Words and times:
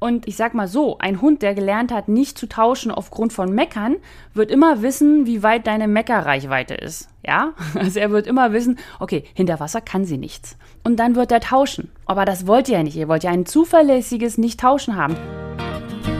Und 0.00 0.28
ich 0.28 0.36
sag 0.36 0.54
mal 0.54 0.68
so, 0.68 0.98
ein 0.98 1.20
Hund, 1.20 1.42
der 1.42 1.54
gelernt 1.54 1.92
hat, 1.92 2.08
nicht 2.08 2.38
zu 2.38 2.48
tauschen 2.48 2.92
aufgrund 2.92 3.32
von 3.32 3.52
Meckern, 3.52 3.96
wird 4.32 4.50
immer 4.50 4.80
wissen, 4.80 5.26
wie 5.26 5.42
weit 5.42 5.66
deine 5.66 5.88
Meckerreichweite 5.88 6.74
ist. 6.74 7.08
Ja? 7.26 7.52
Also 7.74 8.00
er 8.00 8.10
wird 8.10 8.26
immer 8.26 8.52
wissen, 8.52 8.78
okay, 9.00 9.24
hinter 9.34 9.60
Wasser 9.60 9.80
kann 9.80 10.04
sie 10.04 10.18
nichts. 10.18 10.56
Und 10.84 10.96
dann 10.96 11.16
wird 11.16 11.32
er 11.32 11.40
tauschen. 11.40 11.90
Aber 12.06 12.24
das 12.24 12.46
wollt 12.46 12.68
ihr 12.68 12.78
ja 12.78 12.82
nicht. 12.82 12.96
Ihr 12.96 13.08
wollt 13.08 13.24
ja 13.24 13.30
ein 13.30 13.46
zuverlässiges 13.46 14.38
Nicht-Tauschen 14.38 14.96
haben. 14.96 15.16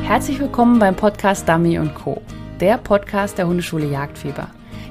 Herzlich 0.03 0.41
willkommen 0.41 0.79
beim 0.79 0.97
Podcast 0.97 1.49
Dummy 1.49 1.79
Co. 1.95 2.21
Der 2.61 2.79
Podcast 2.79 3.39
der 3.39 3.47
Hundeschule 3.47 3.87
Jagdfieber. 3.87 4.49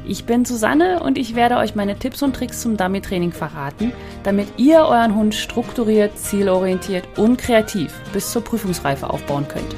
Ich 0.09 0.23
bin 0.23 0.45
Susanne 0.45 1.01
und 1.01 1.17
ich 1.17 1.35
werde 1.35 1.57
euch 1.57 1.75
meine 1.75 1.99
Tipps 1.99 2.23
und 2.23 2.33
Tricks 2.33 2.61
zum 2.61 2.77
Dummy-Training 2.77 3.33
verraten, 3.33 3.91
damit 4.23 4.47
ihr 4.55 4.79
euren 4.79 5.13
Hund 5.15 5.35
strukturiert, 5.35 6.17
zielorientiert 6.17 7.03
und 7.17 7.37
kreativ 7.37 7.93
bis 8.13 8.31
zur 8.31 8.41
Prüfungsreife 8.41 9.09
aufbauen 9.09 9.45
könnt. 9.49 9.75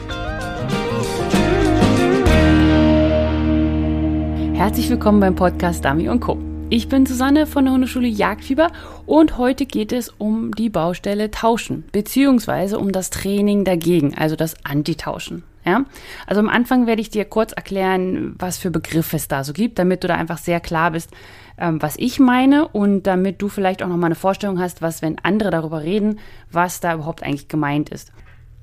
Herzlich 4.55 4.87
willkommen 4.91 5.19
beim 5.19 5.35
Podcast 5.35 5.83
Dummy 5.83 6.05
Co. 6.19 6.37
Ich 6.69 6.89
bin 6.89 7.07
Susanne 7.07 7.47
von 7.47 7.65
der 7.65 7.73
Hundeschule 7.73 8.07
Jagdfieber 8.07 8.71
und 9.07 9.39
heute 9.39 9.65
geht 9.65 9.91
es 9.91 10.09
um 10.09 10.51
die 10.53 10.69
Baustelle 10.69 11.31
Tauschen, 11.31 11.85
beziehungsweise 11.91 12.77
um 12.77 12.91
das 12.91 13.09
Training 13.09 13.63
dagegen, 13.63 14.13
also 14.15 14.35
das 14.35 14.53
Antitauschen. 14.63 15.41
Ja? 15.69 15.85
Also 16.27 16.39
am 16.39 16.49
Anfang 16.49 16.87
werde 16.87 17.01
ich 17.01 17.09
dir 17.09 17.25
kurz 17.25 17.51
erklären, 17.51 18.35
was 18.37 18.57
für 18.57 18.71
Begriffe 18.71 19.15
es 19.15 19.27
da 19.27 19.43
so 19.43 19.53
gibt, 19.53 19.77
damit 19.79 20.03
du 20.03 20.07
da 20.07 20.15
einfach 20.15 20.39
sehr 20.39 20.59
klar 20.59 20.91
bist, 20.91 21.11
ähm, 21.57 21.81
was 21.81 21.95
ich 21.97 22.19
meine 22.19 22.67
und 22.67 23.03
damit 23.03 23.41
du 23.41 23.49
vielleicht 23.49 23.83
auch 23.83 23.87
noch 23.87 23.97
mal 23.97 24.07
eine 24.07 24.15
Vorstellung 24.15 24.59
hast, 24.59 24.81
was, 24.81 25.01
wenn 25.01 25.19
andere 25.19 25.51
darüber 25.51 25.83
reden, 25.83 26.19
was 26.51 26.79
da 26.79 26.95
überhaupt 26.95 27.23
eigentlich 27.23 27.47
gemeint 27.47 27.89
ist. 27.89 28.11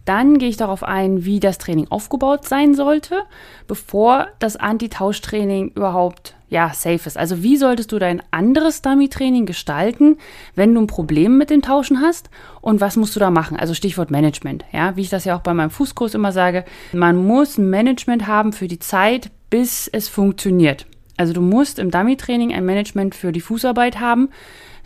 Dann 0.07 0.39
gehe 0.39 0.49
ich 0.49 0.57
darauf 0.57 0.83
ein, 0.83 1.25
wie 1.25 1.41
das 1.41 1.59
Training 1.59 1.89
aufgebaut 1.91 2.49
sein 2.49 2.75
sollte, 2.75 3.23
bevor 3.67 4.29
das 4.39 4.57
Anti-Tausch-Training 4.57 5.73
überhaupt 5.75 6.37
ja, 6.49 6.73
safe 6.73 7.07
ist. 7.07 7.19
Also 7.19 7.43
wie 7.43 7.57
solltest 7.57 7.91
du 7.91 7.99
dein 7.99 8.23
anderes 8.31 8.81
Dummy-Training 8.81 9.47
gestalten, 9.47 10.19
wenn 10.55 10.73
du 10.75 10.81
ein 10.81 10.87
Problem 10.87 11.39
mit 11.39 11.51
dem 11.51 11.61
Tauschen 11.61 12.01
hast 12.01 12.31
und 12.61 12.81
was 12.81 12.97
musst 12.97 13.17
du 13.17 13.21
da 13.21 13.31
machen? 13.31 13.57
Also 13.57 13.75
Stichwort 13.75 14.11
Management, 14.11 14.65
ja, 14.73 14.97
wie 14.97 15.03
ich 15.03 15.11
das 15.11 15.25
ja 15.25 15.37
auch 15.37 15.43
bei 15.43 15.55
meinem 15.55 15.71
Fußkurs 15.71 16.15
immer 16.15 16.33
sage, 16.33 16.65
man 16.93 17.17
muss 17.17 17.59
ein 17.59 17.69
Management 17.69 18.29
haben 18.29 18.53
für 18.53 18.69
die 18.69 18.79
Zeit, 18.79 19.31
bis 19.51 19.89
es 19.89 20.09
funktioniert. 20.09 20.87
Also 21.17 21.33
du 21.33 21.41
musst 21.41 21.79
im 21.79 21.91
Dummy-Training 21.91 22.53
ein 22.53 22.65
Management 22.65 23.15
für 23.15 23.33
die 23.33 23.41
Fußarbeit 23.41 23.99
haben, 23.99 24.29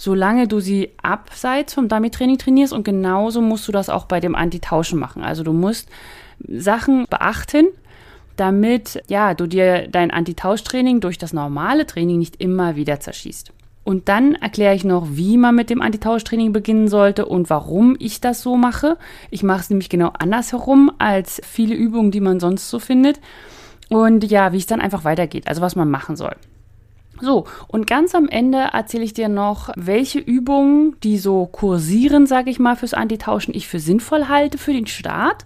solange 0.01 0.49
du 0.49 0.61
sie 0.61 0.91
abseits 1.03 1.75
vom 1.75 1.89
Dummy-Training 1.89 2.39
trainierst 2.39 2.73
und 2.73 2.85
genauso 2.85 3.43
musst 3.43 3.69
du 3.69 3.73
das 3.73 3.91
auch 3.91 4.07
bei 4.07 4.19
dem 4.19 4.35
Anti-Tauschen 4.35 4.99
machen. 4.99 5.23
Also 5.23 5.43
du 5.43 5.53
musst 5.53 5.91
Sachen 6.49 7.05
beachten, 7.11 7.67
damit 8.37 9.03
ja, 9.09 9.35
du 9.35 9.47
dir 9.47 9.89
dein 9.89 10.11
Antitauschtraining 10.11 11.01
durch 11.01 11.19
das 11.19 11.35
normale 11.35 11.85
Training 11.85 12.19
nicht 12.19 12.41
immer 12.41 12.77
wieder 12.77 12.99
zerschießt. 12.99 13.53
Und 13.85 14.09
dann 14.09 14.37
erkläre 14.37 14.75
ich 14.75 14.85
noch, 14.85 15.07
wie 15.11 15.37
man 15.37 15.55
mit 15.55 15.69
dem 15.69 15.83
Antitauschtraining 15.83 16.55
beginnen 16.55 16.89
sollte 16.89 17.27
und 17.27 17.51
warum 17.51 17.95
ich 17.99 18.23
das 18.23 18.41
so 18.41 18.57
mache. 18.57 18.97
Ich 19.31 19.43
mache 19.43 19.61
es 19.61 19.69
nämlich 19.69 19.91
genau 19.91 20.13
andersherum 20.19 20.91
als 20.99 21.43
viele 21.45 21.75
Übungen, 21.75 22.11
die 22.11 22.21
man 22.21 22.41
sonst 22.41 22.71
so 22.71 22.79
findet. 22.79 23.21
Und 23.91 24.25
ja, 24.31 24.55
wie 24.55 24.59
es 24.59 24.67
dann 24.67 24.81
einfach 24.81 25.05
weitergeht, 25.05 25.47
also 25.47 25.61
was 25.61 25.77
man 25.77 25.91
machen 25.91 26.17
soll. 26.17 26.37
So, 27.21 27.45
und 27.69 27.87
ganz 27.87 28.15
am 28.15 28.29
Ende 28.29 28.59
erzähle 28.73 29.05
ich 29.05 29.13
dir 29.13 29.29
noch, 29.29 29.71
welche 29.77 30.19
Übungen, 30.19 30.97
die 31.03 31.19
so 31.19 31.47
kursieren, 31.47 32.27
sage 32.27 32.51
ich 32.51 32.59
mal, 32.59 32.77
fürs 32.77 32.95
Antitauschen, 32.95 33.55
ich 33.55 33.69
für 33.69 33.81
sinnvoll 33.81 34.29
halte 34.29 34.59
für 34.59 34.73
den 34.73 34.87
Start 34.87 35.45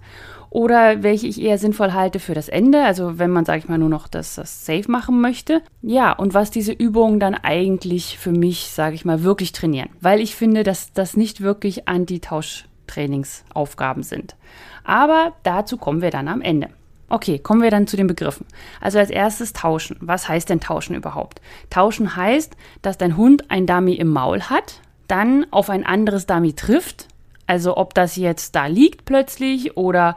oder 0.55 1.03
welche 1.03 1.27
ich 1.27 1.43
eher 1.43 1.59
sinnvoll 1.59 1.93
halte 1.95 2.21
für 2.21 2.35
das 2.35 2.49
Ende, 2.49 2.85
also 2.85 3.19
wenn 3.19 3.31
man, 3.31 3.45
sage 3.45 3.59
ich 3.59 3.69
mal, 3.69 3.77
nur 3.77 3.89
noch 3.89 4.07
das, 4.07 4.37
das 4.37 4.65
Safe 4.65 4.89
machen 4.89 5.21
möchte. 5.21 5.63
Ja, 5.83 6.13
und 6.13 6.33
was 6.33 6.53
diese 6.53 6.71
Übungen 6.71 7.19
dann 7.19 7.35
eigentlich 7.35 8.19
für 8.19 8.31
mich, 8.31 8.71
sage 8.71 8.95
ich 8.95 9.05
mal, 9.05 9.25
wirklich 9.25 9.51
trainieren. 9.51 9.89
Weil 10.01 10.21
ich 10.21 10.37
finde, 10.37 10.63
dass 10.63 10.93
das 10.93 11.17
nicht 11.17 11.41
wirklich 11.41 11.89
Anti-Tausch-Trainingsaufgaben 11.89 14.05
sind. 14.05 14.37
Aber 14.85 15.33
dazu 15.43 15.77
kommen 15.77 16.03
wir 16.03 16.13
dann 16.13 16.29
am 16.29 16.41
Ende. 16.41 16.69
Okay, 17.15 17.39
kommen 17.39 17.63
wir 17.63 17.71
dann 17.71 17.87
zu 17.87 17.97
den 17.97 18.09
Begriffen. 18.09 18.45
Also 18.81 18.99
als 18.99 19.09
erstes 19.09 19.53
tauschen. 19.53 19.97
Was 20.01 20.29
heißt 20.29 20.51
denn 20.51 20.59
tauschen 20.59 20.97
überhaupt? 20.97 21.41
Tauschen 21.71 22.17
heißt, 22.17 22.57
dass 22.83 22.99
dein 22.99 23.17
Hund 23.17 23.53
ein 23.53 23.69
Dummy 23.69 23.95
im 23.95 24.09
Maul 24.09 24.43
hat, 24.43 24.81
dann 25.07 25.47
auf 25.53 25.71
ein 25.71 25.87
anderes 25.87 26.27
Dummy 26.27 26.55
trifft. 26.55 27.07
Also 27.47 27.77
ob 27.77 27.95
das 27.95 28.17
jetzt 28.17 28.57
da 28.57 28.67
liegt 28.67 29.05
plötzlich 29.05 29.77
oder 29.77 30.17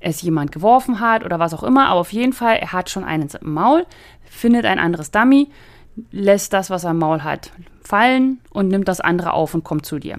es 0.00 0.20
jemand 0.20 0.52
geworfen 0.52 1.00
hat 1.00 1.24
oder 1.24 1.38
was 1.38 1.54
auch 1.54 1.62
immer, 1.62 1.86
aber 1.86 2.00
auf 2.00 2.12
jeden 2.12 2.34
Fall, 2.34 2.56
er 2.56 2.72
hat 2.72 2.90
schon 2.90 3.04
einen 3.04 3.30
im 3.40 3.54
Maul, 3.54 3.86
findet 4.24 4.66
ein 4.66 4.78
anderes 4.78 5.10
Dummy, 5.10 5.48
lässt 6.10 6.52
das, 6.52 6.68
was 6.68 6.84
er 6.84 6.90
im 6.90 6.98
Maul 6.98 7.24
hat, 7.24 7.52
fallen 7.82 8.38
und 8.50 8.68
nimmt 8.68 8.88
das 8.88 9.00
andere 9.00 9.32
auf 9.32 9.54
und 9.54 9.64
kommt 9.64 9.86
zu 9.86 9.98
dir. 9.98 10.18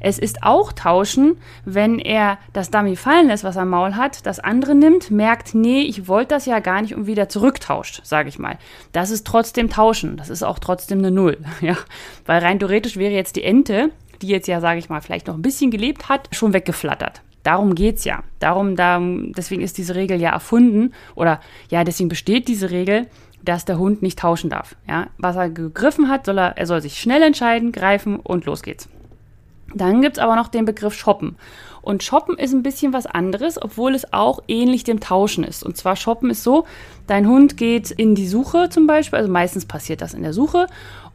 Es 0.00 0.18
ist 0.18 0.42
auch 0.42 0.72
tauschen, 0.72 1.36
wenn 1.64 1.98
er 1.98 2.38
das 2.52 2.70
Dummy 2.70 2.96
fallen 2.96 3.28
lässt, 3.28 3.44
was 3.44 3.56
er 3.56 3.62
im 3.62 3.70
Maul 3.70 3.94
hat, 3.94 4.26
das 4.26 4.40
andere 4.40 4.74
nimmt, 4.74 5.10
merkt, 5.10 5.54
nee, 5.54 5.82
ich 5.82 6.08
wollte 6.08 6.34
das 6.34 6.46
ja 6.46 6.60
gar 6.60 6.82
nicht 6.82 6.94
und 6.94 7.06
wieder 7.06 7.28
zurücktauscht, 7.28 8.00
sage 8.04 8.28
ich 8.28 8.38
mal. 8.38 8.58
Das 8.92 9.10
ist 9.10 9.26
trotzdem 9.26 9.70
tauschen. 9.70 10.16
Das 10.16 10.30
ist 10.30 10.42
auch 10.42 10.58
trotzdem 10.58 10.98
eine 10.98 11.10
Null. 11.10 11.38
Ja? 11.60 11.76
Weil 12.26 12.42
rein 12.42 12.58
theoretisch 12.58 12.96
wäre 12.96 13.14
jetzt 13.14 13.36
die 13.36 13.44
Ente, 13.44 13.90
die 14.20 14.28
jetzt 14.28 14.48
ja, 14.48 14.60
sage 14.60 14.78
ich 14.78 14.90
mal, 14.90 15.00
vielleicht 15.00 15.26
noch 15.28 15.34
ein 15.34 15.42
bisschen 15.42 15.70
gelebt 15.70 16.08
hat, 16.08 16.28
schon 16.32 16.52
weggeflattert. 16.52 17.22
Darum 17.42 17.74
geht's 17.74 18.04
ja. 18.04 18.24
Darum, 18.38 18.74
darum, 18.76 19.32
deswegen 19.32 19.62
ist 19.62 19.78
diese 19.78 19.94
Regel 19.94 20.20
ja 20.20 20.30
erfunden 20.30 20.92
oder 21.14 21.40
ja, 21.70 21.84
deswegen 21.84 22.08
besteht 22.08 22.48
diese 22.48 22.70
Regel, 22.70 23.06
dass 23.42 23.64
der 23.66 23.78
Hund 23.78 24.02
nicht 24.02 24.18
tauschen 24.18 24.50
darf. 24.50 24.76
Ja, 24.88 25.08
was 25.18 25.36
er 25.36 25.50
gegriffen 25.50 26.08
hat, 26.08 26.26
soll 26.26 26.38
er, 26.38 26.56
er 26.56 26.66
soll 26.66 26.80
sich 26.80 26.98
schnell 26.98 27.22
entscheiden, 27.22 27.72
greifen 27.72 28.16
und 28.16 28.46
los 28.46 28.62
geht's. 28.62 28.88
Dann 29.74 30.02
gibt's 30.02 30.18
aber 30.18 30.36
noch 30.36 30.48
den 30.48 30.64
Begriff 30.64 30.94
Shoppen. 30.94 31.36
Und 31.82 32.02
Shoppen 32.02 32.38
ist 32.38 32.54
ein 32.54 32.62
bisschen 32.62 32.92
was 32.92 33.06
anderes, 33.06 33.60
obwohl 33.60 33.94
es 33.94 34.12
auch 34.12 34.40
ähnlich 34.48 34.84
dem 34.84 35.00
Tauschen 35.00 35.44
ist. 35.44 35.62
Und 35.62 35.76
zwar 35.76 35.96
Shoppen 35.96 36.30
ist 36.30 36.42
so, 36.42 36.64
dein 37.06 37.28
Hund 37.28 37.56
geht 37.56 37.90
in 37.90 38.14
die 38.14 38.28
Suche 38.28 38.70
zum 38.70 38.86
Beispiel, 38.86 39.18
also 39.18 39.30
meistens 39.30 39.66
passiert 39.66 40.00
das 40.00 40.14
in 40.14 40.22
der 40.22 40.32
Suche, 40.32 40.66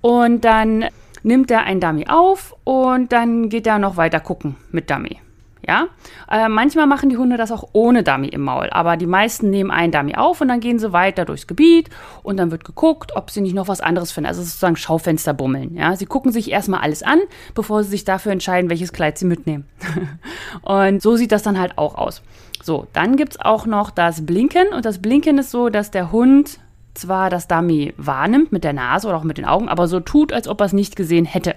und 0.01 0.45
dann 0.45 0.85
nimmt 1.23 1.49
er 1.49 1.63
ein 1.63 1.79
Dummy 1.79 2.05
auf 2.07 2.55
und 2.63 3.11
dann 3.11 3.49
geht 3.49 3.65
er 3.65 3.79
noch 3.79 3.97
weiter 3.97 4.19
gucken 4.19 4.55
mit 4.71 4.89
Dummy. 4.89 5.19
Ja, 5.69 5.85
äh, 6.31 6.49
manchmal 6.49 6.87
machen 6.87 7.11
die 7.11 7.17
Hunde 7.17 7.37
das 7.37 7.51
auch 7.51 7.63
ohne 7.73 8.01
Dummy 8.01 8.29
im 8.29 8.41
Maul, 8.41 8.71
aber 8.71 8.97
die 8.97 9.05
meisten 9.05 9.51
nehmen 9.51 9.69
einen 9.69 9.91
Dummy 9.91 10.15
auf 10.15 10.41
und 10.41 10.47
dann 10.47 10.61
gehen 10.61 10.79
sie 10.79 10.93
weiter 10.93 11.25
durchs 11.25 11.45
Gebiet 11.45 11.91
und 12.23 12.37
dann 12.37 12.49
wird 12.49 12.65
geguckt, 12.65 13.15
ob 13.15 13.29
sie 13.29 13.41
nicht 13.41 13.53
noch 13.53 13.67
was 13.67 13.79
anderes 13.79 14.11
finden. 14.11 14.29
Also 14.29 14.41
sozusagen 14.41 14.77
Schaufensterbummeln. 14.77 15.75
Ja, 15.75 15.95
sie 15.95 16.07
gucken 16.07 16.31
sich 16.31 16.49
erstmal 16.49 16.81
alles 16.81 17.03
an, 17.03 17.19
bevor 17.53 17.83
sie 17.83 17.91
sich 17.91 18.03
dafür 18.03 18.31
entscheiden, 18.31 18.71
welches 18.71 18.93
Kleid 18.93 19.19
sie 19.19 19.27
mitnehmen. 19.27 19.67
und 20.63 21.03
so 21.03 21.15
sieht 21.15 21.31
das 21.31 21.43
dann 21.43 21.59
halt 21.59 21.77
auch 21.77 21.93
aus. 21.93 22.23
So, 22.63 22.87
dann 22.93 23.15
gibt 23.15 23.33
es 23.33 23.39
auch 23.39 23.67
noch 23.67 23.91
das 23.91 24.25
Blinken 24.25 24.69
und 24.75 24.85
das 24.85 25.03
Blinken 25.03 25.37
ist 25.37 25.51
so, 25.51 25.69
dass 25.69 25.91
der 25.91 26.11
Hund 26.11 26.59
zwar 26.95 27.29
das 27.29 27.47
Dummy 27.47 27.93
wahrnimmt 27.95 28.51
mit 28.51 28.63
der 28.63 28.73
Nase 28.73 29.07
oder 29.07 29.17
auch 29.17 29.23
mit 29.23 29.37
den 29.37 29.45
Augen, 29.45 29.69
aber 29.69 29.87
so 29.87 29.99
tut, 29.99 30.33
als 30.33 30.47
ob 30.47 30.61
er 30.61 30.65
es 30.65 30.73
nicht 30.73 30.95
gesehen 30.95 31.25
hätte. 31.25 31.53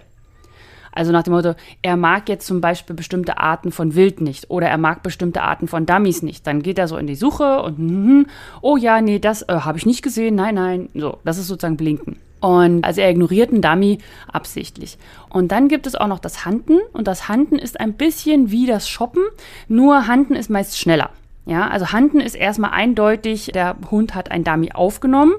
Also 0.92 1.10
nach 1.10 1.22
dem 1.22 1.32
Motto, 1.32 1.54
er 1.80 1.97
mag 1.97 2.28
jetzt 2.28 2.47
zum 2.47 2.60
Beispiel 2.60 2.94
bestimmte 2.94 3.38
Arten 3.38 3.72
von 3.72 3.94
Wild 3.94 4.20
nicht 4.20 4.50
oder 4.50 4.69
er 4.69 4.78
mag 4.78 5.03
bestimmte 5.03 5.42
Arten 5.42 5.69
von 5.69 5.86
Dummies 5.86 6.22
nicht. 6.22 6.47
Dann 6.47 6.62
geht 6.62 6.78
er 6.78 6.88
so 6.88 6.97
in 6.97 7.06
die 7.06 7.14
Suche 7.14 7.62
und, 7.62 7.78
mm, 7.78 8.26
oh 8.60 8.76
ja, 8.76 9.00
nee, 9.00 9.19
das 9.19 9.42
äh, 9.42 9.60
habe 9.60 9.78
ich 9.78 9.86
nicht 9.86 10.02
gesehen, 10.02 10.34
nein, 10.34 10.54
nein. 10.54 10.88
So, 10.94 11.19
das 11.25 11.38
ist 11.38 11.48
sozusagen 11.48 11.76
Blinken. 11.76 12.16
Und 12.41 12.84
also 12.84 13.00
er 13.00 13.10
ignoriert 13.10 13.50
einen 13.50 13.62
Dummy 13.62 13.98
absichtlich. 14.31 14.98
Und 15.31 15.52
dann 15.52 15.69
gibt 15.69 15.86
es 15.86 15.94
auch 15.94 16.08
noch 16.08 16.19
das 16.19 16.44
Handen. 16.44 16.78
Und 16.92 17.06
das 17.06 17.28
Handen 17.28 17.56
ist 17.56 17.78
ein 17.78 17.94
bisschen 17.94 18.50
wie 18.50 18.66
das 18.66 18.88
Shoppen, 18.88 19.22
nur 19.69 20.08
Handen 20.08 20.34
ist 20.34 20.50
meist 20.50 20.76
schneller. 20.76 21.10
Ja, 21.47 21.69
also 21.69 21.92
Handen 21.92 22.20
ist 22.20 22.34
erstmal 22.34 22.70
eindeutig, 22.70 23.50
der 23.55 23.76
Hund 23.90 24.14
hat 24.14 24.31
ein 24.31 24.44
Dummy 24.44 24.72
aufgenommen 24.72 25.34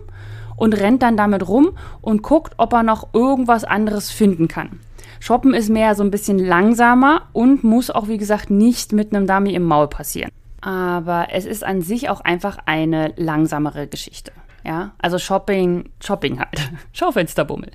und 0.56 0.74
rennt 0.74 1.02
dann 1.02 1.18
damit 1.18 1.48
rum 1.48 1.78
und 2.02 2.24
guckt, 2.24 2.54
ob 2.58 2.74
er 2.74 2.84
noch 2.84 3.14
irgendwas 3.14 3.64
anderes 3.64 4.12
finden 4.12 4.48
kann. 4.48 4.80
Shoppen 5.20 5.54
ist 5.54 5.70
mehr 5.70 5.96
so 5.96 6.04
ein 6.04 6.12
bisschen 6.12 6.40
langsamer 6.40 7.24
und 7.34 7.64
muss 7.64 7.90
auch, 7.90 8.08
wie 8.08 8.18
gesagt, 8.18 8.50
nicht 8.50 8.94
mit 8.94 9.16
einem 9.16 9.28
Dummy 9.28 9.54
im 9.54 9.64
Maul 9.64 9.88
passieren. 9.88 10.32
Aber 10.62 11.28
es 11.32 11.46
ist 11.46 11.64
an 11.64 11.82
sich 11.82 12.10
auch 12.10 12.22
einfach 12.22 12.58
eine 12.66 13.14
langsamere 13.18 13.88
Geschichte. 13.88 14.32
Ja, 14.66 14.94
also 14.98 15.20
Shopping, 15.20 15.90
Shopping 16.00 16.40
halt. 16.40 16.72
Schaufensterbummel. 16.94 17.72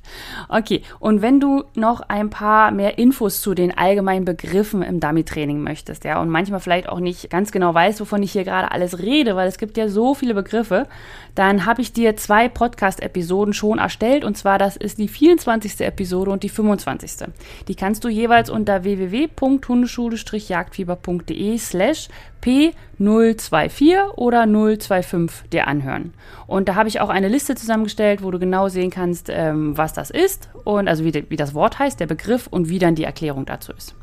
Okay, 0.48 0.80
und 1.00 1.20
wenn 1.20 1.38
du 1.38 1.64
noch 1.74 2.00
ein 2.00 2.30
paar 2.30 2.70
mehr 2.70 2.96
Infos 2.96 3.42
zu 3.42 3.52
den 3.54 3.76
allgemeinen 3.76 4.24
Begriffen 4.24 4.80
im 4.80 4.98
Dummy-Training 4.98 5.60
möchtest, 5.60 6.04
ja, 6.04 6.18
und 6.20 6.30
manchmal 6.30 6.60
vielleicht 6.60 6.88
auch 6.88 7.00
nicht 7.00 7.28
ganz 7.28 7.52
genau 7.52 7.74
weißt, 7.74 8.00
wovon 8.00 8.22
ich 8.22 8.32
hier 8.32 8.44
gerade 8.44 8.72
alles 8.72 9.00
rede, 9.00 9.36
weil 9.36 9.48
es 9.48 9.58
gibt 9.58 9.76
ja 9.76 9.88
so 9.88 10.14
viele 10.14 10.32
Begriffe, 10.32 10.86
dann 11.34 11.66
habe 11.66 11.82
ich 11.82 11.92
dir 11.92 12.16
zwei 12.16 12.48
Podcast-Episoden 12.48 13.52
schon 13.52 13.78
erstellt, 13.78 14.24
und 14.24 14.38
zwar 14.38 14.56
das 14.58 14.76
ist 14.76 14.96
die 14.96 15.08
24. 15.08 15.82
Episode 15.82 16.30
und 16.30 16.42
die 16.42 16.48
25. 16.48 17.28
Die 17.68 17.74
kannst 17.74 18.02
du 18.02 18.08
jeweils 18.08 18.48
unter 18.48 18.82
www.hundeschule-jagdfieber.de 18.82 21.58
slash 21.58 22.08
P024 22.42 24.14
oder 24.16 24.46
025 24.46 25.50
dir 25.50 25.66
anhören. 25.66 26.14
Und 26.46 26.68
da 26.68 26.74
habe 26.74 26.88
ich 26.88 27.00
auch 27.00 27.08
eine 27.08 27.28
Liste 27.28 27.54
zusammengestellt, 27.54 28.22
wo 28.22 28.30
du 28.30 28.38
genau 28.38 28.68
sehen 28.68 28.90
kannst, 28.90 29.28
ähm, 29.30 29.76
was 29.76 29.92
das 29.92 30.10
ist 30.10 30.48
und 30.64 30.88
also 30.88 31.04
wie, 31.04 31.24
wie 31.28 31.36
das 31.36 31.54
Wort 31.54 31.78
heißt, 31.78 32.00
der 32.00 32.06
Begriff 32.06 32.46
und 32.46 32.68
wie 32.68 32.78
dann 32.78 32.94
die 32.94 33.04
Erklärung 33.04 33.46
dazu 33.46 33.72
ist. 33.72 33.94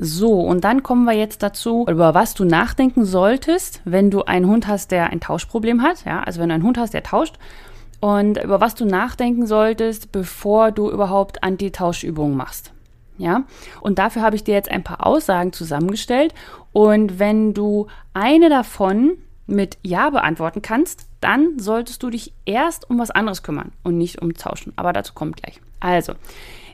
So, 0.00 0.40
und 0.40 0.62
dann 0.62 0.84
kommen 0.84 1.04
wir 1.04 1.14
jetzt 1.14 1.42
dazu, 1.42 1.84
über 1.88 2.14
was 2.14 2.34
du 2.34 2.44
nachdenken 2.44 3.04
solltest, 3.04 3.80
wenn 3.84 4.12
du 4.12 4.22
einen 4.22 4.46
Hund 4.46 4.68
hast, 4.68 4.92
der 4.92 5.10
ein 5.10 5.18
Tauschproblem 5.18 5.82
hat. 5.82 6.04
Ja, 6.04 6.22
also 6.22 6.40
wenn 6.40 6.50
du 6.50 6.54
einen 6.54 6.62
Hund 6.62 6.78
hast, 6.78 6.94
der 6.94 7.02
tauscht 7.02 7.36
und 8.00 8.42
über 8.42 8.60
was 8.60 8.76
du 8.76 8.84
nachdenken 8.84 9.46
solltest, 9.46 10.12
bevor 10.12 10.70
du 10.70 10.88
überhaupt 10.88 11.42
Antitauschübungen 11.42 12.36
machst. 12.36 12.72
Ja, 13.18 13.44
und 13.80 13.98
dafür 13.98 14.22
habe 14.22 14.36
ich 14.36 14.44
dir 14.44 14.54
jetzt 14.54 14.70
ein 14.70 14.84
paar 14.84 15.04
Aussagen 15.04 15.52
zusammengestellt. 15.52 16.32
Und 16.72 17.18
wenn 17.18 17.52
du 17.52 17.88
eine 18.14 18.48
davon 18.48 19.18
mit 19.46 19.76
Ja 19.82 20.10
beantworten 20.10 20.62
kannst, 20.62 21.06
dann 21.20 21.58
solltest 21.58 22.02
du 22.02 22.10
dich 22.10 22.32
erst 22.46 22.88
um 22.88 22.98
was 22.98 23.10
anderes 23.10 23.42
kümmern 23.42 23.72
und 23.82 23.98
nicht 23.98 24.22
um 24.22 24.34
Tauschen. 24.34 24.72
Aber 24.76 24.92
dazu 24.92 25.14
kommt 25.14 25.42
gleich. 25.42 25.60
Also, 25.80 26.14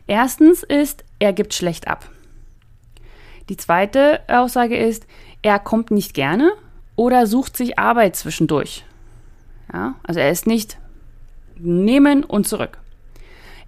erstens 0.06 0.62
ist, 0.62 1.04
er 1.18 1.32
gibt 1.32 1.54
schlecht 1.54 1.88
ab. 1.88 2.10
Die 3.48 3.56
zweite 3.56 4.20
Aussage 4.28 4.76
ist, 4.76 5.06
er 5.42 5.58
kommt 5.58 5.90
nicht 5.90 6.14
gerne 6.14 6.52
oder 6.96 7.26
sucht 7.26 7.56
sich 7.56 7.78
Arbeit 7.78 8.16
zwischendurch. 8.16 8.84
Ja, 9.72 9.94
also 10.02 10.20
er 10.20 10.30
ist 10.30 10.46
nicht 10.46 10.78
nehmen 11.56 12.24
und 12.24 12.46
zurück. 12.46 12.78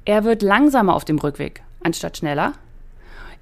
Er 0.04 0.24
wird 0.24 0.42
langsamer 0.42 0.94
auf 0.94 1.04
dem 1.04 1.18
Rückweg 1.18 1.62
anstatt 1.82 2.18
schneller. 2.18 2.52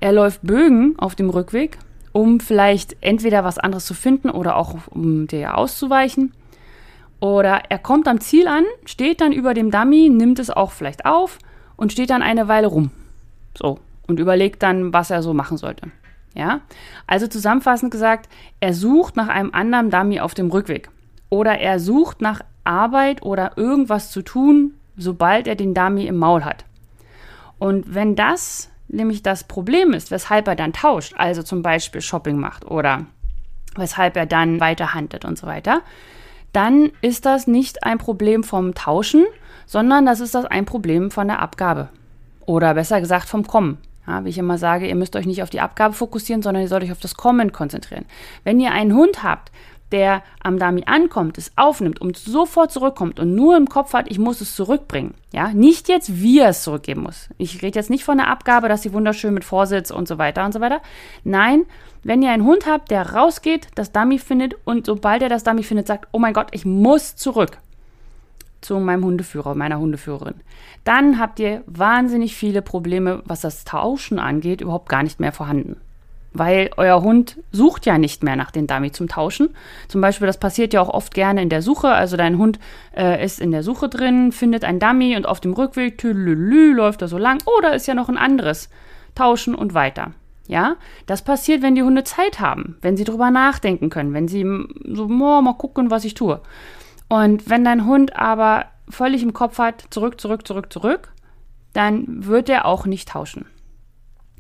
Er 0.05 0.13
läuft 0.13 0.43
Bögen 0.43 0.99
auf 0.99 1.15
dem 1.15 1.31
Rückweg, 1.31 1.79
um 2.13 2.39
vielleicht 2.39 2.95
entweder 3.01 3.43
was 3.43 3.57
anderes 3.57 3.87
zu 3.87 3.95
finden 3.95 4.29
oder 4.29 4.57
auch 4.57 4.75
um 4.91 5.27
dir 5.27 5.57
auszuweichen. 5.57 6.35
Oder 7.21 7.63
er 7.71 7.79
kommt 7.79 8.07
am 8.07 8.21
Ziel 8.21 8.47
an, 8.47 8.65
steht 8.85 9.23
dann 9.23 9.33
über 9.33 9.55
dem 9.55 9.71
Dummy, 9.71 10.11
nimmt 10.11 10.39
es 10.41 10.51
auch 10.51 10.73
vielleicht 10.73 11.07
auf 11.07 11.39
und 11.77 11.91
steht 11.91 12.11
dann 12.11 12.21
eine 12.21 12.49
Weile 12.49 12.67
rum. 12.67 12.91
So. 13.57 13.79
Und 14.07 14.21
überlegt 14.21 14.63
dann, 14.63 14.93
was 14.93 15.09
er 15.09 15.23
so 15.23 15.33
machen 15.33 15.57
sollte. 15.57 15.91
Ja? 16.35 16.61
Also 17.07 17.27
zusammenfassend 17.27 17.91
gesagt, 17.91 18.29
er 18.61 18.75
sucht 18.75 19.17
nach 19.17 19.29
einem 19.29 19.55
anderen 19.55 19.89
Dummy 19.89 20.21
auf 20.21 20.35
dem 20.35 20.51
Rückweg. 20.51 20.91
Oder 21.31 21.59
er 21.61 21.81
sucht 21.81 22.21
nach 22.21 22.43
Arbeit 22.63 23.23
oder 23.23 23.57
irgendwas 23.57 24.11
zu 24.11 24.21
tun, 24.21 24.75
sobald 24.99 25.47
er 25.47 25.55
den 25.55 25.73
Dummy 25.73 26.05
im 26.05 26.19
Maul 26.19 26.45
hat. 26.45 26.67
Und 27.59 27.95
wenn 27.95 28.17
das 28.17 28.69
nämlich 28.89 29.23
das 29.23 29.45
Problem 29.45 29.93
ist, 29.93 30.11
weshalb 30.11 30.49
er 30.49 30.57
dann 30.57 30.73
tauscht, 30.73 31.15
also 31.17 31.43
zum 31.43 31.63
Beispiel 31.63 32.01
Shopping 32.01 32.37
macht 32.37 32.65
oder 32.65 33.07
weshalb 33.77 34.17
er 34.17 34.27
dann 34.27 34.61
weiterhandelt 34.61 35.25
und 35.25 35.39
so 35.39 35.47
weiter, 35.47 35.83
dann 36.53 36.93
ist 37.01 37.27
das 37.27 37.47
nicht 37.47 37.83
ein 37.85 37.99
Problem 37.99 38.45
vom 38.45 38.75
Tauschen, 38.75 39.25
sondern 39.67 40.07
das 40.07 40.21
ist 40.21 40.35
das 40.35 40.45
ein 40.45 40.65
Problem 40.65 41.11
von 41.11 41.27
der 41.27 41.41
Abgabe. 41.41 41.89
Oder 42.47 42.75
besser 42.75 43.01
gesagt 43.01 43.29
vom 43.29 43.47
Kommen. 43.47 43.79
Ja, 44.07 44.25
wie 44.25 44.29
ich 44.29 44.39
immer 44.39 44.59
sage, 44.59 44.87
ihr 44.87 44.95
müsst 44.95 45.17
euch 45.17 45.27
nicht 45.27 45.43
auf 45.43 45.51
die 45.51 45.63
Abgabe 45.63 45.95
fokussieren, 45.95 46.43
sondern 46.43 46.63
ihr 46.63 46.69
sollt 46.69 46.85
euch 46.85 46.93
auf 46.93 47.01
das 47.01 47.15
Kommen 47.17 47.53
konzentrieren. 47.53 48.05
Wenn 48.45 48.61
ihr 48.61 48.73
einen 48.73 48.95
Hund 48.95 49.23
habt, 49.23 49.51
der 49.95 50.25
am 50.43 50.59
Dummy 50.59 50.83
ankommt, 50.87 51.39
es 51.39 51.53
aufnimmt 51.55 52.01
und 52.01 52.17
sofort 52.17 52.73
zurückkommt 52.73 53.21
und 53.21 53.37
nur 53.37 53.57
im 53.57 53.69
Kopf 53.69 53.95
hat, 53.95 54.11
ich 54.11 54.19
muss 54.19 54.41
es 54.41 54.57
zurückbringen. 54.57 55.15
Ja, 55.33 55.53
nicht 55.53 55.89
jetzt, 55.89 56.21
wie 56.21 56.41
er 56.41 56.49
es 56.49 56.65
zurückgeben 56.65 57.05
muss. 57.05 57.29
Ich 57.39 57.63
rede 57.63 57.79
jetzt 57.79 57.91
nicht 57.91 58.03
von 58.03 58.19
der 58.19 58.27
Abgabe, 58.27 58.69
dass 58.69 58.83
sie 58.83 58.93
wunderschön 58.93 59.33
mit 59.33 59.45
Vorsitz 59.45 59.93
und 59.93 60.09
so 60.09 60.19
weiter 60.19 60.45
und 60.45 60.53
so 60.53 60.61
weiter. 60.61 60.83
Nein, 61.23 61.63
wenn 62.03 62.23
ihr 62.23 62.33
einen 62.33 62.45
Hund 62.45 62.67
habt, 62.67 62.91
der 62.91 63.13
rausgeht, 63.13 63.69
das 63.77 63.93
Dummy 63.93 64.19
findet 64.19 64.57
und 64.65 64.87
sobald 64.87 65.23
er 65.23 65.29
das 65.29 65.45
Dummy 65.45 65.63
findet, 65.63 65.87
sagt, 65.87 66.09
oh 66.11 66.19
mein 66.19 66.35
Gott, 66.35 66.49
ich 66.51 66.67
muss 66.67 67.15
zurück 67.15 67.59
zu 68.61 68.81
meinem 68.81 69.05
Hundeführer, 69.05 69.55
meiner 69.55 69.79
Hundeführerin. 69.79 70.41
Dann 70.83 71.21
habt 71.21 71.39
ihr 71.39 71.63
wahnsinnig 71.67 72.35
viele 72.35 72.63
Probleme, 72.63 73.23
was 73.27 73.43
das 73.43 73.63
Tauschen 73.63 74.19
angeht, 74.19 74.61
überhaupt 74.61 74.89
gar 74.89 75.05
nicht 75.05 75.21
mehr 75.21 75.33
vorhanden. 75.33 75.77
Weil 76.37 76.71
euer 76.77 77.01
Hund 77.01 77.39
sucht 77.53 77.87
ja 77.87 77.97
nicht 77.97 78.25
mehr 78.25 78.35
nach 78.35 78.51
den 78.51 78.67
Dummy 78.67 78.91
zum 78.91 79.09
Tauschen. 79.09 79.51
Zum 79.87 80.01
Beispiel, 80.01 80.27
das 80.27 80.39
passiert 80.39 80.75
ja 80.75 80.81
auch 80.81 80.89
oft 80.89 81.15
gerne 81.15 81.41
in 81.41 81.49
der 81.49 81.63
Suche. 81.63 81.89
Also 81.89 82.17
dein 82.17 82.39
Hund 82.39 82.59
äh, 82.97 83.25
ist 83.25 83.41
in 83.41 83.53
der 83.53 83.63
Suche 83.63 83.89
drin, 83.89 84.33
findet 84.33 84.65
ein 84.65 84.81
Dummy 84.81 85.17
und 85.17 85.27
auf 85.27 85.41
dem 85.41 85.53
Rückweg 85.53 85.97
tülülü, 85.97 86.73
läuft 86.73 87.03
er 87.03 87.09
so 87.09 87.19
lang. 87.19 87.41
Oh, 87.47 87.65
ist 87.69 87.87
ja 87.87 87.95
noch 87.95 88.09
ein 88.09 88.19
anderes. 88.19 88.69
Tauschen 89.15 89.55
und 89.55 89.75
weiter. 89.75 90.13
Ja, 90.47 90.77
das 91.07 91.23
passiert, 91.23 91.63
wenn 91.63 91.75
die 91.75 91.83
Hunde 91.83 92.05
Zeit 92.05 92.41
haben, 92.41 92.77
wenn 92.83 92.97
sie 92.97 93.05
drüber 93.05 93.31
nachdenken 93.31 93.89
können, 93.89 94.13
wenn 94.13 94.29
sie 94.29 94.45
so, 94.93 95.05
oh, 95.05 95.41
mal 95.41 95.55
gucken, 95.55 95.91
was 95.91 96.05
ich 96.05 96.15
tue. 96.15 96.41
Und 97.09 97.49
wenn 97.49 97.65
dein 97.65 97.87
Hund 97.87 98.17
aber 98.17 98.67
völlig 98.89 99.23
im 99.23 99.33
Kopf 99.33 99.59
hat, 99.59 99.85
zurück, 99.91 100.21
zurück, 100.21 100.47
zurück, 100.47 100.73
zurück, 100.73 101.13
dann 101.73 102.27
wird 102.27 102.49
er 102.49 102.67
auch 102.67 102.87
nicht 102.87 103.09
tauschen. 103.09 103.47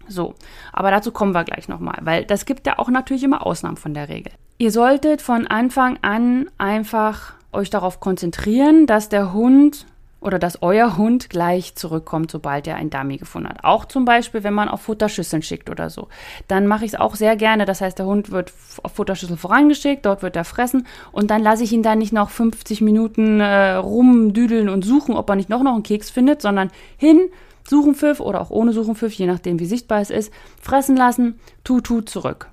So, 0.08 0.34
aber 0.72 0.90
dazu 0.90 1.12
kommen 1.12 1.32
wir 1.32 1.44
gleich 1.44 1.68
nochmal, 1.68 1.98
weil 2.02 2.24
das 2.24 2.44
gibt 2.44 2.66
ja 2.66 2.78
auch 2.78 2.88
natürlich 2.88 3.22
immer 3.22 3.46
Ausnahmen 3.46 3.76
von 3.76 3.94
der 3.94 4.08
Regel. 4.08 4.32
Ihr 4.58 4.70
solltet 4.70 5.22
von 5.22 5.46
Anfang 5.46 5.98
an 6.02 6.50
einfach 6.58 7.34
euch 7.52 7.70
darauf 7.70 8.00
konzentrieren, 8.00 8.86
dass 8.86 9.08
der 9.08 9.32
Hund 9.32 9.86
oder 10.24 10.38
dass 10.38 10.62
euer 10.62 10.96
Hund 10.96 11.28
gleich 11.28 11.74
zurückkommt, 11.74 12.30
sobald 12.30 12.66
er 12.66 12.76
ein 12.76 12.88
Dummy 12.88 13.18
gefunden 13.18 13.48
hat. 13.48 13.62
Auch 13.62 13.84
zum 13.84 14.06
Beispiel, 14.06 14.42
wenn 14.42 14.54
man 14.54 14.70
auf 14.70 14.80
Futterschüsseln 14.80 15.42
schickt 15.42 15.68
oder 15.68 15.90
so. 15.90 16.08
Dann 16.48 16.66
mache 16.66 16.86
ich 16.86 16.94
es 16.94 16.98
auch 16.98 17.14
sehr 17.14 17.36
gerne. 17.36 17.66
Das 17.66 17.82
heißt, 17.82 17.98
der 17.98 18.06
Hund 18.06 18.30
wird 18.30 18.52
auf 18.82 18.92
Futterschüssel 18.92 19.36
vorangeschickt, 19.36 20.06
dort 20.06 20.22
wird 20.22 20.34
er 20.34 20.44
fressen 20.44 20.86
und 21.12 21.30
dann 21.30 21.42
lasse 21.42 21.62
ich 21.62 21.72
ihn 21.72 21.82
da 21.82 21.94
nicht 21.94 22.14
noch 22.14 22.30
50 22.30 22.80
Minuten 22.80 23.40
äh, 23.40 23.74
rumdüdeln 23.74 24.70
und 24.70 24.82
suchen, 24.82 25.14
ob 25.14 25.28
er 25.28 25.36
nicht 25.36 25.50
noch, 25.50 25.62
noch 25.62 25.74
einen 25.74 25.82
Keks 25.82 26.08
findet, 26.08 26.40
sondern 26.40 26.70
hin, 26.96 27.20
Suchenpfiff 27.68 28.20
oder 28.20 28.40
auch 28.40 28.50
ohne 28.50 28.72
Suchenpfiff, 28.72 29.12
je 29.14 29.26
nachdem 29.26 29.58
wie 29.58 29.66
sichtbar 29.66 30.00
es 30.00 30.10
ist, 30.10 30.32
fressen 30.60 30.96
lassen, 30.96 31.40
tu, 31.64 31.80
tu, 31.80 32.00
zurück. 32.02 32.48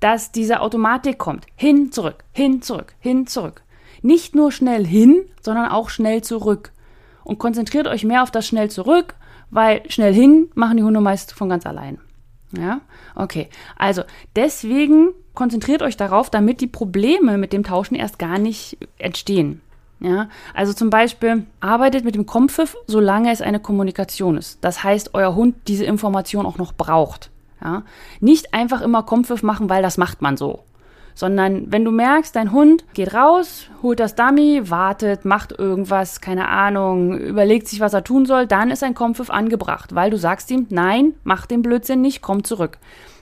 Dass 0.00 0.32
diese 0.32 0.60
Automatik 0.60 1.18
kommt. 1.18 1.46
Hin, 1.56 1.90
zurück, 1.90 2.24
hin, 2.32 2.62
zurück, 2.62 2.94
hin, 3.00 3.26
zurück. 3.26 3.62
Nicht 4.02 4.34
nur 4.34 4.52
schnell 4.52 4.86
hin, 4.86 5.24
sondern 5.40 5.70
auch 5.70 5.88
schnell 5.88 6.22
zurück 6.22 6.72
und 7.24 7.38
konzentriert 7.38 7.88
euch 7.88 8.04
mehr 8.04 8.22
auf 8.22 8.30
das 8.30 8.46
schnell 8.46 8.70
zurück, 8.70 9.14
weil 9.50 9.82
schnell 9.90 10.14
hin 10.14 10.48
machen 10.54 10.76
die 10.76 10.82
Hunde 10.82 11.00
meist 11.00 11.32
von 11.32 11.48
ganz 11.48 11.66
allein. 11.66 11.98
Ja, 12.56 12.80
okay. 13.14 13.48
Also 13.76 14.02
deswegen 14.36 15.08
konzentriert 15.34 15.82
euch 15.82 15.96
darauf, 15.96 16.30
damit 16.30 16.60
die 16.60 16.68
Probleme 16.68 17.36
mit 17.36 17.52
dem 17.52 17.64
Tauschen 17.64 17.96
erst 17.96 18.18
gar 18.18 18.38
nicht 18.38 18.78
entstehen. 18.98 19.60
Ja, 19.98 20.28
also 20.52 20.74
zum 20.74 20.90
Beispiel 20.90 21.46
arbeitet 21.60 22.04
mit 22.04 22.14
dem 22.14 22.26
Kompfiff, 22.26 22.76
solange 22.86 23.32
es 23.32 23.40
eine 23.40 23.60
Kommunikation 23.60 24.36
ist. 24.36 24.62
Das 24.62 24.84
heißt, 24.84 25.14
euer 25.14 25.34
Hund 25.34 25.56
diese 25.68 25.84
Information 25.84 26.44
auch 26.44 26.58
noch 26.58 26.74
braucht. 26.74 27.30
Ja, 27.64 27.82
nicht 28.20 28.52
einfach 28.52 28.82
immer 28.82 29.02
Kompfiff 29.02 29.42
machen, 29.42 29.70
weil 29.70 29.82
das 29.82 29.96
macht 29.96 30.20
man 30.20 30.36
so 30.36 30.64
sondern 31.16 31.72
wenn 31.72 31.84
du 31.84 31.90
merkst, 31.90 32.36
dein 32.36 32.52
Hund 32.52 32.84
geht 32.92 33.14
raus, 33.14 33.70
holt 33.82 33.98
das 33.98 34.14
Dummy, 34.14 34.70
wartet, 34.70 35.24
macht 35.24 35.50
irgendwas, 35.58 36.20
keine 36.20 36.48
Ahnung, 36.48 37.18
überlegt 37.18 37.66
sich, 37.66 37.80
was 37.80 37.94
er 37.94 38.04
tun 38.04 38.26
soll, 38.26 38.46
dann 38.46 38.70
ist 38.70 38.84
ein 38.84 38.94
Kompfiff 38.94 39.30
angebracht, 39.30 39.94
weil 39.94 40.10
du 40.10 40.18
sagst 40.18 40.50
ihm, 40.50 40.66
nein, 40.68 41.14
mach 41.24 41.46
den 41.46 41.62
Blödsinn 41.62 42.02
nicht, 42.02 42.20
komm 42.20 42.44
zurück. 42.44 42.78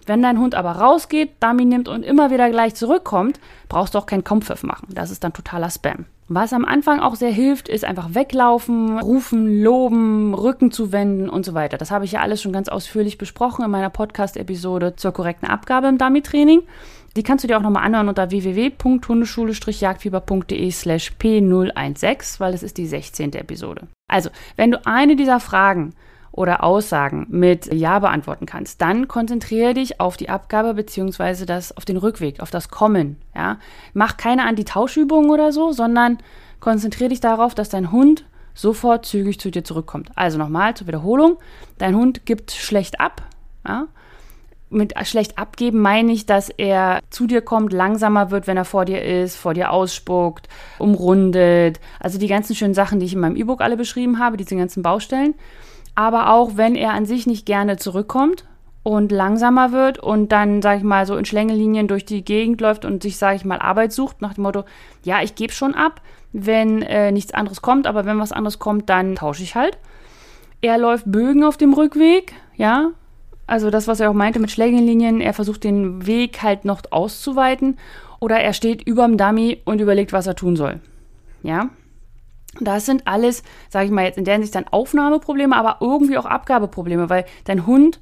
Wenn 0.07 0.23
dein 0.23 0.39
Hund 0.39 0.55
aber 0.55 0.73
rausgeht, 0.73 1.31
Dummy 1.41 1.65
nimmt 1.65 1.89
und 1.89 2.03
immer 2.03 2.31
wieder 2.31 2.51
gleich 2.51 2.75
zurückkommt, 2.75 3.39
brauchst 3.69 3.95
du 3.95 3.99
auch 3.99 4.07
keinen 4.07 4.25
Kompfiff 4.25 4.65
machen. 4.65 4.89
Das 4.91 5.11
ist 5.11 5.23
dann 5.25 5.33
totaler 5.33 5.71
Spam. 5.71 6.05
Was 6.29 6.55
am 6.55 6.65
Anfang 6.65 7.01
auch 7.01 7.17
sehr 7.17 7.31
hilft, 7.31 7.69
ist 7.69 7.85
einfach 7.85 8.15
weglaufen, 8.15 8.99
rufen, 8.99 9.63
loben, 9.63 10.33
Rücken 10.33 10.71
zu 10.71 10.91
wenden 10.91 11.29
und 11.29 11.45
so 11.45 11.53
weiter. 11.53 11.77
Das 11.77 11.91
habe 11.91 12.07
ich 12.07 12.13
ja 12.13 12.21
alles 12.21 12.41
schon 12.41 12.53
ganz 12.53 12.71
ausführlich 12.71 13.19
besprochen 13.19 13.63
in 13.63 13.71
meiner 13.71 13.91
Podcast-Episode 13.91 14.97
zur 14.97 15.13
korrekten 15.13 15.47
Abgabe 15.47 15.89
im 15.89 15.99
Dummy-Training. 15.99 16.63
Die 17.17 17.23
kannst 17.23 17.45
du 17.45 17.49
dir 17.49 17.59
auch 17.59 17.63
nochmal 17.63 17.85
anhören 17.85 18.09
unter 18.09 18.31
www.hundeschule-jagdfieber.de 18.31 20.71
slash 20.71 21.13
p016, 21.21 22.41
weil 22.41 22.55
es 22.55 22.63
ist 22.63 22.79
die 22.79 22.87
16. 22.87 23.35
Episode. 23.35 23.87
Also, 24.09 24.31
wenn 24.57 24.71
du 24.71 24.87
eine 24.87 25.17
dieser 25.17 25.41
Fragen 25.41 25.95
oder 26.35 26.65
Aussagen 26.65 27.27
mit 27.31 27.73
Ja 27.73 28.01
beantworten 28.01 28.45
kannst, 28.45 28.83
dann 28.83 29.07
konzentriere 29.07 29.75
dich 29.75 30.01
auf 30.01 30.17
die 30.17 30.29
Abgabe 30.29 30.75
beziehungsweise 30.75 31.47
das 31.47 31.77
auf 31.77 31.85
den 31.85 31.97
Rückweg, 31.97 32.41
auf 32.41 32.51
das 32.51 32.69
Kommen. 32.69 33.17
Ja? 33.35 33.59
Mach 33.93 34.17
keine 34.17 34.45
Anti-Tauschübungen 34.45 35.31
oder 35.31 35.53
so, 35.53 35.73
sondern 35.73 36.19
konzentriere 36.59 37.11
dich 37.11 37.21
darauf, 37.21 37.55
dass 37.55 37.69
dein 37.69 37.93
Hund 37.93 38.25
sofort 38.53 39.07
zügig 39.07 39.39
zu 39.39 39.51
dir 39.51 39.65
zurückkommt. 39.65 40.11
Also 40.17 40.39
nochmal 40.39 40.75
zur 40.75 40.89
Wiederholung. 40.89 41.39
Dein 41.79 41.95
Hund 41.95 42.27
gibt 42.27 42.51
schlecht 42.51 43.01
ab. 43.01 43.23
Ja? 43.67 43.87
mit 44.71 44.95
schlecht 45.07 45.39
abgeben 45.39 45.81
meine 45.81 46.13
ich, 46.13 46.27
dass 46.27 46.49
er 46.51 47.01
zu 47.11 47.27
dir 47.27 47.43
kommt, 47.43 47.73
langsamer 47.73 48.31
wird, 48.31 48.47
wenn 48.47 48.57
er 48.57 48.65
vor 48.65 48.85
dir 48.85 49.03
ist, 49.03 49.37
vor 49.37 49.55
dir 49.55 49.71
ausspuckt, 49.71 50.49
umrundet. 50.79 51.81
Also 52.01 52.19
die 52.19 52.27
ganzen 52.27 52.57
schönen 52.57 52.75
Sachen, 52.75 52.99
die 52.99 53.07
ich 53.07 53.15
in 53.15 53.21
meinem 53.21 53.37
E-Book 53.37 53.61
alle 53.61 53.77
beschrieben 53.77 54.19
habe, 54.19 54.37
diese 54.37 54.57
ganzen 54.57 54.83
Baustellen. 54.83 55.35
Aber 55.95 56.31
auch 56.31 56.57
wenn 56.57 56.75
er 56.75 56.93
an 56.93 57.07
sich 57.07 57.27
nicht 57.27 57.47
gerne 57.47 57.77
zurückkommt 57.77 58.45
und 58.83 59.13
langsamer 59.13 59.73
wird 59.73 59.99
und 59.99 60.33
dann, 60.33 60.61
sag 60.61 60.79
ich 60.79 60.85
mal, 60.85 61.07
so 61.07 61.17
in 61.17 61.25
Schlängelinien 61.25 61.89
durch 61.89 62.05
die 62.05 62.25
Gegend 62.25 62.61
läuft 62.61 62.85
und 62.85 63.03
sich, 63.03 63.17
sag 63.17 63.37
ich 63.37 63.45
mal, 63.45 63.59
Arbeit 63.59 63.93
sucht, 63.93 64.21
nach 64.21 64.35
dem 64.35 64.43
Motto, 64.43 64.65
ja, 65.03 65.23
ich 65.23 65.35
gebe 65.35 65.53
schon 65.53 65.75
ab, 65.75 66.01
wenn 66.33 66.83
äh, 66.83 67.13
nichts 67.13 67.33
anderes 67.33 67.63
kommt, 67.63 67.87
aber 67.87 68.05
wenn 68.05 68.19
was 68.19 68.33
anderes 68.33 68.59
kommt, 68.59 68.91
dann 68.91 69.15
tausche 69.15 69.43
ich 69.43 69.55
halt. 69.55 69.79
Er 70.61 70.79
läuft 70.79 71.11
Bögen 71.11 71.45
auf 71.45 71.57
dem 71.57 71.73
Rückweg, 71.73 72.35
ja, 72.57 72.91
also 73.47 73.71
das, 73.71 73.89
was 73.89 74.01
er 74.01 74.11
auch 74.11 74.15
meinte 74.15 74.41
mit 74.41 74.51
Schlängelinien, 74.51 75.21
er 75.21 75.35
versucht 75.35 75.65
den 75.65 76.07
Weg 76.07 76.43
halt 76.43 76.65
noch 76.65 76.83
auszuweiten 76.91 77.77
oder 78.21 78.39
er 78.41 78.53
steht 78.53 78.87
überm 78.87 79.17
Dummy 79.17 79.61
und 79.65 79.81
überlegt, 79.81 80.13
was 80.13 80.27
er 80.27 80.35
tun 80.35 80.57
soll. 80.57 80.81
Ja, 81.43 81.69
das 82.61 82.87
sind 82.87 83.07
alles, 83.07 83.43
sage 83.69 83.87
ich 83.87 83.91
mal 83.91 84.05
jetzt 84.05 84.19
in 84.19 84.25
der 84.25 84.35
Hinsicht 84.35 84.55
dann 84.55 84.69
Aufnahmeprobleme, 84.69 85.57
aber 85.57 85.79
irgendwie 85.81 86.19
auch 86.19 86.27
Abgabeprobleme, 86.27 87.11
weil 87.11 87.25
dein 87.45 87.67
Hund, 87.67 88.01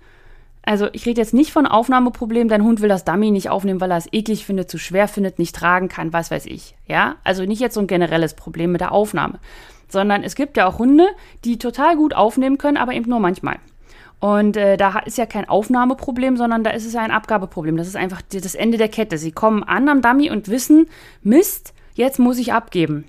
also 0.63 0.89
ich 0.93 1.07
rede 1.07 1.21
jetzt 1.21 1.35
nicht 1.35 1.53
von 1.53 1.67
Aufnahmeproblemen, 1.67 2.49
dein 2.49 2.63
Hund 2.63 2.81
will 2.81 2.89
das 2.89 3.05
Dummy 3.05 3.31
nicht 3.31 3.51
aufnehmen, 3.51 3.81
weil 3.81 3.91
er 3.91 3.97
es 3.97 4.13
eklig 4.13 4.47
findet, 4.47 4.71
zu 4.71 4.79
schwer 4.79 5.09
findet, 5.09 5.39
nicht 5.39 5.57
tragen 5.57 5.89
kann, 5.89 6.13
was 6.13 6.31
weiß 6.31 6.47
ich. 6.47 6.77
Ja, 6.87 7.17
also 7.25 7.45
nicht 7.45 7.61
jetzt 7.61 7.75
so 7.75 7.81
ein 7.81 7.87
generelles 7.87 8.35
Problem 8.35 8.73
mit 8.73 8.81
der 8.81 8.93
Aufnahme, 8.93 9.39
sondern 9.89 10.23
es 10.23 10.35
gibt 10.35 10.57
ja 10.57 10.67
auch 10.67 10.79
Hunde, 10.79 11.09
die 11.45 11.59
total 11.59 11.97
gut 11.97 12.15
aufnehmen 12.15 12.59
können, 12.59 12.77
aber 12.77 12.93
eben 12.93 13.11
nur 13.11 13.21
manchmal. 13.21 13.59
Und 14.23 14.57
äh, 14.57 14.77
da 14.77 15.01
ist 15.01 15.19
ja 15.19 15.27
kein 15.27 15.49
Aufnahmeproblem, 15.49 16.37
sondern 16.37 16.63
da 16.63 16.71
ist 16.71 16.87
es 16.87 16.93
ja 16.93 17.01
ein 17.01 17.11
Abgabeproblem. 17.11 17.77
Das 17.77 17.89
ist 17.89 17.97
einfach 17.97 18.23
das 18.23 18.55
Ende 18.55 18.79
der 18.79 18.89
Kette. 18.89 19.19
Sie 19.19 19.33
kommen 19.33 19.65
an 19.65 19.89
am 19.89 20.01
Dummy 20.01 20.31
und 20.31 20.47
wissen, 20.47 20.87
Mist, 21.23 21.75
jetzt 21.95 22.21
muss 22.21 22.39
ich 22.39 22.53
abgeben. 22.53 23.05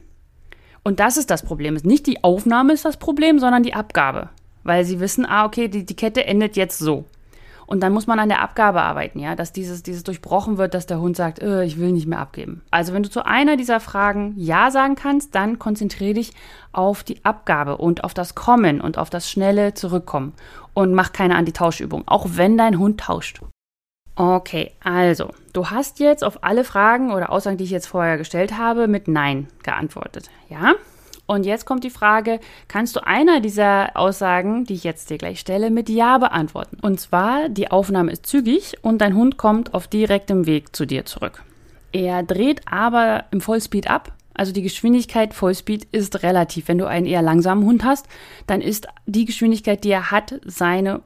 Und 0.84 1.00
das 1.00 1.18
ist 1.18 1.30
das 1.32 1.44
Problem. 1.44 1.76
Nicht 1.84 2.08
die 2.08 2.24
Aufnahme 2.24 2.74
ist 2.74 2.86
das 2.86 2.98
Problem, 2.98 3.40
sondern 3.40 3.64
die 3.64 3.74
Abgabe. 3.74 4.30
Weil 4.64 4.86
sie 4.86 5.00
wissen, 5.00 5.26
ah, 5.26 5.46
okay, 5.46 5.68
die, 5.68 5.86
die 5.86 5.96
Kette 5.96 6.26
endet 6.26 6.56
jetzt 6.56 6.78
so. 6.78 7.06
Und 7.66 7.82
dann 7.82 7.94
muss 7.94 8.08
man 8.08 8.20
an 8.20 8.30
der 8.30 8.42
Abgabe 8.42 8.82
arbeiten, 8.82 9.20
ja, 9.20 9.36
dass 9.36 9.54
dieses, 9.54 9.84
dieses 9.84 10.04
durchbrochen 10.04 10.58
wird, 10.58 10.74
dass 10.74 10.86
der 10.86 11.00
Hund 11.00 11.16
sagt, 11.16 11.42
äh, 11.42 11.64
ich 11.64 11.80
will 11.80 11.92
nicht 11.92 12.08
mehr 12.08 12.20
abgeben. 12.20 12.62
Also 12.72 12.94
wenn 12.94 13.04
du 13.04 13.10
zu 13.10 13.26
einer 13.26 13.56
dieser 13.56 13.80
Fragen 13.80 14.34
Ja 14.38 14.70
sagen 14.70 14.96
kannst, 14.96 15.34
dann 15.34 15.60
konzentriere 15.60 16.16
dich 16.16 16.34
auf 16.72 17.04
die 17.04 17.24
Abgabe 17.24 17.78
und 17.78 18.04
auf 18.04 18.14
das 18.14 18.36
Kommen 18.36 18.82
und 18.82 18.98
auf 18.98 19.10
das 19.10 19.30
schnelle 19.30 19.74
Zurückkommen. 19.74 20.34
Und 20.74 20.94
mach 20.94 21.14
keine 21.14 21.36
Antitauschübung, 21.36 22.04
auch 22.06 22.28
wenn 22.32 22.58
dein 22.58 22.80
Hund 22.80 23.00
tauscht. 23.00 23.42
Okay, 24.16 24.72
also, 24.84 25.30
du 25.54 25.72
hast 25.72 26.00
jetzt 26.00 26.24
auf 26.24 26.44
alle 26.44 26.64
Fragen 26.64 27.12
oder 27.12 27.32
Aussagen, 27.32 27.58
die 27.58 27.64
ich 27.64 27.72
jetzt 27.72 27.88
vorher 27.88 28.18
gestellt 28.18 28.58
habe, 28.58 28.88
mit 28.88 29.08
Nein 29.08 29.48
geantwortet. 29.64 30.30
Ja? 30.50 30.74
Und 31.26 31.46
jetzt 31.46 31.66
kommt 31.66 31.84
die 31.84 31.90
Frage, 31.90 32.40
kannst 32.68 32.96
du 32.96 33.00
einer 33.06 33.40
dieser 33.40 33.96
Aussagen, 33.96 34.66
die 34.66 34.74
ich 34.76 34.84
jetzt 34.84 35.10
dir 35.10 35.18
gleich 35.18 35.40
stelle, 35.40 35.72
mit 35.72 35.90
Ja 35.90 36.18
beantworten? 36.18 36.78
Und 36.82 37.00
zwar, 37.00 37.50
die 37.50 37.72
Aufnahme 37.72 38.12
ist 38.12 38.26
zügig 38.26 38.76
und 38.82 39.00
dein 39.00 39.16
Hund 39.16 39.38
kommt 39.38 39.74
auf 39.74 39.88
direktem 39.88 40.46
Weg 40.46 40.76
zu 40.76 40.86
dir 40.86 41.06
zurück. 41.06 41.42
Er 41.92 42.24
dreht 42.24 42.62
aber 42.68 43.26
im 43.32 43.42
Vollspeed 43.42 43.90
ab. 43.90 44.12
Also 44.34 44.52
die 44.52 44.64
Geschwindigkeit 44.64 45.34
Vollspeed 45.34 45.86
ist 45.92 46.24
relativ. 46.24 46.68
Wenn 46.68 46.80
du 46.80 46.88
einen 46.88 47.06
eher 47.06 47.22
langsamen 47.22 47.66
Hund 47.66 47.84
hast, 47.84 48.08
dann 48.48 48.62
ist 48.62 48.88
die 49.06 49.26
Geschwindigkeit, 49.26 49.84
die 49.84 49.92
er 49.92 50.12
hat, 50.12 50.40
seine 50.44 51.02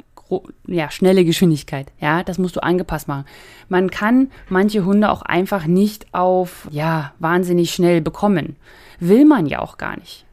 ja, 0.67 0.91
schnelle 0.91 1.25
Geschwindigkeit. 1.25 1.91
Ja, 1.99 2.23
das 2.23 2.37
musst 2.37 2.55
du 2.55 2.63
angepasst 2.63 3.07
machen. 3.07 3.25
Man 3.69 3.89
kann 3.89 4.31
manche 4.49 4.85
Hunde 4.85 5.09
auch 5.09 5.21
einfach 5.21 5.65
nicht 5.65 6.13
auf, 6.13 6.67
ja, 6.71 7.13
wahnsinnig 7.19 7.71
schnell 7.71 8.01
bekommen. 8.01 8.55
Will 8.99 9.25
man 9.25 9.45
ja 9.45 9.59
auch 9.59 9.77
gar 9.77 9.97
nicht. 9.97 10.25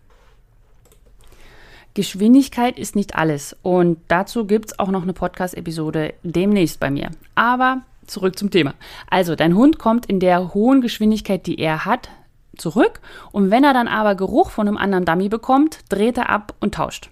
Geschwindigkeit 1.94 2.78
ist 2.78 2.96
nicht 2.96 3.14
alles. 3.14 3.56
Und 3.62 3.98
dazu 4.08 4.46
gibt 4.46 4.66
es 4.66 4.78
auch 4.78 4.88
noch 4.88 5.02
eine 5.02 5.12
Podcast-Episode 5.12 6.14
demnächst 6.24 6.80
bei 6.80 6.90
mir. 6.90 7.10
Aber 7.36 7.82
zurück 8.06 8.36
zum 8.38 8.50
Thema. 8.50 8.74
Also, 9.08 9.36
dein 9.36 9.54
Hund 9.54 9.78
kommt 9.78 10.06
in 10.06 10.18
der 10.18 10.54
hohen 10.54 10.80
Geschwindigkeit, 10.80 11.46
die 11.46 11.58
er 11.58 11.84
hat, 11.84 12.10
zurück. 12.56 13.00
Und 13.30 13.50
wenn 13.50 13.64
er 13.64 13.72
dann 13.72 13.88
aber 13.88 14.16
Geruch 14.16 14.50
von 14.50 14.66
einem 14.66 14.76
anderen 14.76 15.04
Dummy 15.04 15.28
bekommt, 15.28 15.78
dreht 15.88 16.18
er 16.18 16.30
ab 16.30 16.54
und 16.60 16.74
tauscht. 16.74 17.10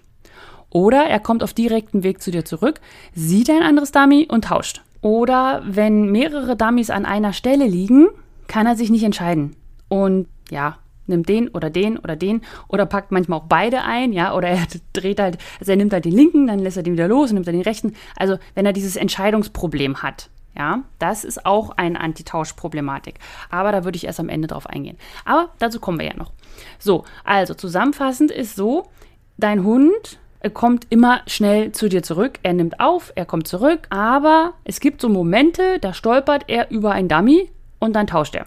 Oder 0.73 1.05
er 1.05 1.19
kommt 1.19 1.43
auf 1.43 1.53
direkten 1.53 2.03
Weg 2.03 2.21
zu 2.21 2.31
dir 2.31 2.43
zurück, 2.43 2.81
sieht 3.13 3.49
ein 3.49 3.61
anderes 3.61 3.91
Dummy 3.91 4.27
und 4.29 4.45
tauscht. 4.45 4.81
Oder 5.01 5.61
wenn 5.65 6.11
mehrere 6.11 6.55
Dummies 6.55 6.89
an 6.89 7.05
einer 7.05 7.31
Stelle 7.31 7.67
liegen, 7.67 8.07
kann 8.47 8.65
er 8.65 8.75
sich 8.75 8.89
nicht 8.89 9.03
entscheiden. 9.03 9.55
Und 9.87 10.27
ja, 10.49 10.77
nimmt 11.05 11.29
den 11.29 11.49
oder 11.49 11.69
den 11.69 11.99
oder 11.99 12.15
den 12.15 12.41
oder 12.67 12.87
packt 12.87 13.11
manchmal 13.11 13.39
auch 13.39 13.45
beide 13.47 13.83
ein, 13.83 14.13
ja, 14.13 14.33
oder 14.33 14.47
er 14.47 14.65
dreht 14.93 15.19
halt, 15.19 15.37
also 15.59 15.71
er 15.71 15.77
nimmt 15.77 15.93
halt 15.93 16.05
den 16.05 16.13
linken, 16.13 16.47
dann 16.47 16.57
lässt 16.57 16.77
er 16.77 16.83
den 16.83 16.93
wieder 16.93 17.07
los 17.07 17.29
und 17.29 17.35
nimmt 17.35 17.47
er 17.47 17.53
den 17.53 17.61
rechten. 17.61 17.93
Also 18.15 18.37
wenn 18.55 18.65
er 18.65 18.73
dieses 18.73 18.95
Entscheidungsproblem 18.95 20.01
hat, 20.01 20.31
ja, 20.57 20.83
das 20.97 21.23
ist 21.23 21.45
auch 21.45 21.77
eine 21.77 22.01
Antitauschproblematik. 22.01 23.19
Aber 23.51 23.71
da 23.71 23.83
würde 23.83 23.95
ich 23.95 24.05
erst 24.05 24.19
am 24.19 24.29
Ende 24.29 24.47
drauf 24.47 24.65
eingehen. 24.67 24.97
Aber 25.23 25.49
dazu 25.59 25.79
kommen 25.79 25.99
wir 25.99 26.07
ja 26.07 26.15
noch. 26.15 26.31
So, 26.79 27.05
also 27.23 27.53
zusammenfassend 27.53 28.31
ist 28.31 28.55
so, 28.55 28.89
dein 29.37 29.63
Hund 29.63 30.19
kommt 30.49 30.87
immer 30.89 31.21
schnell 31.27 31.71
zu 31.71 31.89
dir 31.89 32.03
zurück. 32.03 32.39
Er 32.43 32.53
nimmt 32.53 32.79
auf, 32.79 33.13
er 33.15 33.25
kommt 33.25 33.47
zurück, 33.47 33.87
aber 33.89 34.53
es 34.63 34.79
gibt 34.79 35.01
so 35.01 35.09
Momente, 35.09 35.79
da 35.79 35.93
stolpert 35.93 36.45
er 36.47 36.69
über 36.71 36.91
ein 36.91 37.07
Dummy 37.07 37.49
und 37.79 37.93
dann 37.95 38.07
tauscht 38.07 38.35
er. 38.35 38.45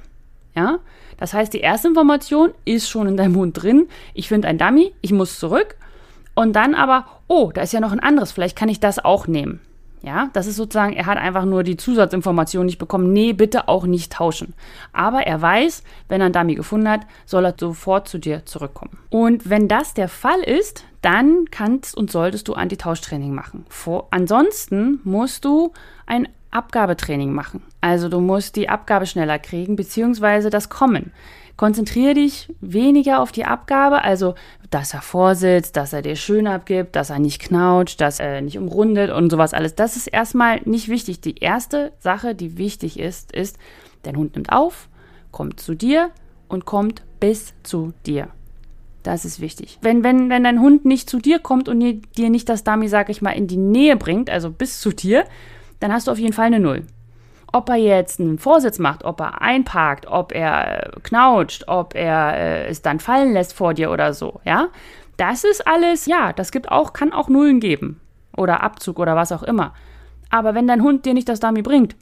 Ja? 0.55 0.79
Das 1.17 1.33
heißt, 1.33 1.53
die 1.55 1.61
erste 1.61 1.89
Information 1.89 2.53
ist 2.65 2.89
schon 2.89 3.09
in 3.09 3.17
deinem 3.17 3.33
Mund 3.33 3.63
drin. 3.63 3.89
Ich 4.15 4.29
finde 4.29 4.49
ein 4.49 4.59
Dummy, 4.59 4.93
ich 5.01 5.13
muss 5.13 5.39
zurück. 5.39 5.77
Und 6.35 6.55
dann 6.55 6.75
aber, 6.75 7.07
oh, 7.29 7.51
da 7.53 7.63
ist 7.63 7.73
ja 7.73 7.81
noch 7.81 7.93
ein 7.93 8.01
anderes, 8.01 8.33
vielleicht 8.33 8.57
kann 8.57 8.69
ich 8.69 8.81
das 8.81 9.03
auch 9.03 9.27
nehmen. 9.27 9.61
Ja, 10.03 10.31
das 10.33 10.47
ist 10.47 10.57
sozusagen, 10.57 10.93
er 10.93 11.07
hat 11.07 11.19
einfach 11.19 11.45
nur 11.45 11.63
die 11.63 11.77
Zusatzinformation 11.77 12.67
nicht 12.67 12.79
bekommen. 12.79 13.13
Nee, 13.13 13.33
bitte 13.33 13.69
auch 13.69 13.87
nicht 13.87 14.13
tauschen. 14.13 14.55
Aber 14.93 15.27
er 15.27 15.41
weiß, 15.41 15.83
wenn 16.09 16.21
er 16.21 16.27
ein 16.27 16.33
Dummy 16.33 16.55
gefunden 16.55 16.89
hat, 16.89 17.01
soll 17.25 17.45
er 17.45 17.55
sofort 17.59 18.09
zu 18.09 18.19
dir 18.19 18.45
zurückkommen. 18.47 18.99
Und 19.11 19.49
wenn 19.51 19.69
das 19.69 19.95
der 19.95 20.09
Fall 20.09 20.41
ist, 20.41 20.85
dann 21.03 21.47
kannst 21.51 21.97
und 21.97 22.11
solltest 22.11 22.49
du 22.49 22.55
Antitauschtraining 22.55 23.35
machen. 23.35 23.65
Vor, 23.69 24.09
ansonsten 24.11 25.01
musst 25.05 25.45
du 25.45 25.73
ein 26.07 26.29
Abgabetraining 26.51 27.33
machen. 27.33 27.63
Also 27.81 28.09
du 28.09 28.21
musst 28.21 28.57
die 28.57 28.69
Abgabe 28.69 29.07
schneller 29.07 29.39
kriegen, 29.39 29.77
beziehungsweise 29.77 30.51
das 30.51 30.69
Kommen. 30.69 31.13
Konzentriere 31.57 32.15
dich 32.15 32.53
weniger 32.61 33.21
auf 33.21 33.33
die 33.33 33.47
Abgabe, 33.47 34.03
also 34.03 34.35
dass 34.71 34.93
er 34.93 35.01
vorsitzt, 35.01 35.77
dass 35.77 35.95
er 35.95 36.03
dir 36.03 36.17
schön 36.17 36.47
abgibt, 36.47 36.97
dass 36.97 37.09
er 37.09 37.19
nicht 37.19 37.41
knautscht, 37.41 38.01
dass 38.01 38.21
er 38.21 38.43
nicht 38.43 38.59
umrundet 38.59 39.11
und 39.11 39.31
sowas 39.31 39.55
alles. 39.55 39.75
Das 39.75 39.97
ist 39.97 40.07
erstmal 40.07 40.61
nicht 40.65 40.89
wichtig. 40.89 41.21
Die 41.21 41.37
erste 41.37 41.93
Sache, 41.99 42.35
die 42.35 42.59
wichtig 42.59 42.99
ist, 42.99 43.33
ist, 43.33 43.59
dein 44.03 44.17
Hund 44.17 44.35
nimmt 44.35 44.53
auf, 44.53 44.89
kommt 45.31 45.61
zu 45.61 45.75
dir 45.75 46.11
und 46.49 46.67
kommt 46.67 47.03
bis 47.21 47.55
zu 47.63 47.93
dir. 48.05 48.29
Das 49.03 49.25
ist 49.25 49.41
wichtig. 49.41 49.79
Wenn, 49.83 50.03
wenn, 50.03 50.29
wenn 50.29 50.45
dein 50.45 50.61
Hund 50.61 50.85
nicht 50.85 51.09
zu 51.09 51.19
dir 51.21 51.39
kommt 51.39 51.69
und 51.69 51.81
dir 51.81 52.29
nicht 52.29 52.49
das 52.49 52.65
Dummy, 52.65 52.89
sag 52.89 53.09
ich 53.09 53.23
mal, 53.23 53.31
in 53.31 53.47
die 53.47 53.57
Nähe 53.57 53.97
bringt, 53.97 54.29
also 54.29 54.51
bis 54.51 54.81
zu 54.81 54.91
dir, 54.91 55.25
dann 55.81 55.93
hast 55.93 56.09
du 56.09 56.11
auf 56.11 56.19
jeden 56.19 56.33
Fall 56.33 56.47
eine 56.47 56.61
Null. 56.61 56.83
Ob 57.57 57.71
er 57.71 57.77
jetzt 57.77 58.21
einen 58.21 58.39
Vorsitz 58.39 58.79
macht, 58.79 59.03
ob 59.07 59.19
er 59.19 59.41
einparkt, 59.41 60.07
ob 60.09 60.35
er 60.35 60.89
äh, 60.89 61.01
knautscht, 61.03 61.69
ob 61.69 61.95
er 61.95 62.37
äh, 62.37 62.67
es 62.67 62.83
dann 62.83 63.01
fallen 63.01 63.33
lässt 63.33 63.55
vor 63.55 63.73
dir 63.73 63.91
oder 63.91 64.13
so, 64.13 64.43
ja, 64.45 64.69
das 65.17 65.43
ist 65.43 65.67
alles, 65.67 66.05
ja, 66.05 66.35
das 66.35 66.53
gibt 66.53 66.71
auch, 66.71 66.93
kann 66.93 67.15
auch 67.15 67.31
Nullen 67.31 67.59
geben. 67.59 67.99
Oder 68.37 68.63
Abzug 68.63 68.99
oder 68.99 69.17
was 69.17 69.33
auch 69.33 69.43
immer. 69.43 69.73
Aber 70.29 70.55
wenn 70.55 70.67
dein 70.67 70.83
Hund 70.83 71.07
dir 71.07 71.15
nicht 71.15 71.31
das 71.31 71.41
Dummy 71.41 71.63
bringt, 71.63 71.97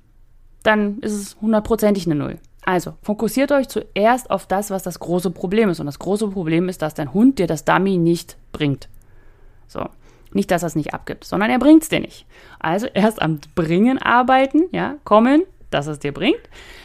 dann 0.65 0.99
ist 1.03 1.13
es 1.13 1.37
hundertprozentig 1.41 2.07
eine 2.07 2.17
Null. 2.17 2.41
Also, 2.65 2.95
fokussiert 3.03 3.53
euch 3.53 3.69
zuerst 3.69 4.33
auf 4.33 4.47
das, 4.47 4.73
was 4.73 4.83
das 4.83 4.99
große 4.99 5.31
Problem 5.31 5.69
ist. 5.69 5.79
Und 5.79 5.87
das 5.87 6.01
große 6.01 6.31
Problem 6.31 6.69
ist, 6.69 6.83
dass 6.83 6.95
dein 6.95 7.15
Hund 7.15 7.39
dir 7.39 7.47
das 7.47 7.65
Dummy 7.65 7.97
nicht 7.97 8.37
bringt. 8.51 8.89
So. 9.69 9.87
Nicht, 10.35 10.51
dass 10.51 10.63
er 10.63 10.67
es 10.67 10.77
nicht 10.77 10.93
abgibt, 10.93 11.25
sondern 11.25 11.49
er 11.49 11.59
bringt 11.59 11.83
es 11.83 11.89
dir 11.89 12.01
nicht. 12.01 12.27
Also 12.59 12.87
erst 12.93 13.23
am 13.23 13.41
Bringen 13.55 13.99
arbeiten, 13.99 14.65
ja, 14.73 14.97
kommen, 15.05 15.45
dass 15.71 15.87
es 15.87 15.99
dir 15.99 16.13
bringt, 16.13 16.41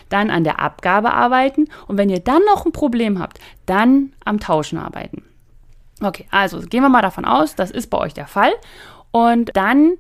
dann 0.10 0.30
an 0.30 0.44
der 0.44 0.60
Abgabe 0.60 1.14
arbeiten 1.14 1.68
und 1.88 1.98
wenn 1.98 2.10
ihr 2.10 2.20
dann 2.20 2.42
noch 2.46 2.66
ein 2.66 2.72
Problem 2.72 3.20
habt, 3.20 3.40
dann 3.66 4.14
am 4.24 4.40
Tauschen 4.40 4.78
arbeiten. 4.78 5.24
Okay, 6.02 6.26
also 6.32 6.60
gehen 6.62 6.82
wir 6.82 6.90
mal 6.90 7.02
davon 7.02 7.26
aus, 7.26 7.56
das 7.56 7.72
ist 7.72 7.88
bei 7.88 7.98
euch 7.98 8.14
der 8.14 8.28
Fall 8.28 8.52
und 9.12 9.52
dann 9.56 9.94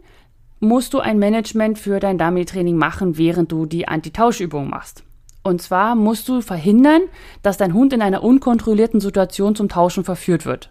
musst 0.59 0.93
du 0.93 0.99
ein 0.99 1.19
Management 1.19 1.79
für 1.79 1.99
dein 1.99 2.17
Dummy-Training 2.17 2.77
machen, 2.77 3.17
während 3.17 3.51
du 3.51 3.65
die 3.65 3.87
Antitauschübung 3.87 4.69
machst. 4.69 5.03
Und 5.41 5.61
zwar 5.61 5.95
musst 5.95 6.27
du 6.27 6.41
verhindern, 6.41 7.01
dass 7.41 7.57
dein 7.57 7.73
Hund 7.73 7.93
in 7.93 8.01
einer 8.01 8.23
unkontrollierten 8.23 8.99
Situation 8.99 9.55
zum 9.55 9.69
Tauschen 9.69 10.03
verführt 10.03 10.45
wird. 10.45 10.69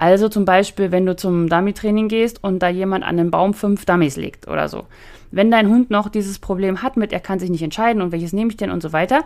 Also 0.00 0.28
zum 0.28 0.44
Beispiel, 0.44 0.92
wenn 0.92 1.06
du 1.06 1.16
zum 1.16 1.48
Dummy-Training 1.48 2.06
gehst 2.06 2.44
und 2.44 2.60
da 2.60 2.68
jemand 2.68 3.02
an 3.02 3.16
den 3.16 3.32
Baum 3.32 3.52
fünf 3.52 3.84
Dummies 3.84 4.16
legt 4.16 4.46
oder 4.46 4.68
so. 4.68 4.84
Wenn 5.32 5.50
dein 5.50 5.68
Hund 5.68 5.90
noch 5.90 6.08
dieses 6.08 6.38
Problem 6.38 6.82
hat 6.82 6.96
mit, 6.96 7.12
er 7.12 7.18
kann 7.18 7.40
sich 7.40 7.50
nicht 7.50 7.64
entscheiden 7.64 8.00
und 8.00 8.12
welches 8.12 8.32
nehme 8.32 8.48
ich 8.48 8.56
denn 8.56 8.70
und 8.70 8.80
so 8.80 8.92
weiter, 8.92 9.24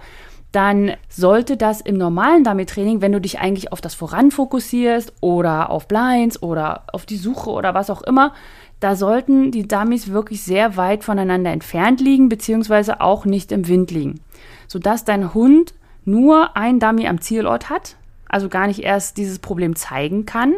dann 0.51 0.93
sollte 1.11 1.59
das 1.59 1.83
im 1.83 1.99
normalen 1.99 2.43
Dummy-Training, 2.43 3.03
wenn 3.03 3.13
du 3.13 3.21
dich 3.21 3.39
eigentlich 3.39 3.71
auf 3.71 3.83
das 3.83 3.95
Voran 3.95 4.31
fokussierst 4.31 5.13
oder 5.21 5.69
auf 5.69 5.89
Blinds 5.89 6.43
oder 6.43 6.85
auf 6.95 7.05
die 7.05 7.19
Suche 7.19 7.51
oder 7.51 7.75
was 7.75 7.91
auch 7.91 8.01
immer, 8.01 8.33
da 8.81 8.97
sollten 8.97 9.51
die 9.51 9.69
Dummies 9.69 10.11
wirklich 10.11 10.43
sehr 10.43 10.79
weit 10.79 11.05
voneinander 11.05 11.51
entfernt 11.51 12.01
liegen, 12.01 12.31
beziehungsweise 12.31 13.03
auch 13.03 13.27
nicht 13.27 13.53
im 13.53 13.69
Wind 13.69 13.91
liegen, 13.91 14.21
sodass 14.69 15.05
dein 15.05 15.35
Hund 15.35 15.75
nur 16.07 16.57
ein 16.57 16.81
Dummy 16.81 17.09
am 17.09 17.21
Zielort 17.21 17.69
hat, 17.69 17.97
also 18.33 18.49
gar 18.49 18.67
nicht 18.67 18.81
erst 18.81 19.17
dieses 19.17 19.39
Problem 19.39 19.77
zeigen 19.77 20.27
kann 20.27 20.55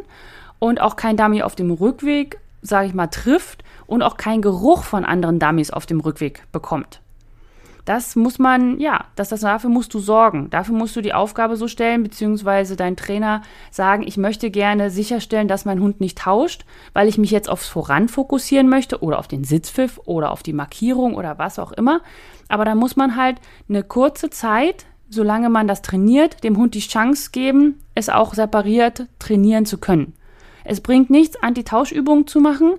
und 0.59 0.81
auch 0.81 0.97
kein 0.97 1.19
Dummy 1.19 1.43
auf 1.43 1.54
dem 1.54 1.71
Rückweg, 1.71 2.38
sage 2.62 2.87
ich 2.87 2.95
mal, 2.95 3.09
trifft 3.09 3.62
und 3.87 4.02
auch 4.02 4.16
keinen 4.16 4.40
Geruch 4.40 4.85
von 4.85 5.04
anderen 5.04 5.38
Dummies 5.38 5.71
auf 5.71 5.85
dem 5.85 6.00
Rückweg 6.00 6.50
bekommt. 6.52 7.00
Das 7.85 8.16
muss 8.16 8.38
man, 8.38 8.81
ja, 8.81 9.04
das, 9.14 9.28
das, 9.28 9.40
dafür 9.40 9.69
musst 9.69 9.93
du 9.93 9.99
sorgen. 9.99 10.49
Dafür 10.49 10.75
musst 10.75 10.97
du 10.97 11.02
die 11.02 11.12
Aufgabe 11.12 11.57
so 11.57 11.69
stellen, 11.69 12.02
beziehungsweise 12.02 12.76
dein 12.76 12.97
Trainer 12.97 13.43
sagen, 13.71 14.04
ich 14.07 14.16
möchte 14.16 14.50
gerne 14.50 14.88
sicherstellen, 14.88 15.49
dass 15.49 15.66
mein 15.66 15.81
Hund 15.81 16.00
nicht 16.00 16.16
tauscht, 16.16 16.64
weil 16.95 17.09
ich 17.09 17.19
mich 17.19 17.31
jetzt 17.31 17.50
aufs 17.50 17.69
Voran 17.69 18.09
fokussieren 18.09 18.71
möchte 18.71 19.02
oder 19.02 19.19
auf 19.19 19.28
den 19.28 19.45
Sitzpfiff 19.45 20.00
oder 20.07 20.31
auf 20.31 20.43
die 20.43 20.54
Markierung 20.54 21.14
oder 21.14 21.38
was 21.38 21.59
auch 21.59 21.73
immer. 21.73 22.00
Aber 22.49 22.64
da 22.64 22.75
muss 22.75 22.97
man 22.97 23.16
halt 23.16 23.37
eine 23.69 23.83
kurze 23.83 24.31
Zeit, 24.31 24.87
solange 25.09 25.49
man 25.49 25.69
das 25.69 25.83
trainiert, 25.83 26.43
dem 26.45 26.57
Hund 26.57 26.75
die 26.75 26.81
Chance 26.81 27.31
geben, 27.33 27.81
es 27.95 28.09
auch 28.09 28.35
separiert 28.35 29.07
trainieren 29.19 29.67
zu 29.67 29.79
können. 29.79 30.15
Es 30.65 30.81
bringt 30.81 31.11
nichts, 31.11 31.43
Antitauschübungen 31.43 32.27
zu 32.27 32.41
machen, 32.41 32.75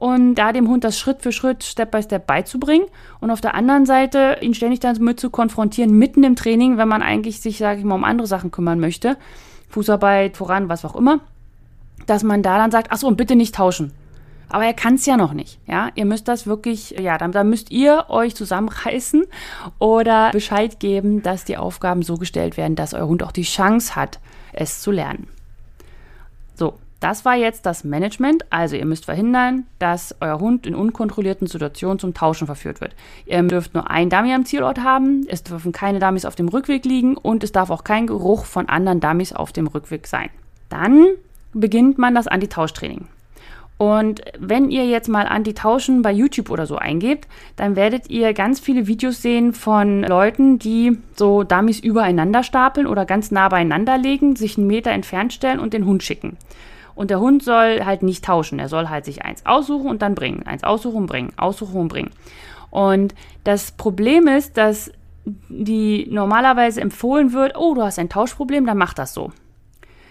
und 0.00 0.36
da 0.36 0.52
dem 0.54 0.66
Hund 0.66 0.82
das 0.82 0.98
Schritt 0.98 1.20
für 1.20 1.30
Schritt, 1.30 1.62
Step 1.62 1.90
by 1.90 2.02
Step 2.02 2.26
beizubringen 2.26 2.86
und 3.20 3.30
auf 3.30 3.42
der 3.42 3.54
anderen 3.54 3.84
Seite 3.84 4.38
ihn 4.40 4.54
ständig 4.54 4.80
damit 4.80 5.20
zu 5.20 5.28
konfrontieren, 5.28 5.90
mitten 5.90 6.24
im 6.24 6.36
Training, 6.36 6.78
wenn 6.78 6.88
man 6.88 7.02
eigentlich 7.02 7.42
sich, 7.42 7.58
sage 7.58 7.80
ich 7.80 7.84
mal, 7.84 7.96
um 7.96 8.04
andere 8.04 8.26
Sachen 8.26 8.50
kümmern 8.50 8.80
möchte, 8.80 9.18
Fußarbeit, 9.68 10.38
voran, 10.38 10.70
was 10.70 10.86
auch 10.86 10.96
immer, 10.96 11.20
dass 12.06 12.22
man 12.22 12.42
da 12.42 12.56
dann 12.56 12.70
sagt, 12.70 12.86
ach 12.90 12.96
so, 12.96 13.08
und 13.08 13.18
bitte 13.18 13.36
nicht 13.36 13.54
tauschen. 13.54 13.92
Aber 14.50 14.64
er 14.64 14.74
kann 14.74 14.94
es 14.94 15.06
ja 15.06 15.16
noch 15.16 15.32
nicht. 15.32 15.58
Ja, 15.66 15.90
ihr 15.94 16.04
müsst 16.04 16.28
das 16.28 16.46
wirklich, 16.46 16.90
ja, 16.90 17.16
da, 17.18 17.28
da 17.28 17.44
müsst 17.44 17.70
ihr 17.70 18.06
euch 18.08 18.34
zusammenreißen 18.34 19.24
oder 19.78 20.30
Bescheid 20.32 20.80
geben, 20.80 21.22
dass 21.22 21.44
die 21.44 21.56
Aufgaben 21.56 22.02
so 22.02 22.16
gestellt 22.16 22.56
werden, 22.56 22.76
dass 22.76 22.92
euer 22.92 23.06
Hund 23.06 23.22
auch 23.22 23.32
die 23.32 23.42
Chance 23.42 23.94
hat, 23.96 24.18
es 24.52 24.80
zu 24.80 24.90
lernen. 24.90 25.28
So, 26.56 26.74
das 26.98 27.24
war 27.24 27.36
jetzt 27.36 27.64
das 27.64 27.84
Management. 27.84 28.44
Also 28.50 28.76
ihr 28.76 28.84
müsst 28.84 29.06
verhindern, 29.06 29.66
dass 29.78 30.14
euer 30.20 30.40
Hund 30.40 30.66
in 30.66 30.74
unkontrollierten 30.74 31.46
Situationen 31.46 31.98
zum 31.98 32.12
Tauschen 32.12 32.46
verführt 32.46 32.80
wird. 32.80 32.94
Ihr 33.26 33.42
dürft 33.44 33.74
nur 33.74 33.88
ein 33.88 34.10
Dummy 34.10 34.34
am 34.34 34.44
Zielort 34.44 34.80
haben, 34.80 35.26
es 35.28 35.42
dürfen 35.42 35.72
keine 35.72 36.00
Dummies 36.00 36.26
auf 36.26 36.34
dem 36.34 36.48
Rückweg 36.48 36.84
liegen 36.84 37.16
und 37.16 37.44
es 37.44 37.52
darf 37.52 37.70
auch 37.70 37.84
kein 37.84 38.06
Geruch 38.06 38.44
von 38.44 38.68
anderen 38.68 39.00
Dummies 39.00 39.32
auf 39.32 39.52
dem 39.52 39.68
Rückweg 39.68 40.06
sein. 40.06 40.28
Dann 40.68 41.06
beginnt 41.52 41.98
man 41.98 42.14
das 42.14 42.26
Antitauschtraining. 42.26 43.06
Und 43.80 44.20
wenn 44.38 44.70
ihr 44.70 44.84
jetzt 44.84 45.08
mal 45.08 45.26
Antitauschen 45.26 46.02
bei 46.02 46.12
YouTube 46.12 46.50
oder 46.50 46.66
so 46.66 46.76
eingebt, 46.76 47.26
dann 47.56 47.76
werdet 47.76 48.10
ihr 48.10 48.34
ganz 48.34 48.60
viele 48.60 48.86
Videos 48.86 49.22
sehen 49.22 49.54
von 49.54 50.02
Leuten, 50.02 50.58
die 50.58 50.98
so 51.16 51.44
Dummies 51.44 51.80
übereinander 51.80 52.42
stapeln 52.42 52.86
oder 52.86 53.06
ganz 53.06 53.30
nah 53.30 53.48
beieinander 53.48 53.96
legen, 53.96 54.36
sich 54.36 54.58
einen 54.58 54.66
Meter 54.66 54.90
entfernt 54.90 55.32
stellen 55.32 55.58
und 55.58 55.72
den 55.72 55.86
Hund 55.86 56.02
schicken. 56.02 56.36
Und 56.94 57.08
der 57.08 57.20
Hund 57.20 57.42
soll 57.42 57.82
halt 57.86 58.02
nicht 58.02 58.22
tauschen. 58.22 58.58
Er 58.58 58.68
soll 58.68 58.90
halt 58.90 59.06
sich 59.06 59.24
eins 59.24 59.46
aussuchen 59.46 59.88
und 59.88 60.02
dann 60.02 60.14
bringen. 60.14 60.42
Eins 60.44 60.62
aussuchen 60.62 60.98
und 60.98 61.06
bringen. 61.06 61.32
Aussuchen 61.38 61.80
und 61.80 61.88
bringen. 61.88 62.10
Und 62.68 63.14
das 63.44 63.72
Problem 63.72 64.28
ist, 64.28 64.58
dass 64.58 64.92
die 65.48 66.06
normalerweise 66.10 66.82
empfohlen 66.82 67.32
wird, 67.32 67.56
oh, 67.56 67.72
du 67.72 67.82
hast 67.82 67.98
ein 67.98 68.10
Tauschproblem, 68.10 68.66
dann 68.66 68.76
mach 68.76 68.92
das 68.92 69.14
so. 69.14 69.32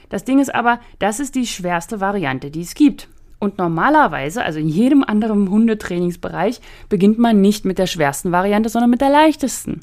Das 0.10 0.24
Ding 0.24 0.40
ist 0.40 0.56
aber, 0.56 0.80
das 0.98 1.20
ist 1.20 1.36
die 1.36 1.46
schwerste 1.46 2.02
Variante, 2.02 2.50
die 2.50 2.62
es 2.62 2.74
gibt. 2.74 3.08
Und 3.40 3.58
normalerweise, 3.58 4.44
also 4.44 4.60
in 4.60 4.68
jedem 4.68 5.04
anderen 5.04 5.50
Hundetrainingsbereich, 5.50 6.60
beginnt 6.90 7.20
man 7.20 7.42
nicht 7.42 7.66
mit 7.66 7.80
der 7.80 7.88
schwersten 7.88 8.32
Variante, 8.32 8.70
sondern 8.70 8.90
mit 8.90 9.02
der 9.02 9.10
leichtesten. 9.10 9.80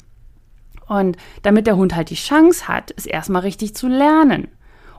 Und 0.87 1.17
damit 1.41 1.67
der 1.67 1.75
Hund 1.75 1.95
halt 1.95 2.11
die 2.11 2.15
Chance 2.15 2.67
hat, 2.67 2.93
es 2.95 3.05
erstmal 3.05 3.41
richtig 3.41 3.75
zu 3.75 3.87
lernen 3.87 4.47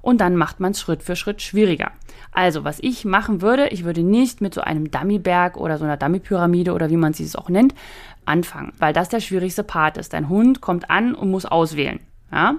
und 0.02 0.20
dann 0.20 0.36
macht 0.36 0.60
man 0.60 0.72
es 0.72 0.80
Schritt 0.80 1.02
für 1.02 1.16
Schritt 1.16 1.42
schwieriger. 1.42 1.92
Also, 2.32 2.64
was 2.64 2.78
ich 2.80 3.04
machen 3.04 3.42
würde, 3.42 3.68
ich 3.68 3.84
würde 3.84 4.02
nicht 4.02 4.40
mit 4.40 4.54
so 4.54 4.60
einem 4.60 4.90
Dummyberg 4.90 5.56
oder 5.56 5.78
so 5.78 5.84
einer 5.84 5.96
Dummypyramide 5.96 6.72
oder 6.72 6.90
wie 6.90 6.96
man 6.96 7.12
sie 7.12 7.24
es 7.24 7.36
auch 7.36 7.48
nennt, 7.48 7.74
anfangen, 8.24 8.72
weil 8.78 8.92
das 8.92 9.08
der 9.08 9.20
schwierigste 9.20 9.64
Part 9.64 9.96
ist. 9.96 10.12
Dein 10.12 10.28
Hund 10.28 10.60
kommt 10.60 10.90
an 10.90 11.14
und 11.14 11.30
muss 11.30 11.46
auswählen. 11.46 12.00
Ja? 12.30 12.56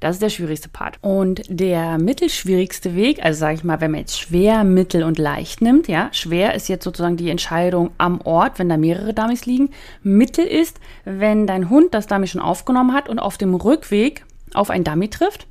Das 0.00 0.16
ist 0.16 0.22
der 0.22 0.30
schwierigste 0.30 0.68
Part. 0.68 0.98
Und 1.02 1.42
der 1.48 1.98
mittelschwierigste 1.98 2.96
Weg, 2.96 3.22
also 3.22 3.40
sage 3.40 3.54
ich 3.54 3.64
mal, 3.64 3.80
wenn 3.80 3.90
man 3.90 4.00
jetzt 4.00 4.18
schwer, 4.18 4.64
mittel 4.64 5.02
und 5.02 5.18
leicht 5.18 5.60
nimmt, 5.60 5.88
ja, 5.88 6.08
schwer 6.12 6.54
ist 6.54 6.68
jetzt 6.68 6.84
sozusagen 6.84 7.16
die 7.16 7.30
Entscheidung 7.30 7.90
am 7.98 8.20
Ort, 8.22 8.58
wenn 8.58 8.68
da 8.68 8.76
mehrere 8.76 9.12
Dummies 9.12 9.46
liegen. 9.46 9.70
Mittel 10.02 10.46
ist, 10.46 10.80
wenn 11.04 11.46
dein 11.46 11.68
Hund 11.68 11.94
das 11.94 12.06
Dummy 12.06 12.26
schon 12.26 12.40
aufgenommen 12.40 12.94
hat 12.94 13.08
und 13.08 13.18
auf 13.18 13.36
dem 13.36 13.54
Rückweg 13.54 14.24
auf 14.54 14.70
ein 14.70 14.84
Dummy 14.84 15.08
trifft 15.08 15.46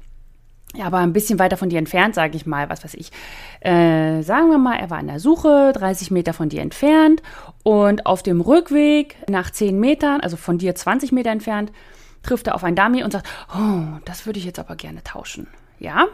ja, 0.75 0.85
aber 0.85 0.99
ein 0.99 1.13
bisschen 1.13 1.39
weiter 1.39 1.57
von 1.57 1.69
dir 1.69 1.79
entfernt, 1.79 2.13
sage 2.13 2.35
ich 2.38 2.45
mal, 2.45 2.69
was 2.69 2.83
weiß 2.83 2.93
ich. 2.93 3.12
Äh, 3.62 4.21
sagen 4.21 4.51
wir 4.51 4.59
mal, 4.59 4.75
er 4.75 4.91
war 4.91 4.99
in 4.99 5.07
der 5.07 5.19
Suche, 5.19 5.73
30 5.73 6.12
Meter 6.12 6.33
von 6.33 6.49
dir 6.49 6.62
entfernt 6.62 7.23
und 7.63 8.05
auf 8.05 8.21
dem 8.21 8.39
Rückweg 8.39 9.15
nach 9.27 9.49
10 9.49 9.79
Metern, 9.79 10.21
also 10.21 10.38
von 10.38 10.59
dir 10.59 10.75
20 10.75 11.12
Meter 11.12 11.31
entfernt, 11.31 11.71
trifft 12.23 12.47
er 12.47 12.55
auf 12.55 12.63
ein 12.63 12.75
Dummy 12.75 13.03
und 13.03 13.12
sagt, 13.12 13.27
oh, 13.55 13.99
das 14.05 14.25
würde 14.25 14.39
ich 14.39 14.45
jetzt 14.45 14.60
aber 14.60 14.75
gerne 14.75 15.03
tauschen. 15.03 15.47
Ja? 15.79 16.08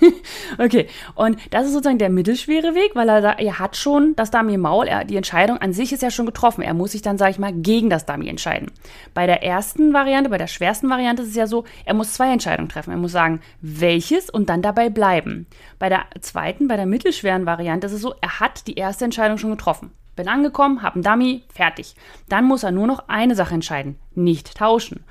okay, 0.58 0.88
und 1.14 1.38
das 1.50 1.66
ist 1.66 1.72
sozusagen 1.72 1.98
der 1.98 2.10
mittelschwere 2.10 2.74
Weg, 2.74 2.94
weil 2.94 3.08
er, 3.08 3.38
er 3.38 3.58
hat 3.58 3.76
schon 3.76 4.14
das 4.16 4.30
Dummy 4.30 4.54
im 4.54 4.62
Maul, 4.62 4.86
er, 4.86 5.04
die 5.04 5.16
Entscheidung 5.16 5.58
an 5.58 5.72
sich 5.72 5.92
ist 5.92 6.02
ja 6.02 6.10
schon 6.10 6.26
getroffen. 6.26 6.62
Er 6.62 6.74
muss 6.74 6.92
sich 6.92 7.02
dann, 7.02 7.18
sage 7.18 7.32
ich 7.32 7.38
mal, 7.38 7.52
gegen 7.52 7.90
das 7.90 8.06
Dummy 8.06 8.28
entscheiden. 8.28 8.70
Bei 9.14 9.26
der 9.26 9.42
ersten 9.42 9.92
Variante, 9.92 10.30
bei 10.30 10.38
der 10.38 10.46
schwersten 10.46 10.88
Variante 10.88 11.22
ist 11.22 11.30
es 11.30 11.36
ja 11.36 11.46
so, 11.46 11.64
er 11.84 11.94
muss 11.94 12.14
zwei 12.14 12.32
Entscheidungen 12.32 12.68
treffen. 12.68 12.90
Er 12.90 12.96
muss 12.96 13.12
sagen, 13.12 13.40
welches 13.60 14.30
und 14.30 14.48
dann 14.48 14.62
dabei 14.62 14.88
bleiben. 14.88 15.46
Bei 15.78 15.88
der 15.88 16.06
zweiten, 16.20 16.68
bei 16.68 16.76
der 16.76 16.86
mittelschweren 16.86 17.46
Variante 17.46 17.86
ist 17.86 17.92
es 17.92 18.02
so, 18.02 18.14
er 18.20 18.40
hat 18.40 18.66
die 18.66 18.74
erste 18.74 19.04
Entscheidung 19.04 19.38
schon 19.38 19.50
getroffen. 19.50 19.92
Bin 20.20 20.28
angekommen, 20.28 20.82
hab 20.82 20.96
einen 20.96 21.02
Dummy, 21.02 21.44
fertig. 21.48 21.94
Dann 22.28 22.44
muss 22.44 22.62
er 22.62 22.72
nur 22.72 22.86
noch 22.86 23.08
eine 23.08 23.34
Sache 23.34 23.54
entscheiden, 23.54 23.98
nicht 24.14 24.54
tauschen. 24.54 25.02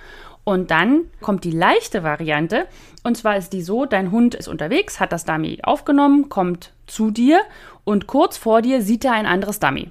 Und 0.44 0.70
dann 0.70 1.06
kommt 1.20 1.46
die 1.46 1.52
leichte 1.52 2.04
Variante. 2.04 2.68
Und 3.02 3.18
zwar 3.18 3.36
ist 3.36 3.52
die 3.52 3.64
so, 3.64 3.86
dein 3.86 4.12
Hund 4.12 4.36
ist 4.36 4.48
unterwegs, 4.48 5.00
hat 5.00 5.12
das 5.12 5.26
Dummy 5.26 5.58
aufgenommen, 5.64 6.30
kommt 6.30 6.74
zu 6.86 7.10
dir 7.10 7.42
und 7.86 8.06
kurz 8.06 8.38
vor 8.38 8.62
dir 8.62 8.84
sieht 8.84 9.04
er 9.04 9.14
ein 9.14 9.26
anderes 9.26 9.58
Dummy. 9.58 9.90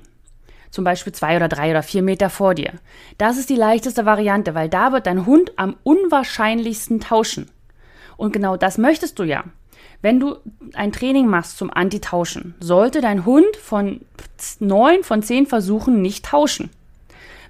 Zum 0.71 0.85
Beispiel 0.85 1.13
zwei 1.13 1.35
oder 1.35 1.49
drei 1.49 1.73
oder 1.73 1.83
vier 1.83 2.03
Meter 2.03 2.31
vor 2.31 2.55
dir. 2.55 2.75
Das 3.17 3.39
ist 3.39 3.51
die 3.51 3.57
leichteste 3.57 4.07
Variante, 4.07 4.55
weil 4.55 4.69
da 4.69 4.93
wird 4.93 5.09
dein 5.09 5.27
Hund 5.27 5.51
am 5.57 5.75
unwahrscheinlichsten 5.83 7.01
tauschen. 7.01 7.51
Und 8.17 8.33
genau 8.33 8.57
das 8.57 8.79
möchtest 8.79 9.19
du 9.19 9.25
ja. 9.25 9.43
Wenn 10.01 10.21
du 10.21 10.37
ein 10.75 10.93
Training 10.93 11.27
machst 11.27 11.59
zum 11.59 11.73
Antitauschen, 11.73 12.55
sollte 12.61 13.01
dein 13.01 13.25
Hund 13.27 13.57
von 13.57 14.01
neun 14.61 15.03
von 15.03 15.23
zehn 15.23 15.47
Versuchen 15.47 16.01
nicht 16.03 16.25
tauschen. 16.25 16.71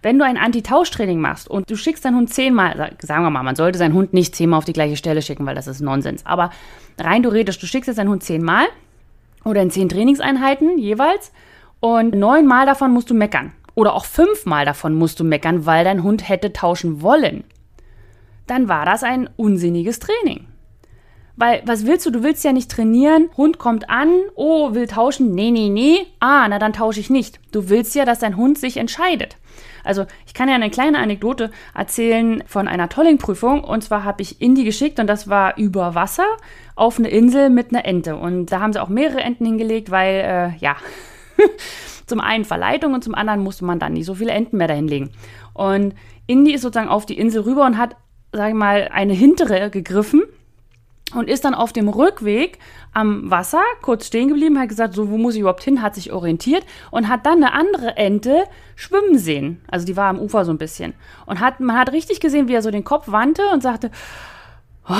Wenn 0.01 0.19
du 0.19 0.25
ein 0.25 0.37
Anti-Tausch-Training 0.37 1.21
machst 1.21 1.49
und 1.51 1.69
du 1.69 1.77
schickst 1.77 2.05
deinen 2.05 2.17
Hund 2.17 2.33
zehnmal, 2.33 2.97
sagen 3.01 3.25
wir 3.25 3.31
mal, 3.31 3.43
man 3.43 3.57
sollte 3.57 3.79
seinen 3.79 3.95
Hund 3.95 4.15
nicht 4.15 4.35
zehnmal 4.35 4.59
auf 4.59 4.65
die 4.65 4.73
gleiche 4.73 4.97
Stelle 4.97 5.23
schicken, 5.23 5.45
weil 5.45 5.57
das 5.57 5.67
ist 5.67 5.81
Nonsens. 5.81 6.25
Aber 6.25 6.51
rein 6.99 7.23
theoretisch, 7.23 7.59
du 7.59 7.67
schickst 7.67 7.89
jetzt 7.89 7.99
deinen 7.99 8.09
Hund 8.09 8.23
zehnmal 8.23 8.67
oder 9.45 9.61
in 9.61 9.71
zehn 9.71 9.89
Trainingseinheiten 9.89 10.79
jeweils 10.79 11.33
und 11.81 12.15
neunmal 12.15 12.65
davon 12.65 12.93
musst 12.93 13.11
du 13.11 13.15
meckern. 13.15 13.53
Oder 13.75 13.95
auch 13.95 14.05
fünfmal 14.05 14.65
davon 14.65 14.95
musst 14.95 15.21
du 15.21 15.25
meckern, 15.25 15.67
weil 15.67 15.85
dein 15.85 16.03
Hund 16.03 16.29
hätte 16.29 16.53
tauschen 16.53 17.03
wollen. 17.03 17.45
Dann 18.47 18.69
war 18.69 18.87
das 18.87 19.03
ein 19.03 19.29
unsinniges 19.37 19.99
Training. 19.99 20.47
Weil, 21.39 21.63
was 21.65 21.87
willst 21.87 22.05
du? 22.05 22.11
Du 22.11 22.25
willst 22.25 22.43
ja 22.43 22.53
nicht 22.53 22.69
trainieren. 22.69 23.31
Hund 23.37 23.59
kommt 23.59 23.89
an. 23.89 24.09
Oh, 24.35 24.75
will 24.75 24.89
tauschen. 24.89 25.31
Nee, 25.37 25.53
nee, 25.53 25.69
nee. 25.69 26.05
Ah, 26.19 26.49
na 26.49 26.59
dann 26.59 26.73
tausche 26.73 26.99
ich 26.99 27.11
nicht. 27.11 27.39
Du 27.53 27.69
willst 27.69 27.95
ja, 27.95 28.05
dass 28.05 28.19
dein 28.19 28.37
Hund 28.37 28.59
sich 28.59 28.77
entscheidet. 28.77 29.37
Also 29.85 30.05
ich 30.27 30.35
kann 30.35 30.49
ja 30.49 30.57
eine 30.57 30.69
kleine 30.69 30.99
Anekdote 30.99 31.53
erzählen 31.77 32.43
von 32.49 32.67
einer 32.67 32.89
Tolling-Prüfung. 32.89 33.63
Und 33.63 33.85
zwar 33.85 34.03
habe 34.03 34.21
ich 34.21 34.43
Indy 34.43 34.65
geschickt 34.65 34.99
und 34.99 35.07
das 35.07 35.29
war 35.29 35.57
über 35.57 35.95
Wasser 35.95 36.27
auf 36.75 36.99
eine 36.99 37.09
Insel 37.09 37.51
mit 37.51 37.71
einer 37.71 37.85
Ente. 37.85 38.17
Und 38.17 38.47
da 38.47 38.59
haben 38.59 38.73
sie 38.73 38.83
auch 38.83 38.89
mehrere 38.89 39.21
Enten 39.21 39.47
hingelegt, 39.47 39.93
weil, 39.93 40.15
äh, 40.57 40.57
ja, 40.59 40.75
zum 42.07 42.19
einen 42.19 42.47
Verleitung 42.47 42.95
und 42.95 43.05
zum 43.05 43.15
anderen 43.15 43.45
musste 43.45 43.65
man 43.65 43.79
dann 43.79 43.93
nicht 43.93 44.07
so 44.07 44.17
viele 44.17 44.33
Enten 44.33 44.57
mehr 44.57 44.67
dahin 44.67 44.89
legen. 44.89 45.11
Und 45.55 45.95
Indy 46.27 46.53
ist 46.53 46.63
sozusagen 46.63 46.89
auf 46.89 47.07
die 47.07 47.17
Insel 47.17 47.43
rüber 47.43 47.65
und 47.65 47.79
hat, 47.79 47.95
sage 48.33 48.49
ich 48.49 48.57
mal, 48.57 48.89
eine 48.93 49.13
hintere 49.13 49.71
gegriffen 49.71 50.25
und 51.15 51.29
ist 51.29 51.45
dann 51.45 51.55
auf 51.55 51.73
dem 51.73 51.89
Rückweg 51.89 52.59
am 52.93 53.31
Wasser 53.31 53.63
kurz 53.83 54.07
stehen 54.07 54.29
geblieben, 54.29 54.59
hat 54.59 54.69
gesagt, 54.69 54.95
so 54.95 55.11
wo 55.11 55.17
muss 55.17 55.35
ich 55.35 55.41
überhaupt 55.41 55.63
hin, 55.63 55.83
hat 55.83 55.95
sich 55.95 56.13
orientiert 56.13 56.65
und 56.91 57.09
hat 57.09 57.27
dann 57.27 57.43
eine 57.43 57.53
andere 57.53 57.97
Ente 57.97 58.45
schwimmen 58.77 59.19
sehen. 59.19 59.63
Also 59.69 59.87
die 59.87 59.97
war 59.97 60.09
am 60.09 60.19
Ufer 60.19 60.45
so 60.45 60.53
ein 60.53 60.59
bisschen 60.59 60.95
und 61.27 61.41
hat 61.41 61.61
man 61.61 61.79
hat 61.79 61.93
richtig 61.93 62.21
gesehen, 62.21 62.49
wie 62.49 62.55
er 62.55 62.63
so 62.63 62.71
den 62.71 62.85
Kopf 62.85 63.11
wandte 63.11 63.43
und 63.53 63.63
sagte, 63.63 63.91
oh, 64.89 64.95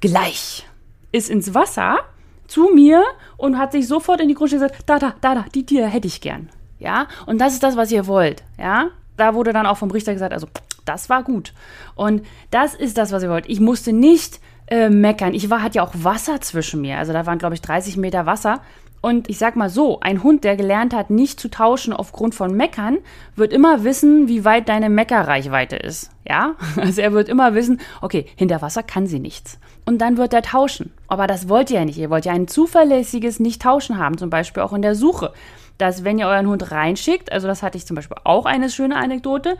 gleich 0.00 0.66
ist 1.12 1.30
ins 1.30 1.54
Wasser, 1.54 2.00
zu 2.46 2.70
mir 2.74 3.02
und 3.36 3.58
hat 3.58 3.72
sich 3.72 3.88
sofort 3.88 4.20
in 4.20 4.28
die 4.28 4.34
Grundstelle 4.34 4.66
gesagt, 4.66 4.88
da, 4.88 4.98
da, 4.98 5.14
da, 5.20 5.34
da, 5.34 5.44
die 5.54 5.66
Tiere 5.66 5.86
hätte 5.86 6.06
ich 6.06 6.20
gern. 6.20 6.48
Ja, 6.78 7.08
und 7.26 7.40
das 7.40 7.54
ist 7.54 7.62
das, 7.62 7.76
was 7.76 7.90
ihr 7.90 8.06
wollt. 8.06 8.42
Ja, 8.58 8.90
da 9.16 9.34
wurde 9.34 9.52
dann 9.52 9.66
auch 9.66 9.78
vom 9.78 9.90
Richter 9.90 10.12
gesagt, 10.12 10.32
also 10.32 10.46
das 10.84 11.08
war 11.08 11.22
gut. 11.22 11.52
Und 11.94 12.24
das 12.50 12.74
ist 12.74 12.98
das, 12.98 13.12
was 13.12 13.22
ihr 13.22 13.30
wollt. 13.30 13.48
Ich 13.48 13.60
musste 13.60 13.92
nicht 13.92 14.40
äh, 14.68 14.88
meckern. 14.88 15.34
Ich 15.34 15.50
war, 15.50 15.62
hatte 15.62 15.76
ja 15.76 15.82
auch 15.82 15.92
Wasser 15.94 16.40
zwischen 16.40 16.80
mir. 16.80 16.98
Also 16.98 17.12
da 17.12 17.26
waren, 17.26 17.38
glaube 17.38 17.54
ich, 17.54 17.62
30 17.62 17.96
Meter 17.96 18.26
Wasser. 18.26 18.60
Und 19.00 19.28
ich 19.28 19.38
sag 19.38 19.54
mal 19.54 19.70
so, 19.70 20.00
ein 20.00 20.22
Hund, 20.22 20.42
der 20.42 20.56
gelernt 20.56 20.92
hat, 20.92 21.10
nicht 21.10 21.38
zu 21.38 21.48
tauschen 21.48 21.92
aufgrund 21.92 22.34
von 22.34 22.56
Meckern, 22.56 22.98
wird 23.36 23.52
immer 23.52 23.84
wissen, 23.84 24.26
wie 24.26 24.44
weit 24.44 24.68
deine 24.68 24.88
Meckerreichweite 24.88 25.76
ist. 25.76 26.10
Ja? 26.28 26.54
Also 26.76 27.02
er 27.02 27.12
wird 27.12 27.28
immer 27.28 27.54
wissen, 27.54 27.80
okay, 28.00 28.26
hinter 28.34 28.62
Wasser 28.62 28.82
kann 28.82 29.06
sie 29.06 29.20
nichts. 29.20 29.58
Und 29.84 29.98
dann 29.98 30.16
wird 30.16 30.34
er 30.34 30.42
tauschen. 30.42 30.92
Aber 31.06 31.26
das 31.26 31.48
wollt 31.48 31.70
ihr 31.70 31.78
ja 31.78 31.84
nicht. 31.84 31.98
Ihr 31.98 32.10
wollt 32.10 32.24
ja 32.24 32.32
ein 32.32 32.48
zuverlässiges 32.48 33.38
Nicht-Tauschen 33.38 33.98
haben, 33.98 34.18
zum 34.18 34.30
Beispiel 34.30 34.62
auch 34.62 34.72
in 34.72 34.82
der 34.82 34.96
Suche 34.96 35.32
dass 35.78 36.04
wenn 36.04 36.18
ihr 36.18 36.26
euren 36.26 36.46
Hund 36.46 36.70
reinschickt, 36.70 37.32
also 37.32 37.46
das 37.46 37.62
hatte 37.62 37.76
ich 37.76 37.86
zum 37.86 37.96
Beispiel 37.96 38.16
auch 38.24 38.46
eine 38.46 38.70
schöne 38.70 38.96
Anekdote, 38.96 39.56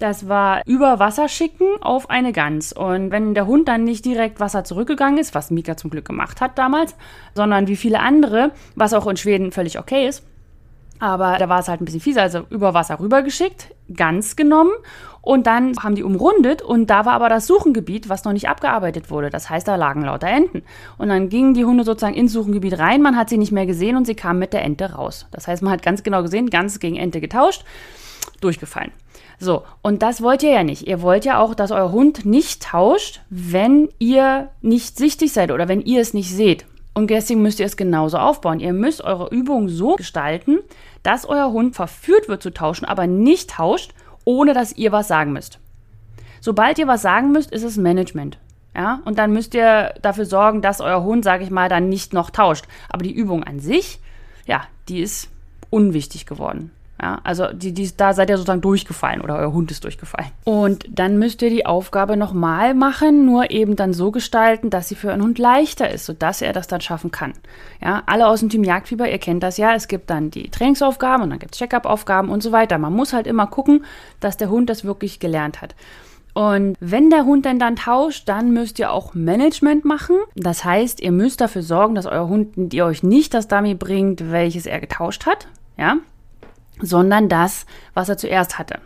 das 0.00 0.28
war 0.28 0.62
über 0.66 0.98
Wasser 0.98 1.28
schicken 1.28 1.66
auf 1.80 2.10
eine 2.10 2.32
Gans. 2.32 2.72
Und 2.72 3.10
wenn 3.10 3.34
der 3.34 3.46
Hund 3.46 3.68
dann 3.68 3.84
nicht 3.84 4.04
direkt 4.04 4.40
Wasser 4.40 4.64
zurückgegangen 4.64 5.18
ist, 5.18 5.34
was 5.34 5.50
Mika 5.50 5.76
zum 5.76 5.90
Glück 5.90 6.06
gemacht 6.06 6.40
hat 6.40 6.58
damals, 6.58 6.96
sondern 7.34 7.68
wie 7.68 7.76
viele 7.76 8.00
andere, 8.00 8.52
was 8.74 8.94
auch 8.94 9.06
in 9.06 9.16
Schweden 9.16 9.52
völlig 9.52 9.78
okay 9.78 10.08
ist, 10.08 10.24
aber 11.00 11.38
da 11.38 11.48
war 11.48 11.60
es 11.60 11.68
halt 11.68 11.80
ein 11.80 11.86
bisschen 11.86 12.00
fieser, 12.00 12.22
also 12.22 12.44
über 12.50 12.74
Wasser 12.74 13.00
rübergeschickt, 13.00 13.74
ganz 13.94 14.36
genommen 14.36 14.72
und 15.22 15.46
dann 15.46 15.76
haben 15.82 15.94
die 15.94 16.02
umrundet 16.02 16.60
und 16.60 16.88
da 16.88 17.06
war 17.06 17.14
aber 17.14 17.28
das 17.28 17.46
Suchengebiet, 17.46 18.08
was 18.08 18.24
noch 18.24 18.32
nicht 18.32 18.48
abgearbeitet 18.48 19.10
wurde. 19.10 19.30
Das 19.30 19.48
heißt, 19.48 19.66
da 19.66 19.76
lagen 19.76 20.02
lauter 20.02 20.28
Enten. 20.28 20.62
Und 20.98 21.08
dann 21.08 21.28
gingen 21.30 21.54
die 21.54 21.64
Hunde 21.64 21.84
sozusagen 21.84 22.14
ins 22.14 22.32
Suchengebiet 22.32 22.78
rein, 22.78 23.02
man 23.02 23.16
hat 23.16 23.30
sie 23.30 23.38
nicht 23.38 23.52
mehr 23.52 23.66
gesehen 23.66 23.96
und 23.96 24.06
sie 24.06 24.14
kamen 24.14 24.38
mit 24.38 24.52
der 24.52 24.62
Ente 24.62 24.92
raus. 24.92 25.26
Das 25.30 25.48
heißt, 25.48 25.62
man 25.62 25.72
hat 25.72 25.82
ganz 25.82 26.02
genau 26.02 26.22
gesehen, 26.22 26.50
ganz 26.50 26.78
gegen 26.80 26.96
Ente 26.96 27.20
getauscht, 27.20 27.64
durchgefallen. 28.40 28.92
So, 29.40 29.64
und 29.82 30.02
das 30.02 30.22
wollt 30.22 30.42
ihr 30.42 30.50
ja 30.50 30.62
nicht. 30.62 30.86
Ihr 30.86 31.02
wollt 31.02 31.24
ja 31.24 31.40
auch, 31.40 31.54
dass 31.54 31.72
euer 31.72 31.90
Hund 31.90 32.24
nicht 32.26 32.62
tauscht, 32.62 33.22
wenn 33.30 33.88
ihr 33.98 34.50
nicht 34.60 34.96
sichtig 34.98 35.32
seid 35.32 35.50
oder 35.50 35.66
wenn 35.66 35.80
ihr 35.80 36.00
es 36.00 36.14
nicht 36.14 36.30
seht. 36.30 36.66
Und 36.92 37.08
deswegen 37.08 37.42
müsst 37.42 37.58
ihr 37.58 37.66
es 37.66 37.76
genauso 37.76 38.18
aufbauen. 38.18 38.60
Ihr 38.60 38.74
müsst 38.74 39.02
eure 39.02 39.28
Übung 39.30 39.68
so 39.68 39.96
gestalten, 39.96 40.58
dass 41.02 41.24
euer 41.24 41.50
Hund 41.52 41.74
verführt 41.74 42.28
wird 42.28 42.42
zu 42.42 42.50
tauschen, 42.50 42.84
aber 42.84 43.06
nicht 43.06 43.50
tauscht 43.50 43.94
ohne 44.24 44.54
dass 44.54 44.76
ihr 44.76 44.92
was 44.92 45.08
sagen 45.08 45.32
müsst. 45.32 45.58
Sobald 46.40 46.78
ihr 46.78 46.86
was 46.86 47.02
sagen 47.02 47.32
müsst, 47.32 47.50
ist 47.50 47.64
es 47.64 47.76
Management. 47.76 48.38
Ja, 48.74 49.00
und 49.04 49.18
dann 49.18 49.32
müsst 49.32 49.54
ihr 49.54 49.94
dafür 50.00 50.26
sorgen, 50.26 50.62
dass 50.62 50.80
euer 50.80 51.02
Hund, 51.02 51.24
sage 51.24 51.42
ich 51.42 51.50
mal, 51.50 51.68
dann 51.68 51.88
nicht 51.88 52.12
noch 52.12 52.30
tauscht. 52.30 52.66
Aber 52.88 53.02
die 53.02 53.12
Übung 53.12 53.42
an 53.42 53.58
sich, 53.58 53.98
ja, 54.46 54.62
die 54.88 55.00
ist 55.00 55.28
unwichtig 55.70 56.24
geworden. 56.26 56.70
Ja, 57.02 57.20
also 57.24 57.46
die, 57.52 57.72
die, 57.72 57.90
da 57.96 58.12
seid 58.12 58.28
ihr 58.28 58.36
sozusagen 58.36 58.60
durchgefallen 58.60 59.22
oder 59.22 59.36
euer 59.38 59.52
Hund 59.54 59.70
ist 59.70 59.84
durchgefallen. 59.84 60.28
Und 60.44 60.86
dann 60.90 61.18
müsst 61.18 61.40
ihr 61.40 61.48
die 61.48 61.64
Aufgabe 61.64 62.16
nochmal 62.16 62.74
machen, 62.74 63.24
nur 63.24 63.50
eben 63.50 63.74
dann 63.74 63.94
so 63.94 64.10
gestalten, 64.10 64.68
dass 64.68 64.88
sie 64.88 64.96
für 64.96 65.08
euren 65.08 65.22
Hund 65.22 65.38
leichter 65.38 65.90
ist, 65.90 66.04
sodass 66.04 66.42
er 66.42 66.52
das 66.52 66.66
dann 66.66 66.82
schaffen 66.82 67.10
kann. 67.10 67.32
Ja, 67.82 68.02
alle 68.04 68.26
aus 68.26 68.40
dem 68.40 68.50
Team 68.50 68.64
Jagdfieber, 68.64 69.10
ihr 69.10 69.18
kennt 69.18 69.42
das 69.42 69.56
ja, 69.56 69.74
es 69.74 69.88
gibt 69.88 70.10
dann 70.10 70.30
die 70.30 70.50
Trainingsaufgaben 70.50 71.22
und 71.22 71.30
dann 71.30 71.38
gibt 71.38 71.54
es 71.54 71.58
Check-up-Aufgaben 71.58 72.28
und 72.28 72.42
so 72.42 72.52
weiter. 72.52 72.76
Man 72.76 72.92
muss 72.92 73.14
halt 73.14 73.26
immer 73.26 73.46
gucken, 73.46 73.84
dass 74.20 74.36
der 74.36 74.50
Hund 74.50 74.68
das 74.68 74.84
wirklich 74.84 75.20
gelernt 75.20 75.62
hat. 75.62 75.74
Und 76.34 76.76
wenn 76.80 77.08
der 77.08 77.24
Hund 77.24 77.46
denn 77.46 77.58
dann 77.58 77.76
tauscht, 77.76 78.28
dann 78.28 78.52
müsst 78.52 78.78
ihr 78.78 78.92
auch 78.92 79.14
Management 79.14 79.86
machen. 79.86 80.16
Das 80.36 80.64
heißt, 80.64 81.00
ihr 81.00 81.12
müsst 81.12 81.40
dafür 81.40 81.62
sorgen, 81.62 81.94
dass 81.94 82.06
euer 82.06 82.28
Hund 82.28 82.74
ihr 82.74 82.84
euch 82.84 83.02
nicht 83.02 83.32
das 83.32 83.48
Dummy 83.48 83.74
bringt, 83.74 84.30
welches 84.30 84.66
er 84.66 84.80
getauscht 84.80 85.26
hat. 85.26 85.48
Ja, 85.76 85.96
sondern 86.80 87.28
das, 87.28 87.66
was 87.94 88.08
er 88.08 88.16
zuerst 88.16 88.58
hatte. 88.58 88.80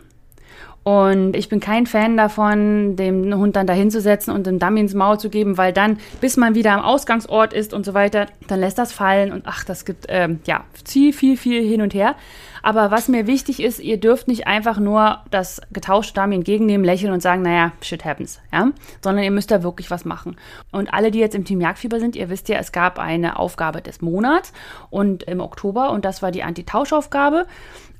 Und 0.85 1.35
ich 1.35 1.49
bin 1.49 1.61
kein 1.61 1.87
Fan 1.87 2.19
davon, 2.19 2.95
dem 2.97 3.35
Hund 3.35 3.57
dann 3.57 3.67
dahin 3.67 3.91
zu 3.91 4.03
setzen 4.03 4.31
und 4.33 4.47
dem 4.47 4.59
Dummy 4.59 4.81
ins 4.81 4.93
Maul 4.93 5.19
zu 5.19 5.31
geben, 5.31 5.57
weil 5.57 5.73
dann, 5.73 5.99
bis 6.21 6.37
man 6.37 6.55
wieder 6.55 6.73
am 6.73 6.83
Ausgangsort 6.83 7.55
ist 7.55 7.73
und 7.73 7.87
so 7.87 7.95
weiter, 7.95 8.27
dann 8.49 8.61
lässt 8.61 8.77
das 8.77 8.93
fallen 8.93 9.33
und 9.33 9.45
ach, 9.47 9.65
das 9.65 9.87
gibt 9.87 10.05
ähm, 10.09 10.41
ja 10.45 10.65
viel, 10.85 11.15
viel, 11.15 11.39
viel 11.39 11.67
hin 11.67 11.81
und 11.81 11.95
her. 11.95 12.17
Aber 12.63 12.91
was 12.91 13.09
mir 13.09 13.27
wichtig 13.27 13.63
ist, 13.63 13.79
ihr 13.79 13.99
dürft 13.99 14.29
nicht 14.29 14.47
einfach 14.47 14.79
nur 14.79 15.21
das 15.31 15.61
getauschte 15.73 16.21
Dummy 16.21 16.37
entgegennehmen, 16.37 16.85
lächeln 16.85 17.13
und 17.13 17.21
sagen, 17.21 17.43
naja, 17.43 17.73
shit 17.83 18.05
happens, 18.05 18.41
ja, 18.53 18.71
sondern 19.03 19.25
ihr 19.25 19.31
müsst 19.31 19.51
da 19.51 19.63
wirklich 19.63 19.91
was 19.91 20.05
machen. 20.05 20.37
Und 20.71 20.93
alle, 20.93 21.11
die 21.11 21.19
jetzt 21.19 21.35
im 21.35 21.45
Team 21.45 21.61
Jagdfieber 21.63 21.99
sind, 21.99 22.17
ihr 22.17 22.29
wisst 22.31 22.49
ja, 22.51 22.59
es 22.59 22.73
gab 22.73 22.99
eine 22.99 23.39
Aufgabe 23.39 23.81
des 23.81 24.03
Monats 24.03 24.53
und 24.91 25.25
im 25.25 25.41
Oktober 25.41 25.91
und 25.91 26.05
das 26.05 26.23
war 26.23 26.31
die 26.31 26.43
Anti-Tauschaufgabe. 26.43 27.47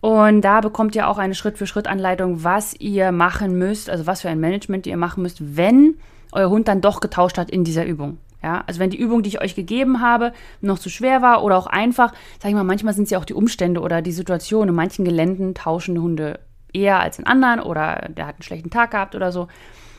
Und 0.05 0.43
da 0.43 0.61
bekommt 0.61 0.95
ihr 0.97 1.09
auch 1.09 1.17
eine 1.17 1.35
Schritt-für-Schritt-Anleitung, 1.35 2.45
was 2.45 2.79
ihr 2.79 3.11
machen 3.11 3.57
müsst, 3.57 3.89
also 3.89 4.07
was 4.07 4.21
für 4.21 4.29
ein 4.29 4.39
Management 4.39 4.87
ihr 4.87 4.99
machen 4.99 5.23
müsst, 5.23 5.57
wenn 5.57 5.97
euer 6.31 6.51
Hund 6.51 6.69
dann 6.69 6.83
doch 6.83 7.01
getauscht 7.01 7.39
hat 7.39 7.51
in 7.51 7.65
dieser 7.65 7.87
Übung. 7.87 8.19
Ja, 8.43 8.63
also 8.67 8.81
wenn 8.81 8.91
die 8.91 8.99
Übung, 8.99 9.23
die 9.23 9.31
ich 9.31 9.41
euch 9.41 9.55
gegeben 9.55 10.03
habe, 10.03 10.35
noch 10.61 10.79
zu 10.79 10.91
schwer 10.91 11.23
war 11.23 11.43
oder 11.43 11.57
auch 11.57 11.67
einfach, 11.67 12.13
sag 12.39 12.51
ich 12.51 12.55
mal, 12.55 12.65
manchmal 12.65 12.93
sind 12.93 13.05
es 13.05 13.11
ja 13.13 13.19
auch 13.19 13.25
die 13.25 13.33
Umstände 13.33 13.81
oder 13.81 14.03
die 14.03 14.13
Situation. 14.13 14.69
In 14.69 14.75
manchen 14.75 15.07
Geländen 15.07 15.55
tauschen 15.55 15.99
Hunde 15.99 16.39
eher 16.75 17.01
als 17.01 17.19
in 17.19 17.27
anderen 17.27 17.61
oder 17.61 18.11
der 18.15 18.27
hat 18.27 18.35
einen 18.35 18.43
schlechten 18.43 18.69
Tag 18.69 18.91
gehabt 18.91 19.15
oder 19.15 19.33
so. 19.33 19.49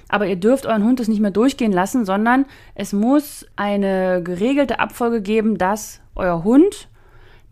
Aber 0.08 0.28
ihr 0.28 0.36
dürft 0.36 0.68
euren 0.68 0.84
Hund 0.84 1.00
das 1.00 1.08
nicht 1.08 1.20
mehr 1.20 1.32
durchgehen 1.32 1.72
lassen, 1.72 2.06
sondern 2.06 2.46
es 2.76 2.94
muss 2.94 3.48
eine 3.56 4.22
geregelte 4.22 4.80
Abfolge 4.80 5.24
geben, 5.24 5.58
dass 5.58 6.00
euer 6.14 6.44
Hund 6.44 6.90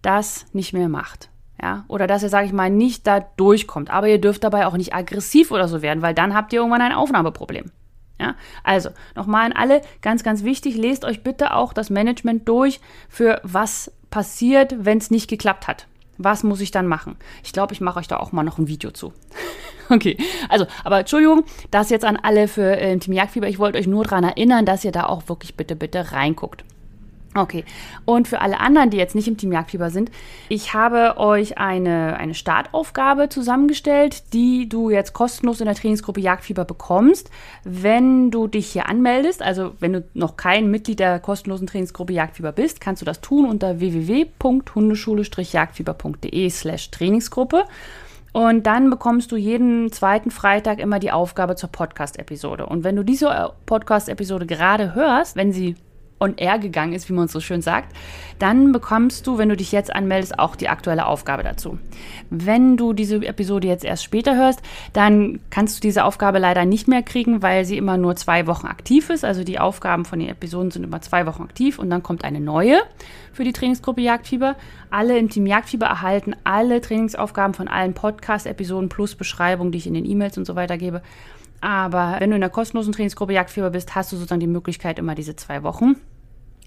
das 0.03 0.45
nicht 0.53 0.71
mehr 0.73 0.87
macht. 0.87 1.32
Ja, 1.63 1.85
oder 1.87 2.07
dass 2.07 2.23
ihr, 2.23 2.27
sage 2.29 2.45
ich 2.45 2.51
mal, 2.51 2.69
nicht 2.69 3.07
da 3.07 3.21
durchkommt. 3.21 3.89
Aber 3.89 4.09
ihr 4.09 4.19
dürft 4.19 4.43
dabei 4.43 4.67
auch 4.67 4.75
nicht 4.75 4.93
aggressiv 4.93 5.49
oder 5.49 5.69
so 5.69 5.81
werden, 5.81 6.01
weil 6.01 6.13
dann 6.13 6.33
habt 6.33 6.51
ihr 6.51 6.59
irgendwann 6.59 6.81
ein 6.81 6.91
Aufnahmeproblem. 6.91 7.71
Ja, 8.19 8.35
also 8.65 8.89
nochmal 9.15 9.45
an 9.45 9.53
alle, 9.53 9.81
ganz, 10.01 10.25
ganz 10.25 10.43
wichtig, 10.43 10.75
lest 10.75 11.05
euch 11.05 11.23
bitte 11.23 11.55
auch 11.55 11.71
das 11.71 11.89
Management 11.89 12.49
durch, 12.49 12.81
für 13.07 13.39
was 13.43 13.93
passiert, 14.09 14.75
wenn 14.77 14.97
es 14.97 15.09
nicht 15.09 15.29
geklappt 15.29 15.69
hat. 15.69 15.87
Was 16.17 16.43
muss 16.43 16.59
ich 16.59 16.71
dann 16.71 16.85
machen? 16.85 17.15
Ich 17.45 17.53
glaube, 17.53 17.73
ich 17.73 17.79
mache 17.79 17.99
euch 17.99 18.09
da 18.09 18.17
auch 18.17 18.33
mal 18.33 18.43
noch 18.43 18.57
ein 18.57 18.67
Video 18.67 18.91
zu. 18.91 19.13
okay, 19.89 20.17
also, 20.49 20.65
aber 20.83 20.99
Entschuldigung, 20.99 21.45
das 21.71 21.89
jetzt 21.91 22.03
an 22.03 22.17
alle 22.21 22.49
für 22.49 22.75
äh, 22.75 22.97
Team 22.97 23.13
Jagdfieber. 23.13 23.47
Ich 23.47 23.57
wollte 23.57 23.79
euch 23.79 23.87
nur 23.87 24.03
daran 24.03 24.25
erinnern, 24.25 24.65
dass 24.65 24.83
ihr 24.83 24.91
da 24.91 25.05
auch 25.05 25.29
wirklich 25.29 25.55
bitte, 25.55 25.77
bitte 25.77 26.11
reinguckt. 26.11 26.65
Okay. 27.35 27.65
Und 28.05 28.27
für 28.27 28.41
alle 28.41 28.59
anderen, 28.59 28.91
die 28.91 28.97
jetzt 28.97 29.15
nicht 29.15 29.27
im 29.27 29.37
Team 29.37 29.51
Jagdfieber 29.51 29.89
sind, 29.89 30.11
ich 30.49 30.75
habe 30.75 31.17
euch 31.17 31.57
eine, 31.57 32.17
eine 32.17 32.35
Startaufgabe 32.35 33.27
zusammengestellt, 33.29 34.33
die 34.33 34.69
du 34.69 34.91
jetzt 34.91 35.13
kostenlos 35.13 35.59
in 35.59 35.65
der 35.65 35.73
Trainingsgruppe 35.75 36.21
Jagdfieber 36.21 36.65
bekommst, 36.65 37.31
wenn 37.63 38.29
du 38.29 38.45
dich 38.47 38.67
hier 38.67 38.87
anmeldest. 38.87 39.41
Also 39.41 39.73
wenn 39.79 39.93
du 39.93 40.03
noch 40.13 40.37
kein 40.37 40.69
Mitglied 40.69 40.99
der 40.99 41.19
kostenlosen 41.19 41.65
Trainingsgruppe 41.65 42.13
Jagdfieber 42.13 42.51
bist, 42.51 42.79
kannst 42.79 43.01
du 43.01 43.05
das 43.05 43.21
tun 43.21 43.49
unter 43.49 43.79
www.hundeschule-jagdfieber.de 43.79 46.49
slash 46.51 46.91
Trainingsgruppe. 46.91 47.63
Und 48.31 48.65
dann 48.65 48.89
bekommst 48.89 49.31
du 49.31 49.37
jeden 49.37 49.91
zweiten 49.91 50.31
Freitag 50.31 50.79
immer 50.79 50.97
die 50.99 51.11
Aufgabe 51.11 51.55
zur 51.55 51.71
Podcast-Episode. 51.71 52.65
Und 52.65 52.83
wenn 52.83 52.95
du 52.95 53.03
diese 53.03 53.51
Podcast-Episode 53.67 54.47
gerade 54.47 54.95
hörst, 54.95 55.35
wenn 55.35 55.51
sie 55.51 55.75
on 56.23 56.35
air 56.37 56.57
gegangen 56.57 56.93
ist, 56.93 57.09
wie 57.09 57.13
man 57.13 57.27
so 57.27 57.39
schön 57.39 57.61
sagt, 57.61 57.95
dann 58.39 58.71
bekommst 58.71 59.27
du, 59.27 59.37
wenn 59.37 59.49
du 59.49 59.55
dich 59.55 59.71
jetzt 59.71 59.93
anmeldest, 59.93 60.39
auch 60.39 60.55
die 60.55 60.69
aktuelle 60.69 61.05
Aufgabe 61.05 61.43
dazu. 61.43 61.77
Wenn 62.29 62.77
du 62.77 62.93
diese 62.93 63.17
Episode 63.25 63.67
jetzt 63.67 63.85
erst 63.85 64.03
später 64.03 64.35
hörst, 64.35 64.61
dann 64.93 65.39
kannst 65.49 65.77
du 65.77 65.81
diese 65.81 66.03
Aufgabe 66.03 66.39
leider 66.39 66.65
nicht 66.65 66.87
mehr 66.87 67.03
kriegen, 67.03 67.41
weil 67.41 67.65
sie 67.65 67.77
immer 67.77 67.97
nur 67.97 68.15
zwei 68.15 68.47
Wochen 68.47 68.67
aktiv 68.67 69.09
ist. 69.09 69.23
Also 69.23 69.43
die 69.43 69.59
Aufgaben 69.59 70.05
von 70.05 70.19
den 70.19 70.29
Episoden 70.29 70.71
sind 70.71 70.83
immer 70.83 71.01
zwei 71.01 71.25
Wochen 71.25 71.43
aktiv 71.43 71.79
und 71.79 71.89
dann 71.89 72.03
kommt 72.03 72.23
eine 72.23 72.39
neue 72.39 72.81
für 73.33 73.43
die 73.43 73.53
Trainingsgruppe 73.53 74.01
Jagdfieber. 74.01 74.55
Alle 74.89 75.17
im 75.17 75.29
Team 75.29 75.45
Jagdfieber 75.45 75.87
erhalten 75.87 76.35
alle 76.43 76.81
Trainingsaufgaben 76.81 77.53
von 77.53 77.67
allen 77.67 77.93
Podcast-Episoden 77.93 78.89
plus 78.89 79.15
Beschreibung, 79.15 79.71
die 79.71 79.79
ich 79.79 79.87
in 79.87 79.93
den 79.93 80.05
E-Mails 80.05 80.37
und 80.37 80.45
so 80.45 80.55
weiter 80.55 80.77
gebe. 80.77 81.01
Aber 81.61 82.17
wenn 82.19 82.29
du 82.29 82.35
in 82.35 82.41
der 82.41 82.49
kostenlosen 82.49 82.93
Trainingsgruppe 82.93 83.33
Jagdfieber 83.33 83.69
bist, 83.69 83.95
hast 83.95 84.11
du 84.11 84.17
sozusagen 84.17 84.41
die 84.41 84.47
Möglichkeit, 84.47 84.99
immer 84.99 85.15
diese 85.15 85.35
zwei 85.35 85.63
Wochen 85.63 85.95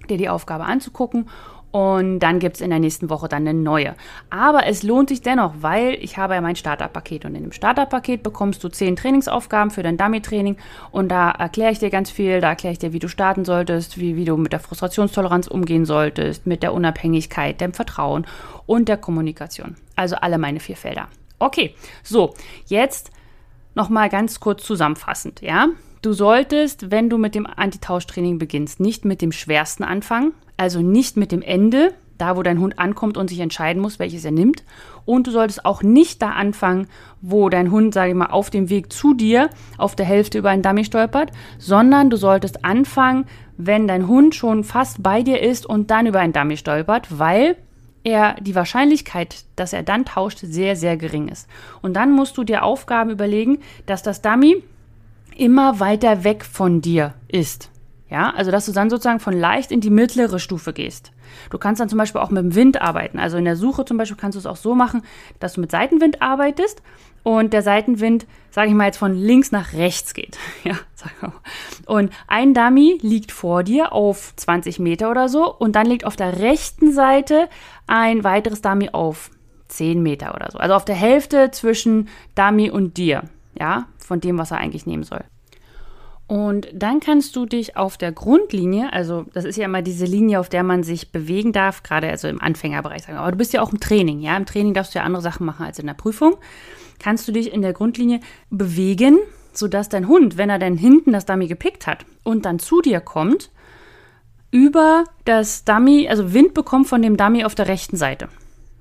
dir 0.09 0.19
die 0.19 0.29
Aufgabe 0.29 0.65
anzugucken 0.65 1.29
und 1.77 2.21
dann 2.21 2.39
gibt 2.39 2.57
es 2.57 2.63
in 2.63 2.71
der 2.71 2.79
nächsten 2.79 3.11
Woche 3.11 3.29
dann 3.29 3.47
eine 3.47 3.53
neue. 3.53 3.97
Aber 4.31 4.67
es 4.67 4.83
lohnt 4.83 5.11
sich 5.11 5.21
dennoch, 5.21 5.53
weil 5.61 5.95
ich 6.01 6.17
habe 6.17 6.35
ja 6.35 6.41
mein 6.41 6.57
Startup-Paket 6.57 7.27
und 7.27 7.35
in 7.35 7.43
dem 7.43 7.53
Startup-Paket 7.53 8.23
bekommst 8.23 8.65
du 8.65 8.71
zehn 8.71 8.97
Trainingsaufgaben 8.97 9.71
für 9.71 9.83
dein 9.83 9.99
Dummy-Training 9.99 10.57
und 10.91 11.11
da 11.11 11.31
erkläre 11.33 11.73
ich 11.73 11.79
dir 11.79 11.91
ganz 11.91 12.11
viel, 12.11 12.41
da 12.41 12.49
erkläre 12.49 12.73
ich 12.73 12.79
dir, 12.79 12.95
wie 12.95 12.99
du 12.99 13.09
starten 13.09 13.45
solltest, 13.45 13.99
wie, 13.99 14.17
wie 14.17 14.25
du 14.25 14.39
mit 14.39 14.53
der 14.53 14.61
Frustrationstoleranz 14.61 15.49
umgehen 15.49 15.85
solltest, 15.85 16.47
mit 16.47 16.63
der 16.63 16.73
Unabhängigkeit, 16.73 17.61
dem 17.61 17.75
Vertrauen 17.75 18.27
und 18.65 18.89
der 18.89 18.97
Kommunikation. 18.97 19.77
Also 19.97 20.17
alle 20.17 20.39
meine 20.39 20.61
vier 20.61 20.77
Felder. 20.77 21.09
Okay, 21.39 21.75
so, 22.03 22.33
jetzt 22.67 23.11
nochmal 23.75 24.09
ganz 24.09 24.41
kurz 24.41 24.65
zusammenfassend, 24.65 25.43
ja. 25.43 25.69
Du 26.07 26.13
solltest, 26.13 26.93
wenn 26.93 27.11
du 27.11 27.19
mit 27.19 27.35
dem 27.35 27.47
Antitauschtraining 27.47 28.39
beginnst, 28.39 28.79
nicht 28.79 29.05
mit 29.05 29.21
dem 29.21 29.33
schwersten 29.33 29.83
anfangen, 29.83 30.33
also 30.57 30.81
nicht 30.81 31.17
mit 31.17 31.33
dem 31.33 31.43
Ende, 31.43 31.93
da 32.17 32.37
wo 32.37 32.43
dein 32.43 32.61
Hund 32.61 32.79
ankommt 32.79 33.19
und 33.19 33.29
sich 33.29 33.41
entscheiden 33.41 33.83
muss, 33.83 33.99
welches 33.99 34.25
er 34.25 34.31
nimmt. 34.31 34.63
Und 35.05 35.27
du 35.27 35.33
solltest 35.33 35.65
auch 35.65 35.83
nicht 35.83 36.23
da 36.23 36.31
anfangen, 36.31 36.87
wo 37.21 37.49
dein 37.49 37.71
Hund, 37.73 37.93
sage 37.93 38.11
ich 38.11 38.17
mal, 38.17 38.27
auf 38.27 38.51
dem 38.51 38.71
Weg 38.71 38.93
zu 38.93 39.15
dir 39.15 39.51
auf 39.79 39.97
der 39.97 40.07
Hälfte 40.07 40.39
über 40.39 40.51
einen 40.51 40.63
Dummy 40.63 40.85
stolpert, 40.85 41.33
sondern 41.59 42.09
du 42.09 42.17
solltest 42.17 42.65
anfangen, 42.65 43.27
wenn 43.57 43.89
dein 43.89 44.07
Hund 44.07 44.35
schon 44.35 44.65
fast 44.65 45.03
bei 45.03 45.23
dir 45.23 45.43
ist 45.43 45.67
und 45.67 45.91
dann 45.91 46.07
über 46.07 46.21
einen 46.21 46.33
Dummy 46.33 46.57
stolpert, 46.57 47.19
weil 47.19 47.57
er 48.05 48.37
die 48.41 48.55
Wahrscheinlichkeit, 48.55 49.45
dass 49.57 49.73
er 49.73 49.83
dann 49.83 50.05
tauscht, 50.05 50.39
sehr, 50.41 50.77
sehr 50.77 50.97
gering 50.97 51.27
ist. 51.27 51.49
Und 51.83 51.95
dann 51.95 52.13
musst 52.13 52.39
du 52.39 52.45
dir 52.45 52.63
Aufgaben 52.63 53.11
überlegen, 53.11 53.59
dass 53.87 54.05
das 54.05 54.23
Dummy 54.23 54.63
immer 55.35 55.81
weiter 55.81 56.25
weg 56.25 56.45
von 56.45 56.81
dir 56.81 57.15
ist. 57.29 57.71
Ja, 58.09 58.31
also 58.31 58.53
dass 58.53 58.67
du 58.67 58.73
dann 58.73 58.89
sozusagen 58.89 59.19
von 59.19 59.39
leicht 59.39 59.73
in 59.73 59.81
die 59.81 59.91
mittlere 59.91 60.39
Stufe 60.39 60.73
gehst. 60.73 61.13
Du 61.51 61.59
kannst 61.59 61.81
dann 61.81 61.89
zum 61.89 61.99
Beispiel 61.99 62.21
auch 62.21 62.31
mit 62.31 62.43
dem 62.43 62.55
Wind 62.55 62.81
arbeiten. 62.81 63.19
Also 63.19 63.37
in 63.37 63.45
der 63.45 63.57
Suche 63.57 63.85
zum 63.85 63.97
Beispiel 63.97 64.17
kannst 64.17 64.37
du 64.37 64.39
es 64.39 64.47
auch 64.47 64.57
so 64.57 64.75
machen, 64.77 65.03
dass 65.41 65.55
du 65.55 65.61
mit 65.61 65.73
Seitenwind 65.73 66.23
arbeitest 66.23 66.83
und 67.25 67.53
der 67.53 67.63
Seitenwind, 67.63 68.27
sage 68.51 68.69
ich 68.69 68.75
mal 68.75 68.85
jetzt 68.85 68.99
von 68.99 69.15
links 69.15 69.51
nach 69.51 69.73
rechts 69.73 70.15
geht. 70.15 70.39
Ja, 70.65 70.77
und 71.87 72.13
ein 72.27 72.55
Dummy 72.55 72.99
liegt 73.01 73.31
vor 73.31 73.63
dir 73.63 73.93
auf 73.93 74.35
20 74.37 74.79
Meter 74.79 75.11
oder 75.11 75.29
so 75.29 75.53
und 75.53 75.77
dann 75.77 75.87
liegt 75.87 76.05
auf 76.05 76.17
der 76.17 76.41
rechten 76.41 76.93
Seite 76.93 77.49
ein 77.87 78.25
weiteres 78.25 78.63
Dummy 78.63 78.91
auf 78.93 79.31
10 79.69 80.03
Meter 80.03 80.35
oder 80.35 80.51
so. 80.51 80.59
Also 80.59 80.75
auf 80.75 80.85
der 80.85 80.95
Hälfte 80.95 81.51
zwischen 81.51 82.09
Dummy 82.35 82.71
und 82.71 82.97
dir. 82.97 83.25
Ja, 83.59 83.87
von 83.99 84.21
dem, 84.21 84.39
was 84.39 84.51
er 84.51 84.59
eigentlich 84.59 84.87
nehmen 84.87 85.05
soll. 85.05 85.25
Und 86.29 86.69
dann 86.73 86.99
kannst 86.99 87.37
du 87.37 87.47
dich 87.47 87.77
auf 87.77 87.97
der 87.97 88.11
Grundlinie, 88.11 88.93
also 88.93 89.27
das 89.33 89.45
ist 89.45 89.57
ja 89.57 89.65
immer 89.65 89.83
diese 89.83 90.07
Linie, 90.07 90.41
auf 90.41 90.49
der 90.49 90.65
man 90.65 90.83
sich 90.83 91.13
bewegen 91.13 91.53
darf, 91.53 91.85
gerade 91.85 92.09
also 92.09 92.27
im 92.27 92.41
Anfängerbereich 92.41 93.03
sagen, 93.03 93.19
aber 93.19 93.31
du 93.31 93.39
bist 93.39 93.53
ja 93.53 93.63
auch 93.63 93.73
im 93.73 93.79
Training, 93.79 94.21
ja, 94.21 94.37
im 94.37 94.45
Training 94.45 94.75
darfst 94.75 94.95
du 94.95 94.99
ja 94.99 95.05
andere 95.05 95.23
Sachen 95.23 95.47
machen 95.47 95.65
als 95.65 95.79
in 95.79 95.87
der 95.87 95.95
Prüfung, 95.95 96.37
kannst 96.99 97.29
du 97.29 97.33
dich 97.33 97.53
in 97.53 97.63
der 97.63 97.73
Grundlinie 97.73 98.19
bewegen, 98.51 99.19
sodass 99.53 99.89
dein 99.89 100.09
Hund, 100.09 100.37
wenn 100.37 100.51
er 100.51 100.59
dann 100.59 100.77
hinten 100.77 101.13
das 101.13 101.27
Dummy 101.27 101.47
gepickt 101.47 101.87
hat 101.87 102.05
und 102.25 102.45
dann 102.45 102.59
zu 102.59 102.81
dir 102.81 103.01
kommt, 103.01 103.53
über 104.51 105.05
das 105.27 105.65
Dummy, 105.65 106.09
also 106.09 106.35
Wind 106.35 106.55
bekommt 106.55 106.89
von 106.89 107.03
dem 107.03 107.17
Dummy 107.17 107.45
auf 107.45 107.55
der 107.55 107.69
rechten 107.69 107.97
Seite 107.97 108.29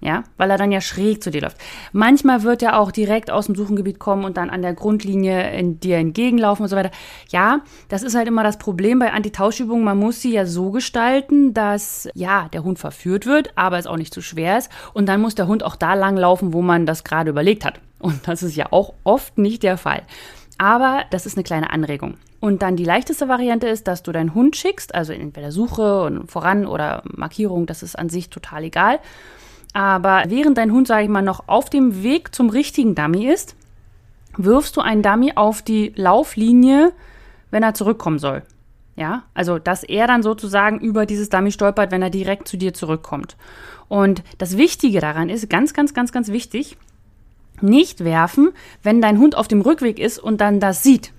ja, 0.02 0.24
weil 0.38 0.52
er 0.52 0.58
dann 0.58 0.72
ja 0.72 0.82
schräg 0.82 1.24
zu 1.24 1.32
dir 1.32 1.42
läuft. 1.42 1.58
Manchmal 1.92 2.44
wird 2.44 2.62
er 2.62 2.80
auch 2.80 2.92
direkt 2.92 3.32
aus 3.32 3.48
dem 3.48 3.56
Suchengebiet 3.56 4.00
kommen 4.00 4.24
und 4.24 4.38
dann 4.38 4.50
an 4.50 4.62
der 4.62 4.74
Grundlinie 4.74 5.52
in 5.58 5.80
dir 5.80 5.98
entgegenlaufen 5.98 6.64
und 6.64 6.70
so 6.70 6.76
weiter. 6.76 6.92
Ja, 7.30 7.62
das 7.90 8.04
ist 8.04 8.16
halt 8.16 8.28
immer 8.28 8.44
das 8.44 8.58
Problem 8.58 9.00
bei 9.00 9.12
Antitauschübungen. 9.12 9.84
Man 9.84 9.98
muss 9.98 10.22
sie 10.22 10.34
ja 10.34 10.46
so 10.46 10.72
gestalten, 10.72 11.54
dass 11.54 12.08
ja, 12.14 12.50
der 12.54 12.64
Hund 12.64 12.78
verführt 12.78 13.26
wird, 13.26 13.52
aber 13.56 13.78
es 13.78 13.88
auch 13.88 13.98
nicht 13.98 14.14
zu 14.14 14.22
schwer 14.22 14.58
ist 14.58 14.70
und 14.94 15.08
dann 15.08 15.22
muss 15.22 15.36
der 15.36 15.48
Hund 15.48 15.64
auch 15.64 15.76
da 15.76 15.94
lang 15.94 16.18
laufen, 16.18 16.54
wo 16.54 16.62
man 16.62 16.86
das 16.86 17.04
gerade 17.04 17.30
überlegt 17.30 17.66
hat. 17.66 17.80
Und 18.00 18.28
das 18.28 18.44
ist 18.44 18.56
ja 18.56 18.68
auch 18.72 18.94
oft 19.04 19.38
nicht 19.38 19.64
der 19.64 19.78
Fall. 19.78 20.04
Aber 20.58 21.04
das 21.10 21.26
ist 21.26 21.36
eine 21.36 21.44
kleine 21.44 21.72
Anregung. 21.72 22.16
Und 22.40 22.62
dann 22.62 22.76
die 22.76 22.86
leichteste 22.86 23.28
Variante 23.28 23.68
ist, 23.68 23.88
dass 23.88 24.04
du 24.04 24.12
deinen 24.12 24.36
Hund 24.36 24.56
schickst, 24.56 24.94
also 24.94 25.14
entweder 25.14 25.52
Suche 25.52 26.04
und 26.04 26.30
voran 26.32 26.68
oder 26.68 27.02
Markierung, 27.06 27.66
das 27.66 27.82
ist 27.82 27.98
an 27.98 28.10
sich 28.10 28.30
total 28.30 28.66
egal. 28.66 29.00
Aber 29.76 30.24
während 30.30 30.58
dein 30.58 30.72
Hund, 30.72 30.88
sage 30.88 31.04
ich 31.04 31.10
mal, 31.10 31.22
noch 31.22 31.50
auf 31.50 31.70
dem 31.70 32.02
Weg 32.02 32.34
zum 32.34 32.50
richtigen 32.50 32.96
Dummy 32.96 33.28
ist, 33.28 33.58
wirfst 34.38 34.78
du 34.78 34.80
einen 34.80 35.02
Dummy 35.02 35.34
auf 35.36 35.62
die 35.62 35.92
Lauflinie, 35.98 36.94
wenn 37.52 37.62
er 37.62 37.74
zurückkommen 37.74 38.18
soll. 38.18 38.44
Ja, 38.96 39.24
also 39.34 39.60
dass 39.60 39.84
er 39.84 40.08
dann 40.08 40.24
sozusagen 40.24 40.80
über 40.80 41.06
dieses 41.06 41.28
Dummy 41.28 41.52
stolpert, 41.52 41.92
wenn 41.92 42.02
er 42.02 42.10
direkt 42.10 42.48
zu 42.48 42.56
dir 42.56 42.74
zurückkommt. 42.74 43.36
Und 43.90 44.24
das 44.38 44.56
Wichtige 44.56 45.02
daran 45.02 45.28
ist, 45.28 45.50
ganz, 45.50 45.74
ganz, 45.74 45.94
ganz, 45.94 46.14
ganz 46.14 46.30
wichtig, 46.30 46.78
nicht 47.60 48.06
werfen, 48.06 48.52
wenn 48.82 49.02
dein 49.02 49.20
Hund 49.20 49.36
auf 49.36 49.50
dem 49.50 49.60
Rückweg 49.60 50.00
ist 50.00 50.20
und 50.20 50.40
dann 50.40 50.62
das 50.62 50.84
sieht. 50.84 51.12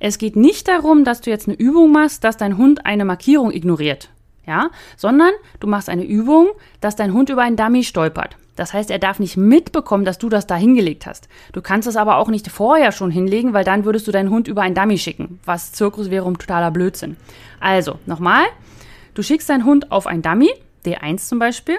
Es 0.00 0.16
geht 0.16 0.36
nicht 0.36 0.68
darum, 0.68 1.04
dass 1.04 1.20
du 1.20 1.28
jetzt 1.28 1.48
eine 1.48 1.58
Übung 1.58 1.92
machst, 1.92 2.24
dass 2.24 2.38
dein 2.38 2.56
Hund 2.56 2.86
eine 2.86 3.04
Markierung 3.04 3.52
ignoriert 3.52 4.08
ja, 4.46 4.70
sondern 4.96 5.32
du 5.60 5.66
machst 5.66 5.88
eine 5.88 6.04
Übung, 6.04 6.48
dass 6.80 6.96
dein 6.96 7.12
Hund 7.12 7.30
über 7.30 7.42
einen 7.42 7.56
Dummy 7.56 7.84
stolpert. 7.84 8.36
Das 8.56 8.72
heißt, 8.72 8.90
er 8.90 8.98
darf 8.98 9.18
nicht 9.18 9.36
mitbekommen, 9.36 10.04
dass 10.04 10.18
du 10.18 10.28
das 10.28 10.46
da 10.46 10.54
hingelegt 10.54 11.06
hast. 11.06 11.28
Du 11.52 11.60
kannst 11.60 11.88
es 11.88 11.96
aber 11.96 12.18
auch 12.18 12.28
nicht 12.28 12.48
vorher 12.48 12.92
schon 12.92 13.10
hinlegen, 13.10 13.52
weil 13.52 13.64
dann 13.64 13.84
würdest 13.84 14.06
du 14.06 14.12
deinen 14.12 14.30
Hund 14.30 14.46
über 14.46 14.62
einen 14.62 14.76
Dummy 14.76 14.98
schicken, 14.98 15.40
was 15.44 15.72
Zirkus 15.72 16.10
wäre 16.10 16.24
um 16.24 16.38
totaler 16.38 16.70
Blödsinn. 16.70 17.16
Also, 17.58 17.98
nochmal, 18.06 18.44
du 19.14 19.22
schickst 19.22 19.48
deinen 19.48 19.64
Hund 19.64 19.90
auf 19.90 20.06
ein 20.06 20.22
Dummy, 20.22 20.50
D1 20.86 21.26
zum 21.28 21.38
Beispiel. 21.38 21.78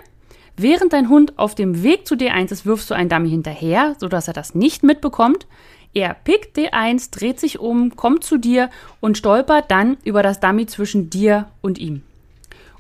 Während 0.57 0.93
dein 0.93 1.09
Hund 1.09 1.37
auf 1.37 1.55
dem 1.55 1.83
Weg 1.83 2.07
zu 2.07 2.15
D1 2.15 2.51
ist, 2.51 2.65
wirfst 2.65 2.89
du 2.89 2.93
einen 2.93 3.09
Dummy 3.09 3.29
hinterher, 3.29 3.95
sodass 3.99 4.27
er 4.27 4.33
das 4.33 4.55
nicht 4.55 4.83
mitbekommt. 4.83 5.47
Er 5.93 6.13
pickt 6.13 6.57
D1, 6.57 7.17
dreht 7.17 7.39
sich 7.39 7.59
um, 7.59 7.95
kommt 7.95 8.23
zu 8.25 8.37
dir 8.37 8.69
und 8.99 9.17
stolpert 9.17 9.71
dann 9.71 9.97
über 10.03 10.23
das 10.23 10.41
Dummy 10.41 10.65
zwischen 10.65 11.09
dir 11.09 11.47
und 11.61 11.77
ihm. 11.77 12.03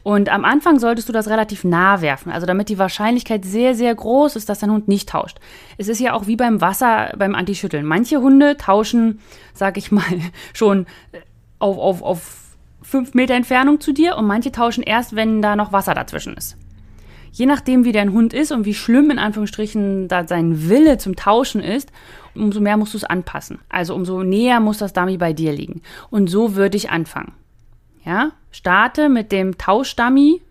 Und 0.05 0.29
am 0.29 0.45
Anfang 0.45 0.77
solltest 0.77 1.09
du 1.09 1.13
das 1.13 1.29
relativ 1.29 1.63
nah 1.63 1.99
werfen, 1.99 2.31
also 2.31 2.45
damit 2.45 2.69
die 2.69 2.77
Wahrscheinlichkeit 2.77 3.43
sehr, 3.43 3.73
sehr 3.73 3.95
groß 3.95 4.35
ist, 4.35 4.49
dass 4.49 4.59
dein 4.59 4.69
Hund 4.69 4.87
nicht 4.87 5.09
tauscht. 5.09 5.39
Es 5.79 5.87
ist 5.87 5.99
ja 5.99 6.13
auch 6.13 6.27
wie 6.27 6.35
beim 6.35 6.61
Wasser, 6.61 7.11
beim 7.17 7.33
Antischütteln. 7.33 7.83
Manche 7.83 8.21
Hunde 8.21 8.55
tauschen, 8.55 9.19
sag 9.55 9.77
ich 9.77 9.91
mal, 9.91 10.03
schon 10.53 10.85
äh, 11.11 11.21
auf, 11.57 11.79
auf, 11.79 12.03
auf 12.03 12.37
fünf 12.83 13.15
Meter 13.15 13.33
Entfernung 13.33 13.81
zu 13.81 13.93
dir 13.93 14.15
und 14.15 14.27
manche 14.27 14.51
tauschen 14.51 14.83
erst, 14.83 15.15
wenn 15.15 15.41
da 15.41 15.55
noch 15.55 15.71
Wasser 15.71 15.95
dazwischen 15.95 16.37
ist. 16.37 16.55
Je 17.31 17.47
nachdem, 17.47 17.83
wie 17.83 17.91
dein 17.91 18.13
Hund 18.13 18.31
ist 18.31 18.51
und 18.51 18.65
wie 18.65 18.75
schlimm 18.75 19.09
in 19.09 19.17
Anführungsstrichen 19.17 20.07
da 20.07 20.27
sein 20.27 20.69
Wille 20.69 20.99
zum 20.99 21.15
Tauschen 21.15 21.61
ist, 21.61 21.91
umso 22.35 22.61
mehr 22.61 22.77
musst 22.77 22.93
du 22.93 22.99
es 22.99 23.05
anpassen. 23.05 23.57
Also 23.69 23.95
umso 23.95 24.21
näher 24.21 24.59
muss 24.59 24.77
das 24.77 24.93
Dummy 24.93 25.17
bei 25.17 25.33
dir 25.33 25.51
liegen. 25.51 25.81
Und 26.11 26.27
so 26.27 26.55
würde 26.55 26.77
ich 26.77 26.91
anfangen. 26.91 27.33
Ja, 28.05 28.31
starte 28.51 29.09
mit 29.09 29.31
dem 29.31 29.57
Tauschdummy, 29.57 30.41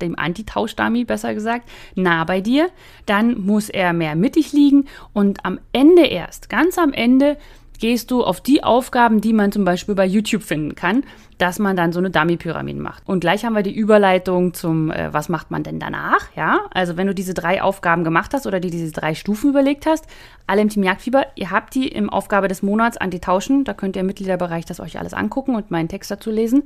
dem 0.00 0.16
Anti-Tauschdummy 0.16 1.04
besser 1.04 1.34
gesagt, 1.34 1.68
nah 1.96 2.22
bei 2.24 2.40
dir. 2.40 2.70
Dann 3.04 3.40
muss 3.44 3.68
er 3.68 3.92
mehr 3.92 4.14
mittig 4.14 4.52
liegen 4.52 4.86
und 5.12 5.44
am 5.44 5.58
Ende 5.72 6.06
erst, 6.06 6.48
ganz 6.48 6.78
am 6.78 6.92
Ende, 6.92 7.36
gehst 7.78 8.10
du 8.10 8.24
auf 8.24 8.40
die 8.40 8.64
Aufgaben, 8.64 9.20
die 9.20 9.32
man 9.32 9.52
zum 9.52 9.64
Beispiel 9.64 9.94
bei 9.94 10.06
YouTube 10.06 10.42
finden 10.42 10.74
kann, 10.74 11.04
dass 11.38 11.58
man 11.58 11.76
dann 11.76 11.92
so 11.92 12.00
eine 12.00 12.10
Dummy-Pyramide 12.10 12.80
macht. 12.80 13.06
Und 13.06 13.20
gleich 13.20 13.44
haben 13.44 13.54
wir 13.54 13.62
die 13.62 13.74
Überleitung 13.74 14.54
zum, 14.54 14.90
äh, 14.90 15.12
was 15.12 15.28
macht 15.28 15.50
man 15.50 15.62
denn 15.62 15.78
danach? 15.78 16.28
Ja, 16.34 16.60
also 16.72 16.96
wenn 16.96 17.06
du 17.06 17.14
diese 17.14 17.34
drei 17.34 17.62
Aufgaben 17.62 18.04
gemacht 18.04 18.34
hast 18.34 18.46
oder 18.46 18.60
dir 18.60 18.70
diese 18.70 18.92
drei 18.92 19.14
Stufen 19.14 19.50
überlegt 19.50 19.86
hast, 19.86 20.06
alle 20.46 20.62
im 20.62 20.68
Team 20.68 20.82
Jagdfieber, 20.82 21.26
ihr 21.36 21.50
habt 21.50 21.74
die 21.74 21.88
im 21.88 22.10
Aufgabe 22.10 22.48
des 22.48 22.62
Monats 22.62 22.96
Anti-Tauschen, 22.96 23.64
da 23.64 23.74
könnt 23.74 23.96
ihr 23.96 24.00
im 24.00 24.06
Mitgliederbereich 24.06 24.64
das 24.64 24.80
euch 24.80 24.98
alles 24.98 25.14
angucken 25.14 25.54
und 25.54 25.70
meinen 25.70 25.88
Text 25.88 26.10
dazu 26.10 26.30
lesen. 26.30 26.64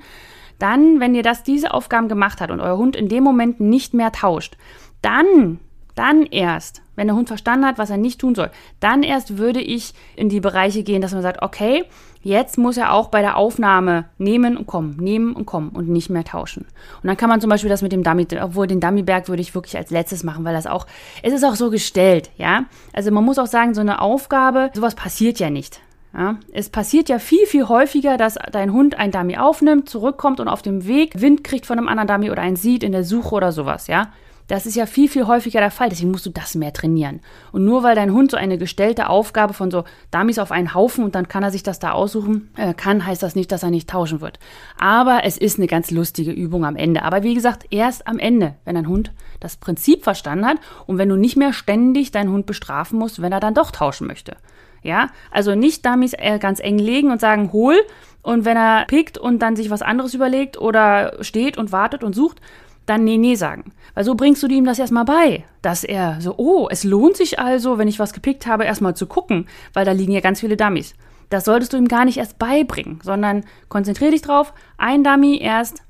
Dann, 0.59 1.01
wenn 1.01 1.15
ihr 1.15 1.23
das, 1.23 1.43
diese 1.43 1.75
Aufgaben 1.75 2.09
gemacht 2.09 2.41
habt 2.41 2.51
und 2.51 2.61
euer 2.61 2.79
Hund 2.79 2.97
in 2.97 3.09
dem 3.09 3.25
Moment 3.25 3.61
nicht 3.61 3.95
mehr 3.95 4.13
tauscht, 4.13 4.57
dann 5.03 5.59
dann 5.95 6.25
erst, 6.27 6.82
wenn 6.97 7.07
der 7.07 7.17
Hund 7.17 7.29
verstanden 7.29 7.67
hat, 7.67 7.79
was 7.79 7.91
er 7.91 7.97
nicht 7.97 8.21
tun 8.21 8.35
soll, 8.35 8.51
dann 8.81 9.03
erst 9.03 9.39
würde 9.39 9.61
ich 9.61 9.95
in 10.17 10.29
die 10.29 10.41
Bereiche 10.41 10.83
gehen, 10.83 11.03
dass 11.03 11.13
man 11.13 11.23
sagt, 11.23 11.43
okay, 11.43 11.85
jetzt 12.23 12.59
muss 12.59 12.77
er 12.77 12.93
auch 12.93 13.09
bei 13.09 13.21
der 13.21 13.37
Aufnahme 13.37 14.07
nehmen 14.19 14.57
und 14.57 14.67
kommen, 14.67 14.97
nehmen 14.97 15.33
und 15.35 15.47
kommen 15.47 15.71
und 15.71 15.89
nicht 15.89 16.11
mehr 16.11 16.25
tauschen. 16.25 16.67
Und 17.03 17.07
dann 17.07 17.17
kann 17.17 17.29
man 17.29 17.41
zum 17.41 17.51
Beispiel 17.51 17.71
das 17.71 17.83
mit 17.83 17.93
dem 17.93 18.03
Dummy, 18.03 18.27
obwohl 18.41 18.67
den 18.67 18.81
Dummyberg 18.81 19.29
würde 19.29 19.43
ich 19.43 19.55
wirklich 19.55 19.77
als 19.77 19.91
letztes 19.91 20.23
machen, 20.23 20.45
weil 20.45 20.55
das 20.55 20.67
auch, 20.67 20.87
es 21.23 21.33
ist 21.33 21.45
auch 21.45 21.57
so 21.57 21.71
gestellt, 21.71 22.31
ja. 22.37 22.65
Also 22.93 23.11
man 23.11 23.25
muss 23.25 23.39
auch 23.39 23.47
sagen, 23.47 23.75
so 23.75 23.81
eine 23.81 24.01
Aufgabe, 24.01 24.71
sowas 24.75 24.95
passiert 24.95 25.39
ja 25.39 25.51
nicht. 25.51 25.81
Ja, 26.15 26.37
es 26.53 26.69
passiert 26.69 27.09
ja 27.09 27.19
viel, 27.19 27.47
viel 27.47 27.69
häufiger, 27.69 28.19
dass 28.19 28.37
dein 28.53 28.75
Hund 28.75 28.99
ein 28.99 29.13
Dummy 29.13 29.39
aufnimmt, 29.39 29.89
zurückkommt 29.89 30.41
und 30.41 30.49
auf 30.49 30.61
dem 30.61 30.87
Weg 30.87 31.23
Wind 31.23 31.43
kriegt 31.43 31.65
von 31.65 31.79
einem 31.79 31.89
anderen 31.89 32.09
Dummy 32.09 32.31
oder 32.31 32.43
einen 32.43 32.57
sieht 32.57 32.83
in 32.83 32.93
der 32.93 33.03
Suche 33.03 33.35
oder 33.35 33.51
sowas, 33.51 33.87
ja. 33.87 34.09
Das 34.53 34.67
ist 34.67 34.75
ja 34.75 34.85
viel, 34.85 35.09
viel 35.09 35.27
häufiger 35.27 35.61
der 35.61 35.71
Fall. 35.71 35.89
Deswegen 35.89 36.11
musst 36.11 36.27
du 36.27 36.31
das 36.31 36.55
mehr 36.55 36.75
trainieren. 36.75 37.21
Und 37.53 37.65
nur 37.65 37.83
weil 37.83 37.95
dein 37.95 38.13
Hund 38.13 38.31
so 38.31 38.37
eine 38.37 38.59
gestellte 38.59 39.09
Aufgabe 39.09 39.55
von 39.55 39.71
so 39.71 39.85
Dummies 40.11 40.39
auf 40.39 40.53
einen 40.53 40.75
Haufen 40.75 41.05
und 41.05 41.15
dann 41.15 41.27
kann 41.27 41.43
er 41.43 41.51
sich 41.51 41.63
das 41.63 41.79
da 41.79 41.93
aussuchen 41.93 42.51
äh, 42.59 42.75
kann, 42.75 43.07
heißt 43.07 43.23
das 43.23 43.35
nicht, 43.35 43.51
dass 43.51 43.63
er 43.63 43.71
nicht 43.71 43.89
tauschen 43.89 44.21
wird. 44.21 44.39
Aber 44.79 45.25
es 45.25 45.39
ist 45.39 45.57
eine 45.57 45.69
ganz 45.69 45.91
lustige 45.91 46.33
Übung 46.33 46.67
am 46.67 46.77
Ende. 46.77 47.03
Aber 47.03 47.23
wie 47.23 47.33
gesagt, 47.33 47.65
erst 47.71 48.07
am 48.07 48.19
Ende, 48.19 48.57
wenn 48.67 48.75
dein 48.75 48.89
Hund 48.89 49.13
das 49.41 49.57
Prinzip 49.57 50.05
verstanden 50.05 50.45
hat 50.45 50.59
und 50.85 50.99
wenn 50.99 51.09
du 51.09 51.17
nicht 51.17 51.39
mehr 51.39 51.55
ständig 51.55 52.11
deinen 52.11 52.31
Hund 52.31 52.45
bestrafen 52.45 52.99
musst, 52.99 53.23
wenn 53.23 53.33
er 53.33 53.41
dann 53.41 53.55
doch 53.55 53.71
tauschen 53.71 54.07
möchte. 54.07 54.37
Ja, 54.83 55.09
also 55.31 55.55
nicht 55.55 55.87
Dummies 55.87 56.13
äh, 56.13 56.39
ganz 56.39 56.61
eng 56.61 56.79
legen 56.79 57.11
und 57.11 57.23
sagen, 57.23 57.55
hol. 57.55 57.77
Und 58.21 58.45
wenn 58.45 58.59
er 58.59 58.85
pickt 58.85 59.17
und 59.17 59.39
dann 59.39 59.57
sich 59.57 59.71
was 59.71 59.81
anderes 59.81 60.13
überlegt 60.13 60.61
oder 60.61 61.25
steht 61.25 61.57
und 61.57 61.73
wartet 61.73 62.05
und 62.05 62.15
sucht, 62.15 62.43
dann 62.87 63.05
nee, 63.05 63.19
nee 63.19 63.35
sagen. 63.35 63.73
Weil 63.95 64.05
so 64.05 64.15
bringst 64.15 64.43
du 64.43 64.49
ihm 64.49 64.65
das 64.65 64.79
erstmal 64.79 65.05
bei, 65.05 65.45
dass 65.61 65.85
er 65.85 66.21
so, 66.21 66.35
oh, 66.37 66.69
es 66.71 66.85
lohnt 66.85 67.17
sich 67.17 67.39
also, 67.39 67.79
wenn 67.79 67.89
ich 67.89 67.99
was 67.99 68.13
gepickt 68.13 68.47
habe, 68.47 68.65
erstmal 68.65 68.97
zu 68.97 69.07
gucken, 69.07 69.47
weil 69.73 69.85
da 69.85 69.93
liegen 69.93 70.13
ja 70.13 70.21
ganz 70.21 70.41
viele 70.41 70.57
Dummies. 70.57 70.95
Das 71.31 71.45
solltest 71.45 71.73
du 71.73 71.77
ihm 71.77 71.89
gar 71.89 72.05
nicht 72.05 72.19
erst 72.19 72.39
beibringen, 72.39 73.01
sondern 73.03 73.45
konzentriere 73.69 74.11
dich 74.11 74.23
drauf, 74.23 74.53
ein 74.77 75.03
Dummy 75.03 75.39
erst 75.39 75.83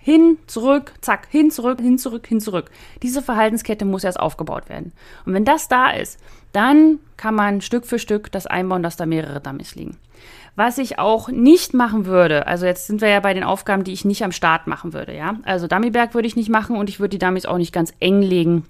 hin, 0.00 0.38
zurück, 0.46 0.94
zack, 1.02 1.28
hin, 1.30 1.50
zurück, 1.50 1.80
hin, 1.80 1.98
zurück, 1.98 2.26
hin, 2.26 2.40
zurück. 2.40 2.70
Diese 3.02 3.20
Verhaltenskette 3.20 3.84
muss 3.84 4.04
erst 4.04 4.18
aufgebaut 4.18 4.68
werden. 4.68 4.92
Und 5.26 5.34
wenn 5.34 5.44
das 5.44 5.68
da 5.68 5.90
ist, 5.90 6.18
dann 6.52 6.98
kann 7.16 7.34
man 7.34 7.60
Stück 7.60 7.84
für 7.86 7.98
Stück 7.98 8.32
das 8.32 8.46
einbauen, 8.46 8.82
dass 8.82 8.96
da 8.96 9.06
mehrere 9.06 9.40
Dummies 9.40 9.74
liegen. 9.74 9.98
Was 10.58 10.78
ich 10.78 10.98
auch 10.98 11.28
nicht 11.28 11.72
machen 11.72 12.04
würde, 12.04 12.48
also 12.48 12.66
jetzt 12.66 12.88
sind 12.88 13.00
wir 13.00 13.08
ja 13.08 13.20
bei 13.20 13.32
den 13.32 13.44
Aufgaben, 13.44 13.84
die 13.84 13.92
ich 13.92 14.04
nicht 14.04 14.24
am 14.24 14.32
Start 14.32 14.66
machen 14.66 14.92
würde, 14.92 15.14
ja. 15.14 15.36
Also 15.44 15.68
Dummyberg 15.68 16.14
würde 16.14 16.26
ich 16.26 16.34
nicht 16.34 16.48
machen 16.48 16.76
und 16.76 16.88
ich 16.88 16.98
würde 16.98 17.16
die 17.16 17.24
Dummies 17.24 17.46
auch 17.46 17.58
nicht 17.58 17.72
ganz 17.72 17.92
eng 18.00 18.22
legen 18.22 18.64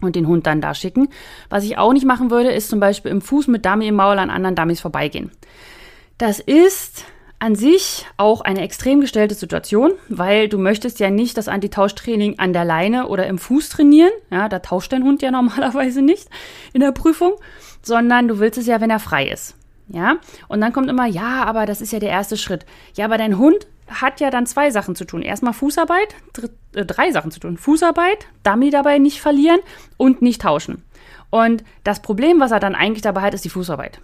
und 0.00 0.16
den 0.16 0.26
Hund 0.26 0.48
dann 0.48 0.60
da 0.60 0.74
schicken. 0.74 1.10
Was 1.48 1.62
ich 1.62 1.78
auch 1.78 1.92
nicht 1.92 2.06
machen 2.06 2.32
würde, 2.32 2.50
ist 2.50 2.70
zum 2.70 2.80
Beispiel 2.80 3.12
im 3.12 3.20
Fuß 3.20 3.46
mit 3.46 3.64
Dummy 3.64 3.86
im 3.86 3.94
Maul 3.94 4.18
an 4.18 4.30
anderen 4.30 4.56
Dummies 4.56 4.80
vorbeigehen. 4.80 5.30
Das 6.18 6.40
ist 6.40 7.04
an 7.38 7.54
sich 7.54 8.04
auch 8.16 8.40
eine 8.40 8.62
extrem 8.62 9.00
gestellte 9.00 9.36
Situation, 9.36 9.92
weil 10.08 10.48
du 10.48 10.58
möchtest 10.58 10.98
ja 10.98 11.08
nicht 11.08 11.38
das 11.38 11.46
Antitauschtraining 11.46 12.40
an 12.40 12.52
der 12.52 12.64
Leine 12.64 13.06
oder 13.06 13.28
im 13.28 13.38
Fuß 13.38 13.68
trainieren. 13.68 14.10
Ja, 14.32 14.48
da 14.48 14.58
tauscht 14.58 14.92
dein 14.92 15.04
Hund 15.04 15.22
ja 15.22 15.30
normalerweise 15.30 16.02
nicht 16.02 16.26
in 16.72 16.80
der 16.80 16.90
Prüfung, 16.90 17.34
sondern 17.80 18.26
du 18.26 18.40
willst 18.40 18.58
es 18.58 18.66
ja, 18.66 18.80
wenn 18.80 18.90
er 18.90 18.98
frei 18.98 19.28
ist. 19.28 19.54
Ja, 19.88 20.16
und 20.48 20.60
dann 20.60 20.72
kommt 20.72 20.88
immer, 20.88 21.06
ja, 21.06 21.44
aber 21.44 21.66
das 21.66 21.80
ist 21.80 21.92
ja 21.92 21.98
der 21.98 22.10
erste 22.10 22.36
Schritt. 22.36 22.64
Ja, 22.94 23.04
aber 23.04 23.18
dein 23.18 23.38
Hund 23.38 23.66
hat 23.88 24.20
ja 24.20 24.30
dann 24.30 24.46
zwei 24.46 24.70
Sachen 24.70 24.94
zu 24.94 25.04
tun. 25.04 25.22
Erstmal 25.22 25.52
Fußarbeit, 25.52 26.14
äh, 26.74 26.84
drei 26.84 27.10
Sachen 27.10 27.30
zu 27.30 27.40
tun. 27.40 27.58
Fußarbeit, 27.58 28.26
Dummy 28.42 28.70
dabei 28.70 28.98
nicht 28.98 29.20
verlieren 29.20 29.60
und 29.96 30.22
nicht 30.22 30.42
tauschen. 30.42 30.82
Und 31.30 31.64
das 31.84 32.00
Problem, 32.00 32.40
was 32.40 32.52
er 32.52 32.60
dann 32.60 32.74
eigentlich 32.74 33.02
dabei 33.02 33.22
hat, 33.22 33.34
ist 33.34 33.44
die 33.44 33.50
Fußarbeit 33.50 34.00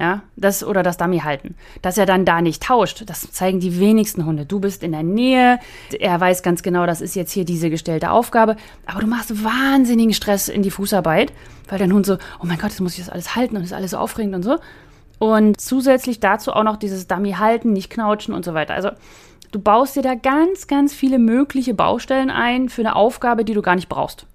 ja, 0.00 0.22
das 0.36 0.64
oder 0.64 0.82
das 0.82 0.96
Dummy 0.96 1.18
halten. 1.18 1.54
Dass 1.82 1.98
er 1.98 2.06
dann 2.06 2.24
da 2.24 2.40
nicht 2.40 2.62
tauscht, 2.62 3.02
das 3.06 3.30
zeigen 3.32 3.60
die 3.60 3.78
wenigsten 3.78 4.24
Hunde. 4.24 4.46
Du 4.46 4.58
bist 4.58 4.82
in 4.82 4.92
der 4.92 5.02
Nähe, 5.02 5.58
er 5.98 6.20
weiß 6.20 6.42
ganz 6.42 6.62
genau, 6.62 6.86
das 6.86 7.00
ist 7.00 7.14
jetzt 7.14 7.32
hier 7.32 7.44
diese 7.44 7.70
gestellte 7.70 8.10
Aufgabe, 8.10 8.56
aber 8.86 9.00
du 9.00 9.06
machst 9.06 9.44
wahnsinnigen 9.44 10.14
Stress 10.14 10.48
in 10.48 10.62
die 10.62 10.70
Fußarbeit, 10.70 11.32
weil 11.68 11.78
dein 11.78 11.92
Hund 11.92 12.06
so, 12.06 12.14
oh 12.40 12.46
mein 12.46 12.58
Gott, 12.58 12.70
jetzt 12.70 12.80
muss 12.80 12.96
ich 12.96 13.04
das 13.04 13.10
alles 13.10 13.36
halten 13.36 13.56
und 13.56 13.62
ist 13.62 13.74
alles 13.74 13.90
so 13.90 13.98
aufregend 13.98 14.34
und 14.34 14.42
so. 14.42 14.58
Und 15.20 15.60
zusätzlich 15.60 16.18
dazu 16.18 16.54
auch 16.54 16.64
noch 16.64 16.78
dieses 16.78 17.06
Dummy 17.06 17.32
halten, 17.32 17.74
nicht 17.74 17.90
knautschen 17.90 18.32
und 18.32 18.42
so 18.42 18.54
weiter. 18.54 18.72
Also 18.72 18.88
du 19.52 19.60
baust 19.60 19.94
dir 19.94 20.02
da 20.02 20.14
ganz, 20.14 20.66
ganz 20.66 20.94
viele 20.94 21.18
mögliche 21.18 21.74
Baustellen 21.74 22.30
ein 22.30 22.70
für 22.70 22.80
eine 22.80 22.96
Aufgabe, 22.96 23.44
die 23.44 23.52
du 23.52 23.60
gar 23.60 23.74
nicht 23.74 23.90
brauchst. 23.90 24.26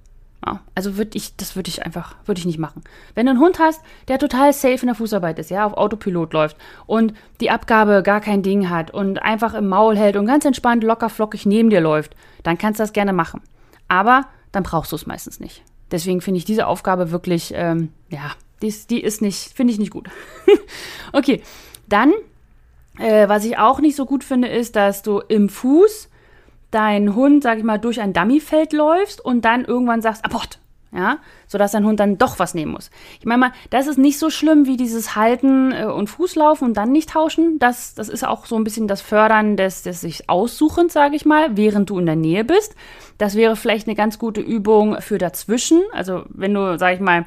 Ja, 0.46 0.60
also 0.76 0.96
würde 0.96 1.18
ich, 1.18 1.36
das 1.38 1.56
würde 1.56 1.70
ich 1.70 1.84
einfach, 1.84 2.16
würde 2.26 2.38
ich 2.38 2.46
nicht 2.46 2.60
machen. 2.60 2.84
Wenn 3.16 3.26
du 3.26 3.32
einen 3.32 3.40
Hund 3.40 3.58
hast, 3.58 3.82
der 4.10 4.20
total 4.20 4.54
safe 4.54 4.82
in 4.82 4.86
der 4.86 4.94
Fußarbeit 4.94 5.40
ist, 5.40 5.50
ja, 5.50 5.66
auf 5.66 5.74
Autopilot 5.74 6.34
läuft 6.34 6.56
und 6.86 7.16
die 7.42 7.50
Abgabe 7.50 8.04
gar 8.04 8.22
kein 8.22 8.44
Ding 8.44 8.70
hat 8.70 8.92
und 8.92 9.24
einfach 9.24 9.56
im 9.56 9.68
Maul 9.68 9.98
hält 9.98 10.18
und 10.18 10.28
ganz 10.28 10.46
entspannt, 10.46 10.84
locker, 10.84 11.10
flockig 11.10 11.48
neben 11.48 11.72
dir 11.72 11.82
läuft, 11.82 12.16
dann 12.44 12.60
kannst 12.60 12.80
du 12.80 12.84
das 12.84 12.94
gerne 12.94 13.12
machen. 13.12 13.42
Aber 13.88 14.28
dann 14.52 14.62
brauchst 14.62 14.92
du 14.92 14.98
es 14.98 15.08
meistens 15.08 15.40
nicht. 15.40 15.64
Deswegen 15.90 16.22
finde 16.22 16.38
ich 16.38 16.46
diese 16.46 16.68
Aufgabe 16.68 17.10
wirklich, 17.10 17.52
ähm, 17.56 17.90
ja, 18.10 18.32
die 18.66 18.70
ist, 18.70 18.90
die 18.90 19.02
ist 19.02 19.22
nicht, 19.22 19.54
finde 19.54 19.74
ich 19.74 19.80
nicht 19.80 19.92
gut. 19.92 20.10
okay, 21.14 21.42
dann, 21.88 22.14
äh, 22.98 23.30
was 23.30 23.46
ich 23.46 23.58
auch 23.58 23.80
nicht 23.80 23.96
so 23.96 24.06
gut 24.06 24.24
finde, 24.24 24.48
ist, 24.48 24.76
dass 24.76 25.04
du 25.04 25.20
im 25.20 25.50
Fuß 25.50 26.10
dein 26.72 27.16
Hund, 27.16 27.44
sag 27.44 27.58
ich 27.58 27.64
mal, 27.64 27.78
durch 27.78 28.02
ein 28.02 28.14
Dummyfeld 28.14 28.74
läufst 28.74 29.24
und 29.24 29.46
dann 29.46 29.66
irgendwann 29.66 30.02
sagst, 30.02 30.26
Abort, 30.26 30.60
ja, 30.92 31.20
sodass 31.48 31.74
dein 31.74 31.86
Hund 31.86 32.00
dann 32.00 32.18
doch 32.18 32.40
was 32.40 32.56
nehmen 32.56 32.72
muss. 32.72 32.90
Ich 33.20 33.26
meine 33.26 33.40
mal, 33.40 33.52
das 33.70 33.88
ist 33.88 33.98
nicht 33.98 34.18
so 34.18 34.30
schlimm 34.30 34.66
wie 34.66 34.78
dieses 34.78 35.16
Halten 35.16 35.72
äh, 35.72 35.86
und 35.86 36.10
Fußlaufen 36.10 36.68
und 36.70 36.74
dann 36.76 36.92
nicht 36.92 37.10
tauschen. 37.10 37.60
Das, 37.60 37.94
das 37.94 38.10
ist 38.10 38.26
auch 38.26 38.46
so 38.46 38.56
ein 38.56 38.64
bisschen 38.64 38.88
das 38.88 39.02
Fördern 39.02 39.58
des, 39.58 39.84
des 39.84 40.02
sich 40.02 40.30
Aussuchens, 40.30 40.94
sage 40.94 41.16
ich 41.16 41.26
mal, 41.26 41.56
während 41.56 41.90
du 41.92 42.00
in 42.00 42.08
der 42.08 42.16
Nähe 42.16 42.44
bist. 42.44 42.76
Das 43.18 43.36
wäre 43.36 43.56
vielleicht 43.56 43.88
eine 43.88 43.96
ganz 43.96 44.18
gute 44.18 44.42
Übung 44.42 45.00
für 45.02 45.18
dazwischen. 45.18 45.84
Also 45.92 46.24
wenn 46.30 46.54
du, 46.54 46.80
sag 46.80 46.96
ich 46.96 47.00
mal, 47.02 47.26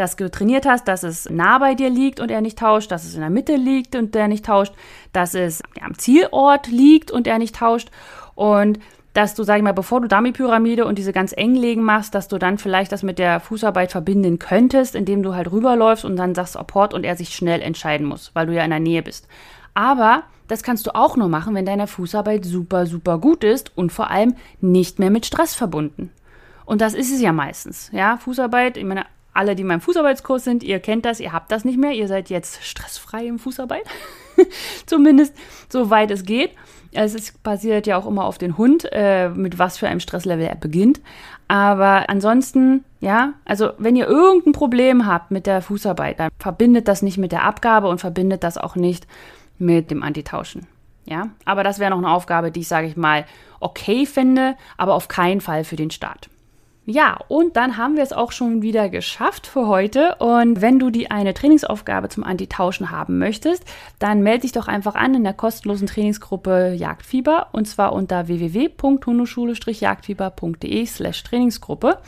das 0.00 0.16
trainiert 0.16 0.66
hast, 0.66 0.88
dass 0.88 1.02
es 1.02 1.28
nah 1.28 1.58
bei 1.58 1.74
dir 1.74 1.90
liegt 1.90 2.20
und 2.20 2.30
er 2.30 2.40
nicht 2.40 2.58
tauscht, 2.58 2.90
dass 2.90 3.04
es 3.04 3.14
in 3.14 3.20
der 3.20 3.30
Mitte 3.30 3.56
liegt 3.56 3.94
und 3.94 4.16
er 4.16 4.28
nicht 4.28 4.44
tauscht, 4.44 4.72
dass 5.12 5.34
es 5.34 5.62
am 5.80 5.96
Zielort 5.98 6.68
liegt 6.68 7.10
und 7.10 7.26
er 7.26 7.38
nicht 7.38 7.56
tauscht 7.56 7.90
und 8.34 8.78
dass 9.12 9.34
du, 9.34 9.42
sag 9.42 9.56
ich 9.56 9.62
mal, 9.62 9.72
bevor 9.72 10.00
du 10.00 10.08
Dummy-Pyramide 10.08 10.84
und 10.84 10.96
diese 10.96 11.12
ganz 11.12 11.34
eng 11.36 11.54
legen 11.54 11.82
machst, 11.82 12.14
dass 12.14 12.28
du 12.28 12.38
dann 12.38 12.58
vielleicht 12.58 12.92
das 12.92 13.02
mit 13.02 13.18
der 13.18 13.40
Fußarbeit 13.40 13.90
verbinden 13.90 14.38
könntest, 14.38 14.94
indem 14.94 15.22
du 15.22 15.34
halt 15.34 15.50
rüberläufst 15.50 16.04
und 16.04 16.16
dann 16.16 16.34
sagst 16.34 16.56
Apport 16.56 16.94
und 16.94 17.04
er 17.04 17.16
sich 17.16 17.34
schnell 17.34 17.60
entscheiden 17.60 18.06
muss, 18.06 18.30
weil 18.34 18.46
du 18.46 18.54
ja 18.54 18.64
in 18.64 18.70
der 18.70 18.80
Nähe 18.80 19.02
bist. 19.02 19.26
Aber 19.74 20.22
das 20.48 20.62
kannst 20.62 20.86
du 20.86 20.94
auch 20.94 21.16
nur 21.16 21.28
machen, 21.28 21.54
wenn 21.54 21.66
deine 21.66 21.86
Fußarbeit 21.86 22.44
super, 22.44 22.86
super 22.86 23.18
gut 23.18 23.44
ist 23.44 23.76
und 23.76 23.92
vor 23.92 24.10
allem 24.10 24.34
nicht 24.60 24.98
mehr 24.98 25.10
mit 25.10 25.26
Stress 25.26 25.54
verbunden. 25.54 26.10
Und 26.64 26.80
das 26.80 26.94
ist 26.94 27.12
es 27.12 27.20
ja 27.20 27.32
meistens. 27.32 27.90
Ja, 27.92 28.16
Fußarbeit, 28.16 28.76
ich 28.76 28.84
meine, 28.84 29.04
alle, 29.32 29.54
die 29.54 29.62
in 29.62 29.68
meinem 29.68 29.80
Fußarbeitskurs 29.80 30.44
sind, 30.44 30.62
ihr 30.62 30.80
kennt 30.80 31.04
das, 31.04 31.20
ihr 31.20 31.32
habt 31.32 31.52
das 31.52 31.64
nicht 31.64 31.78
mehr, 31.78 31.92
ihr 31.92 32.08
seid 32.08 32.30
jetzt 32.30 32.64
stressfrei 32.64 33.26
im 33.26 33.38
Fußarbeit. 33.38 33.84
Zumindest 34.86 35.34
so 35.68 35.90
weit 35.90 36.10
es 36.10 36.24
geht. 36.24 36.52
Es 36.92 37.32
basiert 37.32 37.86
ja 37.86 37.96
auch 37.96 38.06
immer 38.06 38.24
auf 38.24 38.38
den 38.38 38.58
Hund, 38.58 38.88
äh, 38.90 39.28
mit 39.28 39.58
was 39.58 39.78
für 39.78 39.86
einem 39.86 40.00
Stresslevel 40.00 40.46
er 40.46 40.56
beginnt. 40.56 41.00
Aber 41.46 42.08
ansonsten, 42.08 42.84
ja, 43.00 43.34
also 43.44 43.70
wenn 43.78 43.96
ihr 43.96 44.08
irgendein 44.08 44.52
Problem 44.52 45.06
habt 45.06 45.30
mit 45.30 45.46
der 45.46 45.62
Fußarbeit, 45.62 46.18
dann 46.18 46.30
verbindet 46.38 46.88
das 46.88 47.02
nicht 47.02 47.18
mit 47.18 47.32
der 47.32 47.44
Abgabe 47.44 47.88
und 47.88 48.00
verbindet 48.00 48.42
das 48.42 48.58
auch 48.58 48.74
nicht 48.74 49.06
mit 49.58 49.90
dem 49.90 50.02
Antitauschen. 50.02 50.66
Ja, 51.06 51.30
aber 51.44 51.64
das 51.64 51.78
wäre 51.78 51.90
noch 51.90 51.98
eine 51.98 52.10
Aufgabe, 52.10 52.50
die 52.50 52.60
ich, 52.60 52.68
sage 52.68 52.86
ich 52.86 52.96
mal, 52.96 53.24
okay 53.58 54.06
finde, 54.06 54.56
aber 54.76 54.94
auf 54.94 55.08
keinen 55.08 55.40
Fall 55.40 55.64
für 55.64 55.76
den 55.76 55.90
Start. 55.90 56.28
Ja, 56.90 57.18
und 57.28 57.54
dann 57.54 57.76
haben 57.76 57.94
wir 57.94 58.02
es 58.02 58.12
auch 58.12 58.32
schon 58.32 58.62
wieder 58.62 58.88
geschafft 58.88 59.46
für 59.46 59.68
heute. 59.68 60.16
Und 60.16 60.60
wenn 60.60 60.80
du 60.80 60.90
die 60.90 61.08
eine 61.08 61.34
Trainingsaufgabe 61.34 62.08
zum 62.08 62.24
Antitauschen 62.24 62.90
haben 62.90 63.18
möchtest, 63.18 63.62
dann 64.00 64.24
melde 64.24 64.40
dich 64.40 64.50
doch 64.50 64.66
einfach 64.66 64.96
an 64.96 65.14
in 65.14 65.22
der 65.22 65.34
kostenlosen 65.34 65.86
Trainingsgruppe 65.86 66.74
Jagdfieber 66.76 67.50
und 67.52 67.68
zwar 67.68 67.92
unter 67.92 68.26
www.hundeschule-jagdfieber.de 68.26 70.86
slash 70.86 71.22
Trainingsgruppe. 71.22 71.98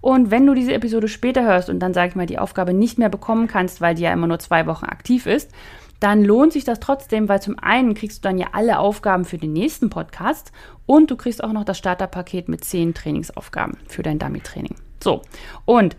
Und 0.00 0.30
wenn 0.30 0.46
du 0.46 0.54
diese 0.54 0.72
Episode 0.72 1.08
später 1.08 1.42
hörst 1.42 1.68
und 1.68 1.80
dann, 1.80 1.92
sag 1.92 2.10
ich 2.10 2.14
mal, 2.14 2.26
die 2.26 2.38
Aufgabe 2.38 2.72
nicht 2.72 2.96
mehr 2.96 3.08
bekommen 3.08 3.48
kannst, 3.48 3.80
weil 3.80 3.96
die 3.96 4.02
ja 4.02 4.12
immer 4.12 4.28
nur 4.28 4.38
zwei 4.38 4.66
Wochen 4.66 4.84
aktiv 4.84 5.26
ist, 5.26 5.50
dann 6.00 6.24
lohnt 6.24 6.52
sich 6.52 6.64
das 6.64 6.80
trotzdem, 6.80 7.28
weil 7.28 7.42
zum 7.42 7.58
einen 7.58 7.94
kriegst 7.94 8.18
du 8.18 8.28
dann 8.28 8.38
ja 8.38 8.48
alle 8.52 8.78
Aufgaben 8.78 9.24
für 9.24 9.38
den 9.38 9.52
nächsten 9.52 9.90
Podcast 9.90 10.52
und 10.86 11.10
du 11.10 11.16
kriegst 11.16 11.42
auch 11.42 11.52
noch 11.52 11.64
das 11.64 11.78
Starterpaket 11.78 12.48
mit 12.48 12.64
zehn 12.64 12.94
Trainingsaufgaben 12.94 13.76
für 13.86 14.02
dein 14.02 14.18
Dummy-Training. 14.18 14.76
So, 15.02 15.22
und 15.64 15.96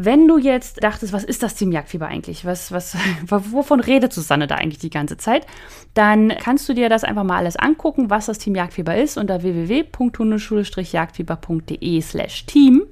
wenn 0.00 0.28
du 0.28 0.38
jetzt 0.38 0.84
dachtest, 0.84 1.12
was 1.12 1.24
ist 1.24 1.42
das 1.42 1.56
Team 1.56 1.72
Jagdfieber 1.72 2.06
eigentlich? 2.06 2.44
Was, 2.44 2.70
was, 2.70 2.96
wovon 3.26 3.80
redet 3.80 4.12
Susanne 4.12 4.46
da 4.46 4.54
eigentlich 4.54 4.78
die 4.78 4.90
ganze 4.90 5.16
Zeit? 5.16 5.44
Dann 5.92 6.32
kannst 6.40 6.68
du 6.68 6.72
dir 6.72 6.88
das 6.88 7.02
einfach 7.02 7.24
mal 7.24 7.38
alles 7.38 7.56
angucken, 7.56 8.08
was 8.08 8.26
das 8.26 8.38
Team 8.38 8.54
Jagdfieber 8.54 8.96
ist, 8.96 9.18
unter 9.18 9.42
www.hundeschule-jagdfieber.de 9.42 12.00
slash 12.00 12.46
Team 12.46 12.84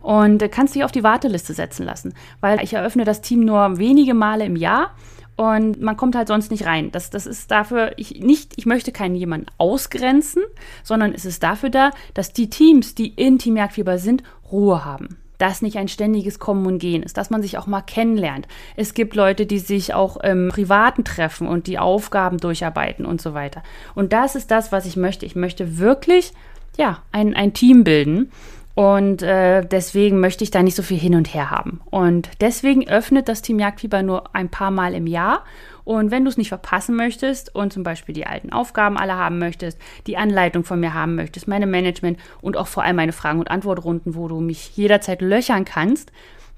und 0.00 0.50
kannst 0.50 0.74
dich 0.74 0.82
auf 0.82 0.90
die 0.90 1.04
Warteliste 1.04 1.54
setzen 1.54 1.86
lassen, 1.86 2.14
weil 2.40 2.60
ich 2.64 2.72
eröffne 2.72 3.04
das 3.04 3.20
Team 3.20 3.44
nur 3.44 3.78
wenige 3.78 4.14
Male 4.14 4.44
im 4.44 4.56
Jahr 4.56 4.96
und 5.40 5.80
man 5.80 5.96
kommt 5.96 6.16
halt 6.16 6.28
sonst 6.28 6.50
nicht 6.50 6.66
rein. 6.66 6.92
Das, 6.92 7.08
das 7.08 7.24
ist 7.24 7.50
dafür, 7.50 7.94
ich, 7.96 8.20
nicht, 8.20 8.52
ich 8.56 8.66
möchte 8.66 8.92
keinen 8.92 9.14
jemanden 9.14 9.46
ausgrenzen, 9.56 10.42
sondern 10.82 11.14
es 11.14 11.24
ist 11.24 11.42
dafür 11.42 11.70
da, 11.70 11.92
dass 12.12 12.34
die 12.34 12.50
Teams, 12.50 12.94
die 12.94 13.08
in 13.14 13.38
Team 13.38 13.56
Jagdfieber 13.56 13.96
sind, 13.96 14.22
Ruhe 14.52 14.84
haben. 14.84 15.16
Dass 15.38 15.62
nicht 15.62 15.78
ein 15.78 15.88
ständiges 15.88 16.40
Kommen 16.40 16.66
und 16.66 16.78
Gehen 16.78 17.02
ist, 17.02 17.16
dass 17.16 17.30
man 17.30 17.40
sich 17.40 17.56
auch 17.56 17.66
mal 17.66 17.80
kennenlernt. 17.80 18.48
Es 18.76 18.92
gibt 18.92 19.16
Leute, 19.16 19.46
die 19.46 19.60
sich 19.60 19.94
auch 19.94 20.18
im 20.18 20.50
Privaten 20.50 21.04
treffen 21.04 21.48
und 21.48 21.66
die 21.66 21.78
Aufgaben 21.78 22.36
durcharbeiten 22.36 23.06
und 23.06 23.22
so 23.22 23.32
weiter. 23.32 23.62
Und 23.94 24.12
das 24.12 24.34
ist 24.34 24.50
das, 24.50 24.72
was 24.72 24.84
ich 24.84 24.98
möchte. 24.98 25.24
Ich 25.24 25.36
möchte 25.36 25.78
wirklich, 25.78 26.34
ja, 26.76 27.02
ein, 27.12 27.34
ein 27.34 27.54
Team 27.54 27.82
bilden 27.82 28.30
und 28.80 29.20
äh, 29.20 29.62
deswegen 29.62 30.20
möchte 30.20 30.42
ich 30.42 30.50
da 30.50 30.62
nicht 30.62 30.74
so 30.74 30.82
viel 30.82 30.96
hin 30.96 31.14
und 31.14 31.34
her 31.34 31.50
haben. 31.50 31.82
Und 31.90 32.30
deswegen 32.40 32.88
öffnet 32.88 33.28
das 33.28 33.42
Team 33.42 33.58
Jagdfieber 33.58 34.02
nur 34.02 34.34
ein 34.34 34.48
paar 34.48 34.70
Mal 34.70 34.94
im 34.94 35.06
Jahr. 35.06 35.44
Und 35.84 36.10
wenn 36.10 36.24
du 36.24 36.30
es 36.30 36.38
nicht 36.38 36.48
verpassen 36.48 36.96
möchtest 36.96 37.54
und 37.54 37.74
zum 37.74 37.82
Beispiel 37.82 38.14
die 38.14 38.26
alten 38.26 38.54
Aufgaben 38.54 38.96
alle 38.96 39.16
haben 39.16 39.38
möchtest, 39.38 39.76
die 40.06 40.16
Anleitung 40.16 40.64
von 40.64 40.80
mir 40.80 40.94
haben 40.94 41.14
möchtest, 41.14 41.46
meine 41.46 41.66
Management 41.66 42.18
und 42.40 42.56
auch 42.56 42.68
vor 42.68 42.82
allem 42.82 42.96
meine 42.96 43.12
Fragen- 43.12 43.40
und 43.40 43.50
Antwortrunden, 43.50 44.14
wo 44.14 44.28
du 44.28 44.40
mich 44.40 44.74
jederzeit 44.78 45.20
löchern 45.20 45.66
kannst, 45.66 46.10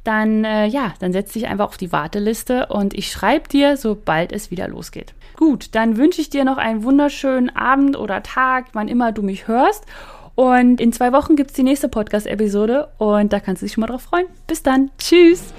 dann 0.05 0.45
äh, 0.45 0.67
ja, 0.67 0.95
dann 1.01 1.13
setz 1.13 1.33
dich 1.33 1.49
einfach 1.49 1.67
auf 1.67 1.77
die 1.77 1.91
Warteliste 1.91 2.67
und 2.67 2.95
ich 2.95 3.11
schreibe 3.11 3.49
dir, 3.49 3.77
sobald 3.77 4.31
es 4.31 4.53
wieder 4.53 4.69
losgeht. 4.69 5.13
Gut, 5.37 5.75
dann 5.75 5.97
wünsche 5.97 6.21
ich 6.21 6.31
dir 6.31 6.45
noch 6.45 6.59
einen 6.59 6.85
wunderschönen 6.85 7.51
Abend 7.57 7.97
oder 7.99 8.23
Tag, 8.23 8.67
wann 8.75 8.87
immer 8.87 9.11
du 9.11 9.23
mich 9.23 9.49
hörst. 9.49 9.87
Und 10.35 10.81
in 10.81 10.93
zwei 10.93 11.13
Wochen 11.13 11.37
gibt 11.37 11.51
es 11.51 11.57
die 11.57 11.63
nächste 11.63 11.89
Podcast-Episode 11.89 12.89
und 12.99 13.33
da 13.33 13.41
kannst 13.41 13.63
du 13.63 13.67
dich 13.67 13.75
schon 13.75 13.83
mal 13.83 13.89
drauf 13.89 14.03
freuen. 14.03 14.27
Bis 14.47 14.63
dann. 14.63 14.91
Tschüss. 14.99 15.53